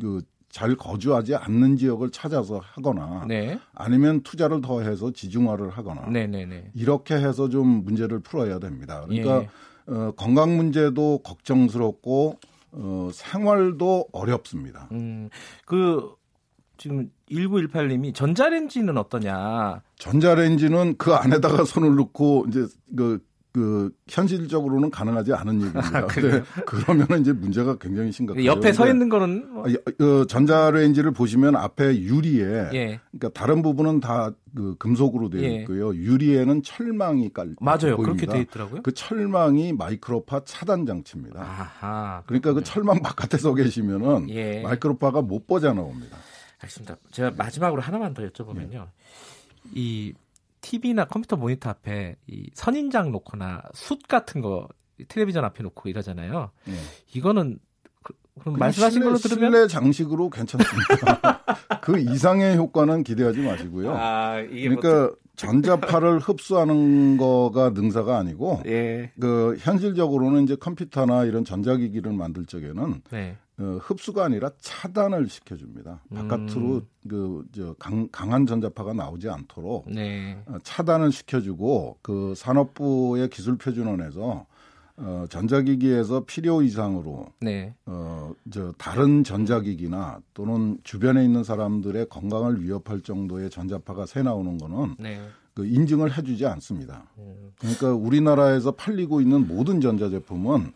[0.00, 0.22] 그
[0.54, 3.58] 잘 거주하지 않는 지역을 찾아서 하거나 네.
[3.74, 6.46] 아니면 투자를 더해서 지중화를 하거나 네네네.
[6.46, 6.70] 네, 네.
[6.76, 9.04] 이렇게 해서 좀 문제를 풀어야 됩니다.
[9.04, 9.48] 그러니까 예.
[9.92, 12.38] 어, 건강 문제도 걱정스럽고
[12.70, 14.88] 어, 생활도 어렵습니다.
[14.92, 15.28] 음,
[15.66, 16.14] 그
[16.76, 19.82] 지금 1918님이 전자레인지는 어떠냐?
[19.96, 22.64] 전자레인지는 그 안에다가 손을 넣고 이제
[22.96, 23.18] 그
[23.54, 25.98] 그 현실적으로는 가능하지 않은 얘기입니다.
[25.98, 28.44] 아, 근데 그러면은 이제 문제가 굉장히 심각해요.
[28.44, 29.64] 옆에 서 있는 거는 뭐.
[29.64, 32.44] 어, 전자레인지를 보시면 앞에 유리에
[32.74, 33.00] 예.
[33.12, 35.54] 그러니까 다른 부분은 다 그 금속으로 되어 예.
[35.56, 35.94] 있고요.
[35.94, 37.96] 유리에는 철망이 깔 맞아요.
[37.96, 38.02] 보입니다.
[38.04, 38.82] 그렇게 되어 있더라고요.
[38.82, 41.40] 그 철망이 마이크로파 차단 장치입니다.
[41.40, 44.62] 아하, 그러니까 그 철망 바깥에 서 계시면은 예.
[44.62, 46.16] 마이크로파가 못 뻗어 나옵니다.
[46.60, 46.96] 알겠습니다.
[47.10, 48.74] 제가 마지막으로 하나만 더 여쭤보면요.
[48.74, 48.86] 예.
[49.74, 50.14] 이
[50.64, 54.66] TV나 컴퓨터 모니터 앞에 이 선인장 놓거나 숯 같은 거
[55.08, 56.50] 텔레비전 앞에 놓고 이러잖아요.
[56.64, 56.72] 네.
[57.14, 57.58] 이거는
[58.02, 61.42] 그, 그럼 말씀하신 실내, 걸로 들으면 실내 장식으로 괜찮습니다.
[61.82, 63.94] 그 이상의 효과는 기대하지 마시고요.
[63.94, 65.16] 아, 그러니까 뭐...
[65.36, 69.10] 전자파를 흡수하는 거가 능사가 아니고 예.
[69.20, 73.36] 그 현실적으로는 이제 컴퓨터나 이런 전자기기를 만들 적에는 네.
[73.58, 76.00] 어, 흡수가 아니라 차단을 시켜줍니다.
[76.12, 77.48] 바깥으로 음.
[77.52, 77.74] 그저
[78.10, 80.42] 강한 전자파가 나오지 않도록 네.
[80.46, 84.46] 어, 차단을 시켜주고 그 산업부의 기술표준원에서
[84.96, 87.74] 어, 전자기기에서 필요 이상으로 네.
[87.86, 94.96] 어, 저 다른 전자기기나 또는 주변에 있는 사람들의 건강을 위협할 정도의 전자파가 새 나오는 거는
[94.98, 95.20] 네.
[95.54, 97.06] 그 인증을 해주지 않습니다.
[97.18, 97.52] 음.
[97.58, 100.72] 그러니까 우리나라에서 팔리고 있는 모든 전자제품은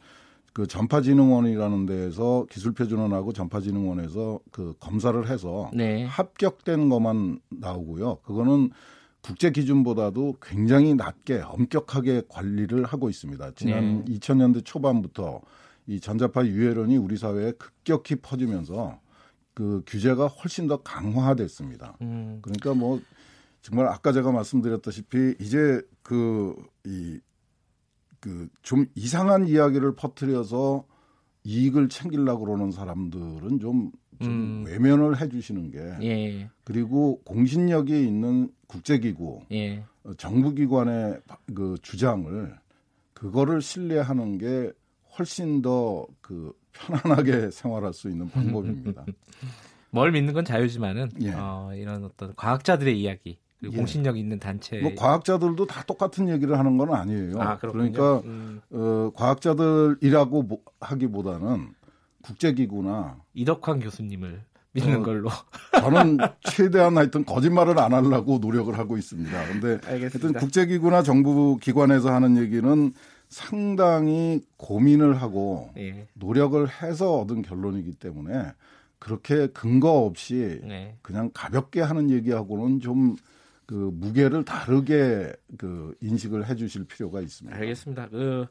[0.53, 6.05] 그 전파진흥원이라는 데에서 기술표준원하고 전파진흥원에서 그 검사를 해서 네.
[6.05, 8.17] 합격된 것만 나오고요.
[8.25, 8.71] 그거는
[9.21, 13.53] 국제 기준보다도 굉장히 낮게 엄격하게 관리를 하고 있습니다.
[13.55, 14.15] 지난 네.
[14.15, 15.43] 2000년대 초반부터
[15.87, 19.01] 이 전자파 유해론이 우리 사회에 급격히 퍼지면서
[19.55, 21.97] 그 규제가 훨씬 더 강화됐습니다.
[22.03, 22.39] 음.
[22.43, 23.01] 그러니까 뭐
[23.61, 26.55] 정말 아까 제가 말씀드렸다시피 이제 그
[26.89, 27.21] 이
[28.21, 30.85] 그 좀 이상한 이야기를 퍼뜨려서
[31.45, 33.91] 이익을 챙기려고 그러는 사람들은 좀,
[34.21, 34.65] 좀 음.
[34.67, 36.51] 외면을 해 주시는 게 예.
[36.65, 39.85] 그리고 공신력이 있는 국제기구 예.
[40.05, 41.21] 어, 정부기관의
[41.55, 42.55] 그 주장을
[43.15, 44.73] 그거를 신뢰하는 게
[45.19, 49.05] 훨씬 더 그 편안하게 생활할 수 있는 방법입니다.
[49.91, 51.33] 뭘 믿는 건 자유지만은 예.
[51.33, 53.69] 어, 이런 어떤 과학자들의 이야기 예.
[53.69, 54.81] 공신력 있는 단체.
[54.81, 57.41] 뭐 과학자들도 다 똑같은 얘기를 하는 건 아니에요.
[57.41, 58.61] 아, 그러니까 음.
[58.71, 61.75] 어, 과학자들이라고 하기보다는
[62.23, 64.43] 국제기구나 이덕환 교수님을
[64.73, 65.29] 믿는 어, 걸로.
[65.81, 69.47] 저는 최대한 하여튼 거짓말을 안 하려고 노력을 하고 있습니다.
[69.49, 72.93] 근데 하여튼 국제기구나 정부 기관에서 하는 얘기는
[73.29, 76.07] 상당히 고민을 하고 예.
[76.15, 78.53] 노력을 해서 얻은 결론이기 때문에
[78.99, 80.97] 그렇게 근거 없이 네.
[81.03, 83.17] 그냥 가볍게 하는 얘기하고는 좀
[83.69, 87.55] 그 무게를 다르게 그 인식을 해주실 필요가 있습니다.
[87.55, 88.09] 알겠습니다.
[88.09, 88.47] 그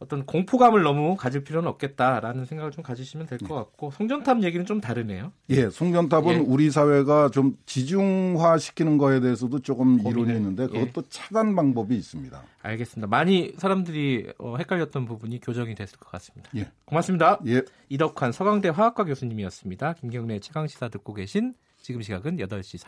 [0.00, 4.80] 어떤 공포감을 너무 가질 필요는 없겠다라는 생각을 좀 가지시면 될 것 같고 송전탑 얘기는 좀
[4.82, 5.32] 다르네요.
[5.48, 6.38] 예, 송전탑은 예.
[6.38, 10.66] 우리 사회가 좀 지중화 시키는 거에 대해서도 조금 이론이 있는데 예.
[10.66, 11.08] 그것도 예.
[11.08, 12.42] 차단 방법이 있습니다.
[12.62, 13.08] 알겠습니다.
[13.08, 16.50] 많이 사람들이 어, 헷갈렸던 부분이 교정이 됐을 것 같습니다.
[16.56, 16.70] 예.
[16.84, 17.40] 고맙습니다.
[17.46, 17.62] 예.
[17.88, 19.94] 이덕환 서강대 화학과 교수님이었습니다.
[19.94, 22.78] 김경래 최강 시사 듣고 계신 지금 시각은 8시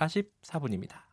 [0.43, 1.12] 44분입니다.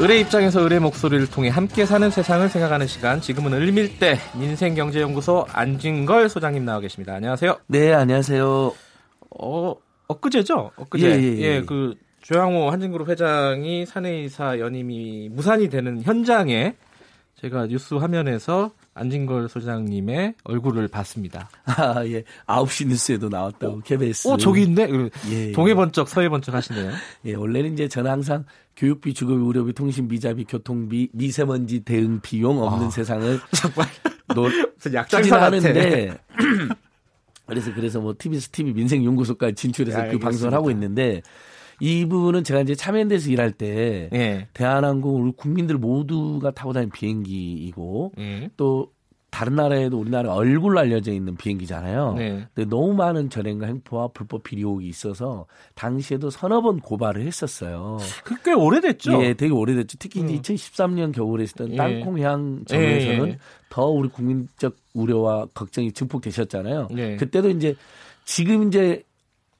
[0.00, 3.20] 을의 입장에서 을의 목소리를 통해 함께 사는 세상을 생각하는 시간.
[3.20, 7.14] 지금은 을밀대 민생경제연구소 안진걸 소장님 나와 계십니다.
[7.14, 7.58] 안녕하세요.
[7.68, 8.74] 네, 안녕하세요.
[9.38, 9.74] 어,
[10.08, 10.72] 엊그제죠?
[10.76, 11.06] 엊그제.
[11.08, 11.40] 예, 예, 예.
[11.58, 16.74] 예 그 조양호 한진그룹 회장이 사내이사 연임이 무산이 되는 현장에
[17.40, 21.48] 제가 뉴스 화면에서 안진걸 소장님의 얼굴을 봤습니다.
[21.64, 22.24] 아, 예.
[22.46, 24.28] 9시 뉴스에도 나왔다고, 어, KBS.
[24.28, 24.88] 어, 저기 있네?
[25.30, 25.52] 예, 예.
[25.52, 26.90] 동에 번쩍, 서에 번쩍 하시네요.
[27.24, 28.44] 예, 원래는 이제 저는 항상
[28.76, 32.90] 교육비, 주거비, 의료비, 통신비, 자비, 교통비, 미세먼지 대응 비용 없는 아.
[32.90, 33.40] 세상을
[34.34, 34.48] 노,
[34.92, 36.16] 약장사 하는데
[37.46, 40.26] 그래서 그래서 뭐 TBS TV 민생연구소까지 진출해서 야, 그 알겠습니다.
[40.26, 41.22] 방송을 하고 있는데
[41.80, 44.48] 이 부분은 제가 이제 참여연대에서 일할 때 예.
[44.52, 48.50] 대한항공 우리 국민들 모두가 타고 다니는 비행기이고 예.
[48.56, 48.90] 또
[49.32, 52.14] 다른 나라에도 우리나라 얼굴로 알려져 있는 비행기잖아요.
[52.18, 52.46] 네.
[52.54, 57.96] 근데 너무 많은 전행과 행포와 불법 비리혹이 있어서 당시에도 서너 번 고발을 했었어요.
[58.44, 59.24] 꽤 오래됐죠.
[59.24, 59.96] 예, 되게 오래됐죠.
[59.98, 60.28] 특히 음.
[60.28, 61.76] 2013년 겨울에 있었던 예.
[61.76, 63.38] 땅콩향 정에서는 예.
[63.70, 66.88] 더 우리 국민적 우려와 걱정이 증폭되셨잖아요.
[66.98, 67.16] 예.
[67.16, 67.74] 그때도 이제
[68.26, 69.02] 지금 이제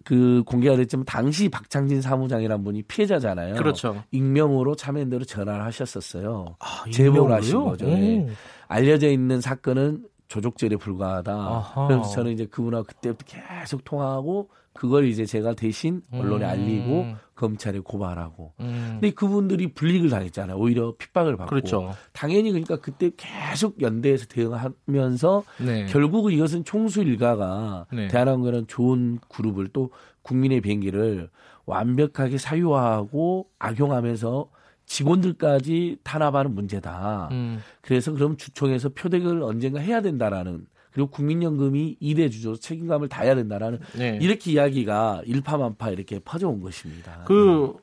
[0.05, 3.57] 그 공개가 됐지만 당시 박창진 사무장이란 분이 피해자잖아요.
[3.57, 4.03] 그렇죠.
[4.11, 6.57] 익명으로 참여연대로 전화를 하셨었어요.
[6.59, 7.87] 아, 제보를 하신 거죠.
[7.87, 8.29] 네.
[8.69, 11.31] 알려져 있는 사건은 조족절에 불과하다.
[11.31, 11.87] 아하.
[11.89, 16.51] 그래서 저는 이제 그분하고 그때부터 계속 통화하고 그걸 이제 제가 대신 언론에 음.
[16.51, 18.55] 알리고 검찰에 고발하고.
[18.61, 18.89] 음.
[18.93, 20.57] 근데 그분들이 불이익을 당했잖아요.
[20.57, 21.51] 오히려 핍박을 받고.
[21.51, 21.93] 그렇죠.
[22.13, 25.87] 당연히 그러니까 그때 계속 연대에서 대응하면서 네.
[25.87, 28.09] 결국은 이것은 총수 일가가 네.
[28.09, 29.91] 대한항공이라는 좋은 그룹을 또
[30.23, 31.29] 국민의 비행기를
[31.67, 34.49] 완벽하게 사유화하고 악용하면서
[34.93, 37.28] 직원들까지 탄압하는 문제다.
[37.32, 37.60] 음.
[37.81, 44.19] 그래서 그럼 주총에서 표백을 언젠가 해야 된다라는 그리고 국민연금이 2대 주주로 책임감을 다해야 된다라는 네.
[44.20, 47.24] 이렇게 이야기가 일파만파 이렇게 퍼져온 것입니다.
[47.27, 47.74] 그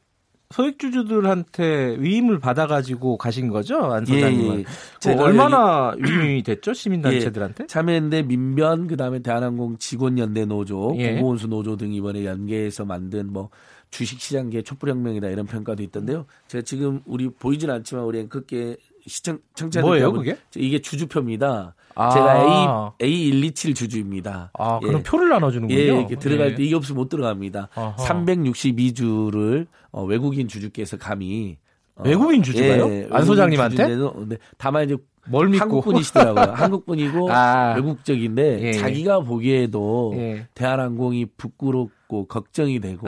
[0.51, 4.59] 소액주주들한테 위임을 받아가지고 가신 거죠 안 소장님은?
[4.59, 5.15] 예, 예.
[5.15, 7.63] 얼마나 위임이 됐죠 시민단체들한테?
[7.65, 11.13] 예, 참여연대 민변 그다음에 대한항공 직원연대 노조, 예.
[11.13, 13.49] 공무원수 노조 등 이번에 연계해서 만든 뭐
[13.91, 16.25] 주식시장계 촛불혁명이다 이런 평가도 있던데요.
[16.47, 20.37] 제가 지금 우리 보이진 않지만 우리 앵커께 시청 청취자들 뭐예요 그게?
[20.55, 21.75] 이게 주주표입니다.
[21.95, 22.09] 아.
[22.11, 24.51] 제가 A A127 주주입니다.
[24.53, 25.03] 아 그럼 예.
[25.03, 25.79] 표를 나눠주는군요.
[25.79, 26.55] 예, 이렇게 들어갈 예.
[26.55, 27.69] 때 이게 없으면 못 들어갑니다.
[27.75, 27.95] 아하.
[27.95, 31.57] 362주를 어, 외국인 주주께서 감히
[31.95, 32.89] 어, 외국인 주주가요?
[32.89, 33.87] 예, 안 소장님한테?
[33.87, 34.97] 네, 다만 이제
[35.27, 36.53] 뭘 믿고 한국 분이시더라고요.
[36.55, 37.73] 한국 분이고 아.
[37.75, 38.73] 외국적인데 예.
[38.73, 40.47] 자기가 보기에도 예.
[40.53, 43.07] 대한항공이 부끄럽 고 걱정이 되고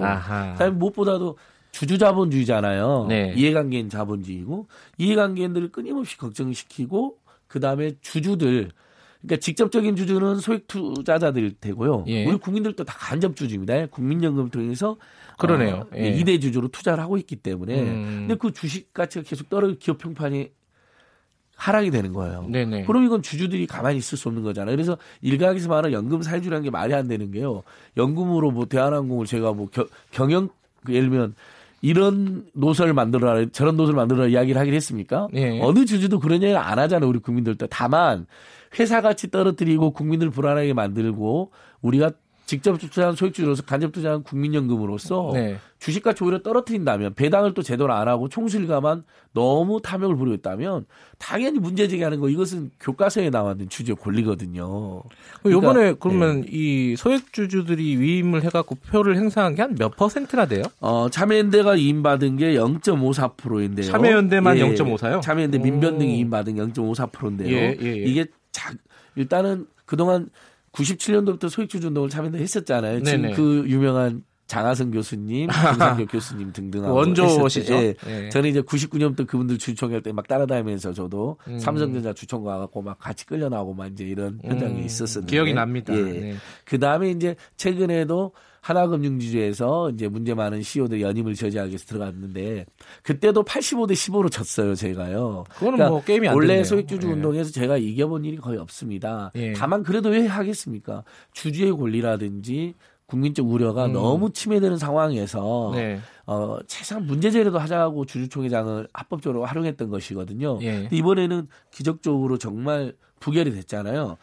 [0.53, 1.35] 그다음에 무엇보다도
[1.71, 3.07] 주주 자본주의잖아요.
[3.09, 3.33] 네.
[3.35, 4.67] 이해관계인 자본주의고
[4.99, 7.17] 이해관계인들을 끊임없이 걱정시키고
[7.47, 8.69] 그 다음에 주주들
[9.21, 12.05] 그러니까 직접적인 주주는 소액 투자자들 되고요.
[12.07, 12.25] 예.
[12.25, 13.87] 우리 국민들도 다 간접 주주입니다.
[13.87, 14.97] 국민연금을 통해서
[15.39, 15.87] 그러네요.
[15.91, 16.15] 어, 예.
[16.17, 18.25] 2대 주주로 투자를 하고 있기 때문에 음.
[18.27, 20.51] 근데 그 주식 가치가 계속 떨어져 기업 평판이
[21.61, 22.47] 하락이 되는 거예요.
[22.49, 22.85] 네네.
[22.85, 24.75] 그럼 이건 주주들이 가만히 있을 수 없는 거잖아요.
[24.75, 27.61] 그래서 일각에서 말하는 연금 사회주라는 게 말이 안 되는 게요.
[27.97, 30.49] 연금으로 뭐 대한항공을 제가 뭐 겨, 경영
[30.83, 31.35] 그 예를 들면
[31.83, 35.27] 이런 노선을 만들어라, 저런 노선을 만들어라 이야기를 하긴 했습니까?
[35.35, 35.59] 예.
[35.61, 37.67] 어느 주주도 그런 얘기를 안 하잖아요, 우리 국민들도.
[37.67, 38.25] 다만,
[38.79, 41.51] 회사 가치 떨어뜨리고 국민들 불안하게 만들고
[41.81, 42.11] 우리가
[42.51, 45.57] 직접 투자한 소액주주로서 간접 투자한 국민연금으로서 네.
[45.79, 50.85] 주식가치 오히려 떨어뜨린다면 배당을 또 제대로 안 하고 총수일가만 너무 탐욕을 부리고 있다면
[51.17, 55.01] 당연히 문제 제기하는 거 이것은 교과서에 나왔는 주제 권리거든요.
[55.41, 56.47] 그러니까, 이번에 그러면 네.
[56.51, 60.63] 이 소액주주들이 위임을 해갖고 표를 행사한 게 한 몇 퍼센트나 돼요?
[60.81, 63.85] 어 참여연대가 위임받은 게 0.54%인데요.
[63.85, 65.21] 참여연대만 예, 0.54요?
[65.21, 67.55] 참여연대 민변 등이 위임받은 0.54%인데요.
[67.55, 68.73] 예, 예, 예, 이게 자,
[69.15, 70.29] 일단은 그동안
[70.73, 73.03] 97년도부터 소액주주 운동을 참여했었잖아요.
[73.03, 77.73] 지금 그 유명한 장하성 교수님, 김상교 교수님 등등하고 원조시죠.
[77.73, 77.95] 예.
[78.05, 78.29] 예.
[78.29, 81.57] 저는 이제 99년부터 그분들 주총회 때막 따라다니면서 저도 음.
[81.57, 84.83] 삼성전자 주총 가갖고 막 같이 끌려 나오고 막 이제 이런 현장이 음.
[84.83, 85.95] 있었었는데 기억이 납니다.
[85.95, 86.01] 예.
[86.01, 86.35] 네.
[86.65, 92.65] 그 다음에 이제 최근에도 하나금융지주에서 이제 문제 많은 CEO들 연임을 저지하기 위해서 들어갔는데
[93.03, 95.43] 그때도 85대 15로 졌어요, 제가요.
[95.55, 96.63] 그거는 그러니까 뭐 게임이 안 원래.
[96.63, 97.11] 소액주주 예.
[97.11, 99.31] 운동에서 제가 이겨본 일이 거의 없습니다.
[99.35, 99.53] 예.
[99.53, 101.03] 다만 그래도 왜 하겠습니까?
[101.33, 102.75] 주주의 권리라든지
[103.07, 103.93] 국민적 우려가 음.
[103.93, 105.99] 너무 침해되는 상황에서 네.
[106.25, 110.59] 어, 최소한 문제제라도 하자고 주주총회장을 합법적으로 활용했던 것이거든요.
[110.61, 110.87] 예.
[110.91, 114.17] 이번에는 기적적으로 정말 부결이 됐잖아요.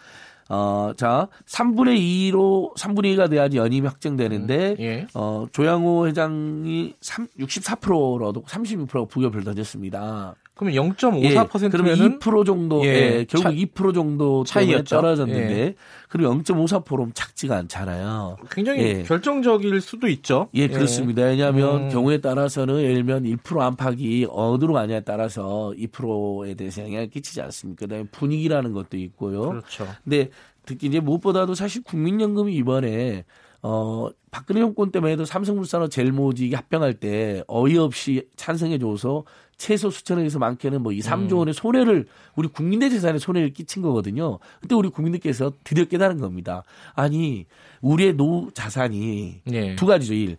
[0.49, 1.99] 어, 자, 3분의
[2.33, 5.07] 2로 3분의 2가 돼야지 연임이 확정되는데 음, 예.
[5.15, 10.35] 어, 조양호 회장이 3, 64%로도 36%가 부결을 던졌습니다.
[10.59, 14.97] 그러면 0.54%면 예, 그러면 2% 정도 예, 예 결국 차, 2% 정도 차이였죠.
[14.97, 15.74] 떨어졌는데 예.
[16.09, 18.39] 그리고 0.54%면 작지가 않잖아요.
[18.51, 19.02] 굉장히 예.
[19.05, 20.48] 결정적일 수도 있죠.
[20.55, 21.22] 예, 그렇습니다.
[21.22, 21.89] 왜냐하면 음.
[21.90, 27.86] 경우에 따라서는 예를 들면 1% 안팎이 어디로 가냐에 따라서 2%에 대해서 영향을 끼치지 않습니까?
[27.86, 29.51] 그다음에 분위기라는 것도 있고요.
[29.51, 29.86] 그렇죠.
[30.02, 30.30] 근데
[30.66, 33.24] 특히 이제 무엇보다도 사실 국민연금이 이번에
[33.62, 39.24] 어, 박근혜 정권 때만 해도 삼성물산과 젤모직이 합병할 때 어이없이 찬성해줘서
[39.59, 41.39] 최소 수천억에서 많게는 뭐 2, 3조 음.
[41.39, 42.06] 원의 손해를
[42.36, 44.39] 우리 국민의 재산에 손해를 끼친 거거든요.
[44.60, 46.62] 그때 우리 국민들께서 드디어 깨달은 겁니다.
[46.94, 47.44] 아니,
[47.80, 49.76] 우리의 노 자산이 네.
[49.76, 50.14] 두 가지죠.
[50.14, 50.36] 일.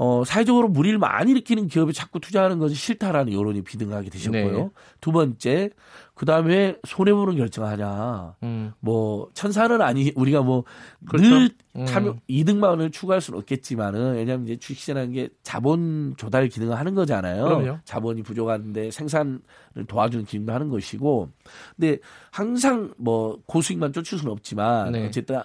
[0.00, 4.58] 어, 사회적으로 무리를 많이 일으키는 기업에 자꾸 투자하는 것이 싫다라는 여론이 비등하게 되셨고요.
[4.58, 4.70] 네.
[5.00, 5.70] 두 번째,
[6.18, 8.34] 그 다음에 손해 보는 결정하냐.
[8.42, 8.72] 음.
[8.80, 10.64] 뭐, 천사는 아니, 우리가 뭐,
[11.08, 11.30] 그렇죠.
[11.30, 11.86] 늘 음.
[12.26, 17.44] 이득만을 추구할 수는 없겠지만은, 왜냐하면 이제 주식시라는 게 자본 조달 기능을 하는 거잖아요.
[17.44, 17.78] 그럼요.
[17.84, 19.40] 자본이 부족한데 생산을
[19.86, 21.28] 도와주는 기능도 하는 것이고.
[21.76, 21.98] 근데
[22.32, 25.06] 항상 뭐, 고수익만 쫓을 수는 없지만, 네.
[25.06, 25.40] 어쨌든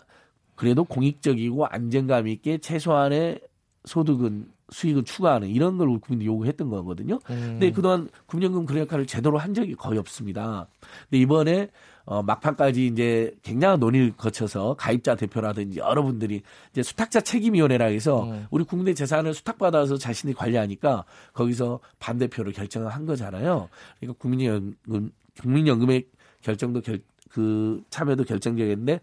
[0.56, 3.42] 그래도 공익적이고 안정감 있게 최소한의
[3.86, 7.20] 소득은 수익을 추가하는 이런 걸 국민들이 요구했던 거거든요.
[7.30, 7.58] 음.
[7.60, 10.68] 근데 그동안 국민연금 그런 역할을 제대로 한 적이 거의 없습니다.
[11.10, 11.70] 근데 이번에
[12.06, 16.42] 어, 막판까지 이제 굉장한 논의를 거쳐서 가입자 대표라든지 여러분들이
[16.72, 18.46] 이제 수탁자 책임위원회라 해서 음.
[18.52, 23.70] 우리 국민의 재산을 수탁받아서 자신이 관리하니까 거기서 반대표를 결정을 한 거잖아요.
[24.00, 26.06] 그러니까 국민연금, 국민연금의
[26.42, 29.00] 결정도 결, 그 참여도 결정적인데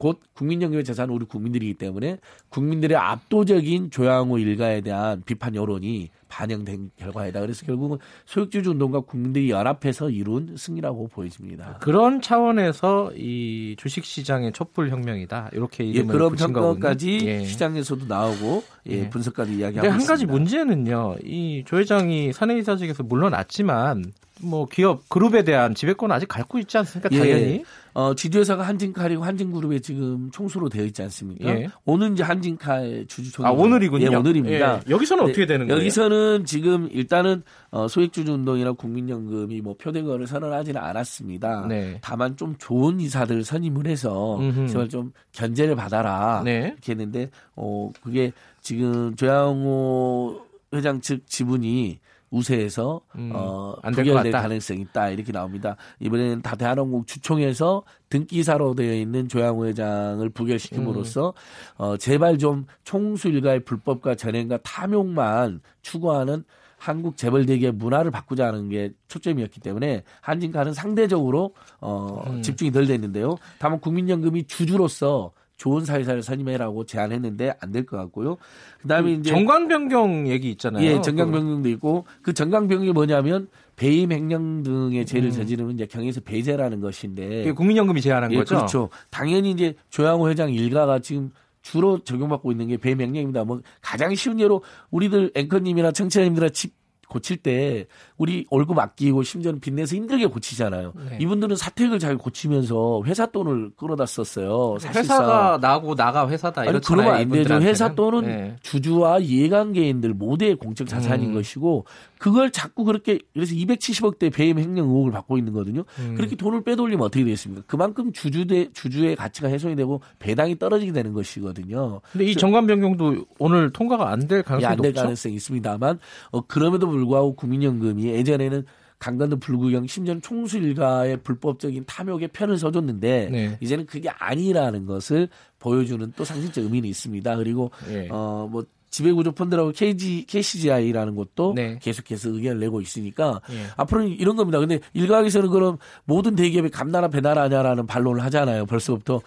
[0.00, 2.16] 곧 국민연금의 재산은 우리 국민들이기 때문에
[2.48, 7.40] 국민들의 압도적인 조양호 일가에 대한 비판 여론이 반영된 결과이다.
[7.40, 11.78] 그래서 결국은 소액주주 운동과 국민들이 연합해서 이룬 승리라고 보여집니다.
[11.80, 15.50] 그런 차원에서 이 주식 시장의 촛불 혁명이다.
[15.52, 17.44] 이렇게 이름을 예, 그런 평가까지 예.
[17.44, 19.10] 시장에서도 나오고 예, 예.
[19.10, 19.92] 분석까지 이야기하고 있습니다.
[19.94, 21.16] 한 가지 문제는요.
[21.24, 24.04] 이 조 회장이 사내이사직에서 물러났지만
[24.42, 27.10] 뭐 기업 그룹에 대한 지배권은 아직 갖고 있지 않습니까?
[27.12, 27.18] 예.
[27.18, 27.64] 당연히.
[27.92, 31.48] 어, 지주회사가 한진칼이고 한진그룹에 지금 총수로 되어 있지 않습니까?
[31.50, 31.68] 예.
[31.84, 33.48] 오늘 이제 한진칼 주주총회.
[33.48, 34.10] 아, 오늘이군요.
[34.10, 34.80] 예, 오늘입니다.
[34.86, 34.90] 예.
[34.90, 35.80] 여기서는 어떻게 되는 거예요?
[35.80, 41.66] 여기서는 지금 일단은 어, 소액주주 운동이나 국민연금이 뭐 표대거를 선언하지는 않았습니다.
[41.68, 41.98] 네.
[42.02, 44.38] 다만 좀 좋은 이사들 선임을 해서
[44.68, 46.42] 제발 좀 견제를 받아라.
[46.44, 46.72] 네.
[46.72, 50.40] 이렇게 했는데 어, 그게 지금 조양호
[50.74, 51.98] 회장 측 지분이
[52.30, 55.76] 우세해서 음, 어 부결될 가능성이 있다 이렇게 나옵니다.
[55.98, 61.74] 이번에는 다 대한항공 주총에서 등기사로 되어 있는 조양호 회장을 부결시킴으로써 음.
[61.76, 66.44] 어 제발 좀 총수 일가의 불법과 전행과 탐욕만 추구하는
[66.78, 72.42] 한국 재벌 대기의 문화를 바꾸자는 게 초점이었기 때문에 한진카는 상대적으로 어 음.
[72.42, 73.36] 집중이 덜 됐는데요.
[73.58, 78.38] 다만 국민연금이 주주로서 좋은 사회사를 선임해라고 제안했는데 안 될 것 같고요.
[78.80, 80.82] 그다음에 그 이제 정관 변경 얘기 있잖아요.
[80.84, 85.32] 예, 정관 변경도 있고 그 정관 변경이 뭐냐면 배임 횡령 등의 죄를 음.
[85.32, 88.54] 저지르면 이제 경에서 배제라는 것인데 국민연금이 제안한 예, 거죠.
[88.56, 88.88] 그렇죠.
[89.10, 91.30] 당연히 이제 조양호 회장 일가가 지금
[91.62, 93.44] 주로 적용받고 있는 게 배임 횡령입니다.
[93.44, 96.72] 뭐 가장 쉬운 예로 우리들 앵커님이나 청취자님들아 집
[97.10, 100.92] 고칠 때 우리 월급 아끼고 심지어는 빚내서 힘들게 고치잖아요.
[101.10, 101.18] 네.
[101.20, 104.78] 이분들은 사택을 잘 고치면서 회사 돈을 끌어다 썼어요.
[104.82, 107.60] 회사가 나고 나가 회사다 아니, 그러면 안 되죠.
[107.60, 108.56] 회사 돈은 네.
[108.62, 111.34] 주주와 이해관계인들 모두의 공적 자산인 음.
[111.34, 111.84] 것이고
[112.20, 115.84] 그걸 자꾸 그렇게 그래서 270억대 배임 횡령 의혹을 받고 있는 거거든요.
[115.98, 116.14] 음.
[116.14, 117.64] 그렇게 돈을 빼돌리면 어떻게 되겠습니까?
[117.66, 122.00] 그만큼 주주대 주주의 가치가 훼손이 되고 배당이 떨어지게 되는 것이거든요.
[122.12, 125.98] 근데 이 정관 변경도 오늘 통과가 안 될 가능성이 예, 안될 가능성이 있습니다만
[126.30, 128.64] 어, 그럼에도 불구하고 국민연금이 예전에는
[128.98, 133.58] 강간도 불구경 심지어는 총수 일가의 불법적인 탐욕에 편을 서줬는데 네.
[133.62, 137.34] 이제는 그게 아니라는 것을 보여주는 또 상징적 의미는 있습니다.
[137.36, 138.08] 그리고 네.
[138.10, 141.78] 어뭐 지배구조 펀드라고 KG, KCGI라는 것도 네.
[141.80, 143.66] 계속해서 의견을 내고 있으니까 예.
[143.76, 144.58] 앞으로는 이런 겁니다.
[144.58, 148.66] 근데 일각에서는 그럼 모든 대기업이 감나라 배나라냐라는 반론을 하잖아요.
[148.66, 149.20] 벌써부터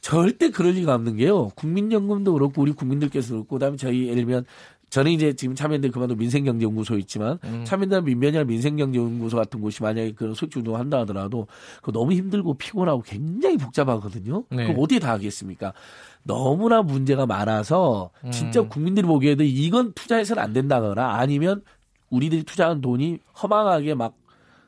[0.00, 1.50] 절대 그럴 리가 없는 게요.
[1.54, 4.44] 국민연금도 그렇고 우리 국민들께서 그렇고 그다음에 저희 예를 들면
[4.90, 7.64] 저는 이제 지금 참여연대 그만둔 민생경제연구소 있지만 음.
[7.64, 11.46] 참여연대 민변이나 민생경제연구소 같은 곳이 만약에 그런 소액주도 한다 하더라도
[11.80, 14.44] 그 너무 힘들고 피곤하고 굉장히 복잡하거든요.
[14.50, 14.66] 네.
[14.66, 15.72] 그럼 어디에 다 하겠습니까?
[16.22, 18.68] 너무나 문제가 많아서 진짜 음.
[18.68, 21.62] 국민들이 보기에도 이건 투자해서는 안 된다거나 아니면
[22.10, 24.14] 우리들이 투자한 돈이 허망하게 막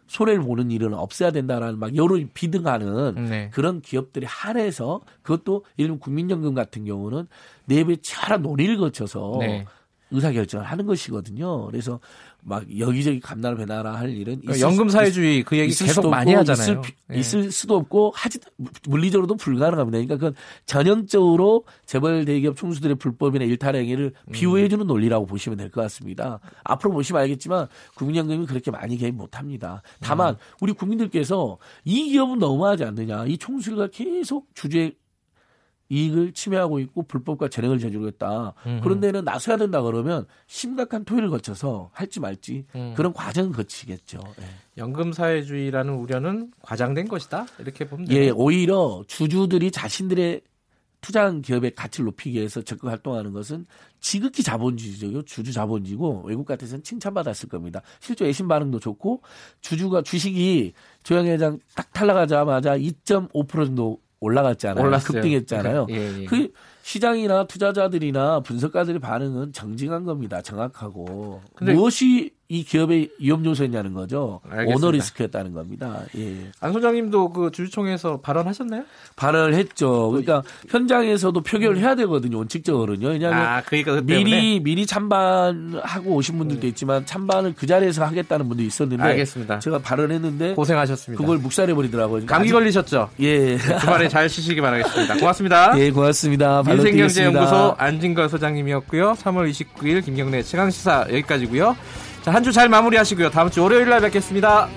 [0.06, 3.50] 손해를 보는 일은 없어야 된다라는 막 여러 비등하는 네.
[3.52, 7.28] 그런 기업들이 한해서 그것도 예를 들면 국민연금 같은 경우는
[7.66, 9.64] 내부의 치열한 논의를 거쳐서 네.
[10.10, 11.66] 의사결정을 하는 것이거든요.
[11.66, 11.98] 그래서
[12.44, 16.80] 막 여기저기 감나라 배나라 할 일은 그러니까 연금 사회주의 그 얘기 계속 많이 하잖아요.
[16.80, 17.18] 있을, 예.
[17.18, 18.40] 있을, 수도 없고 하지
[18.88, 19.98] 물리적으로도 불가능합니다.
[19.98, 20.34] 그러니까 그건
[20.66, 24.32] 전형적으로 재벌 대기업 총수들의 불법이나 일탈 행위를 음.
[24.32, 26.40] 비호해 주는 논리라고 보시면 될 것 같습니다.
[26.64, 29.82] 앞으로 보시면 알겠지만 국민연금이 그렇게 많이 개입 못 합니다.
[30.00, 30.38] 다만 음.
[30.60, 33.24] 우리 국민들께서 이 기업은 너무하지 않느냐.
[33.26, 34.94] 이 총수가 계속 주주의
[35.92, 38.54] 이익을 침해하고 있고 불법과 재량을 저지르고 있다.
[38.82, 42.94] 그런 데는 나서야 된다 그러면 심각한 토의를 거쳐서 할지 말지 음.
[42.96, 44.18] 그런 과정을 거치겠죠.
[44.40, 44.44] 예.
[44.78, 47.46] 연금 사회주의라는 우려는 과장된 것이다.
[47.58, 48.10] 이렇게 보면.
[48.10, 50.40] 예, 오히려 주주들이 자신들의
[51.02, 53.66] 투자한 기업의 가치를 높이기 위해서 적극 활동하는 것은
[54.00, 55.22] 지극히 자본주의죠.
[55.22, 57.82] 주주 자본주의고 외국 같아서는 칭찬받았을 겁니다.
[58.00, 59.20] 실제 외신 반응도 좋고
[59.60, 64.84] 주주가 주식이 조영 회장 딱 탈락하자마자 2.5% 정도 올라갔잖아요.
[64.84, 65.20] 올랐어요.
[65.20, 65.86] 급등했잖아요.
[65.90, 66.24] 예, 예.
[66.26, 70.40] 그 시장이나 투자자들이나 분석가들의 반응은 정직한 겁니다.
[70.40, 74.42] 정확하고 무엇이 이 기업의 위험 요소냐는 거죠.
[74.50, 74.76] 알겠습니다.
[74.76, 76.02] 오너 리스크였다는 겁니다.
[76.18, 76.50] 예.
[76.60, 78.84] 안 소장님도 그 주주총회에서 발언하셨나요?
[79.16, 80.10] 발언을 했죠.
[80.10, 82.36] 그러니까 현장에서도 표결을 해야 되거든요.
[82.36, 83.08] 원칙적으로는요.
[83.08, 89.02] 왜냐하면 아, 그러니까 미리 미리 찬반하고 오신 분들도 있지만 찬반을 그 자리에서 하겠다는 분도 있었는데
[89.02, 89.60] 알겠습니다.
[89.60, 91.22] 제가 발언했는데 고생하셨습니다.
[91.22, 92.26] 그걸 묵살해 버리더라고요.
[92.26, 92.52] 감기 아직...
[92.52, 93.08] 걸리셨죠?
[93.20, 93.56] 예.
[93.56, 95.16] 주말에 잘 쉬시기 바라겠습니다.
[95.16, 95.72] 고맙습니다.
[95.80, 96.62] 예, 고맙습니다.
[96.64, 99.12] 민생경제연구소 안진걸 소장님이었고요.
[99.12, 101.74] 3월 29일 김경래 최강 시사 여기까지고요.
[102.22, 103.30] 자, 한 주 잘 마무리하시고요.
[103.30, 104.68] 다음 주 월요일 날 뵙겠습니다.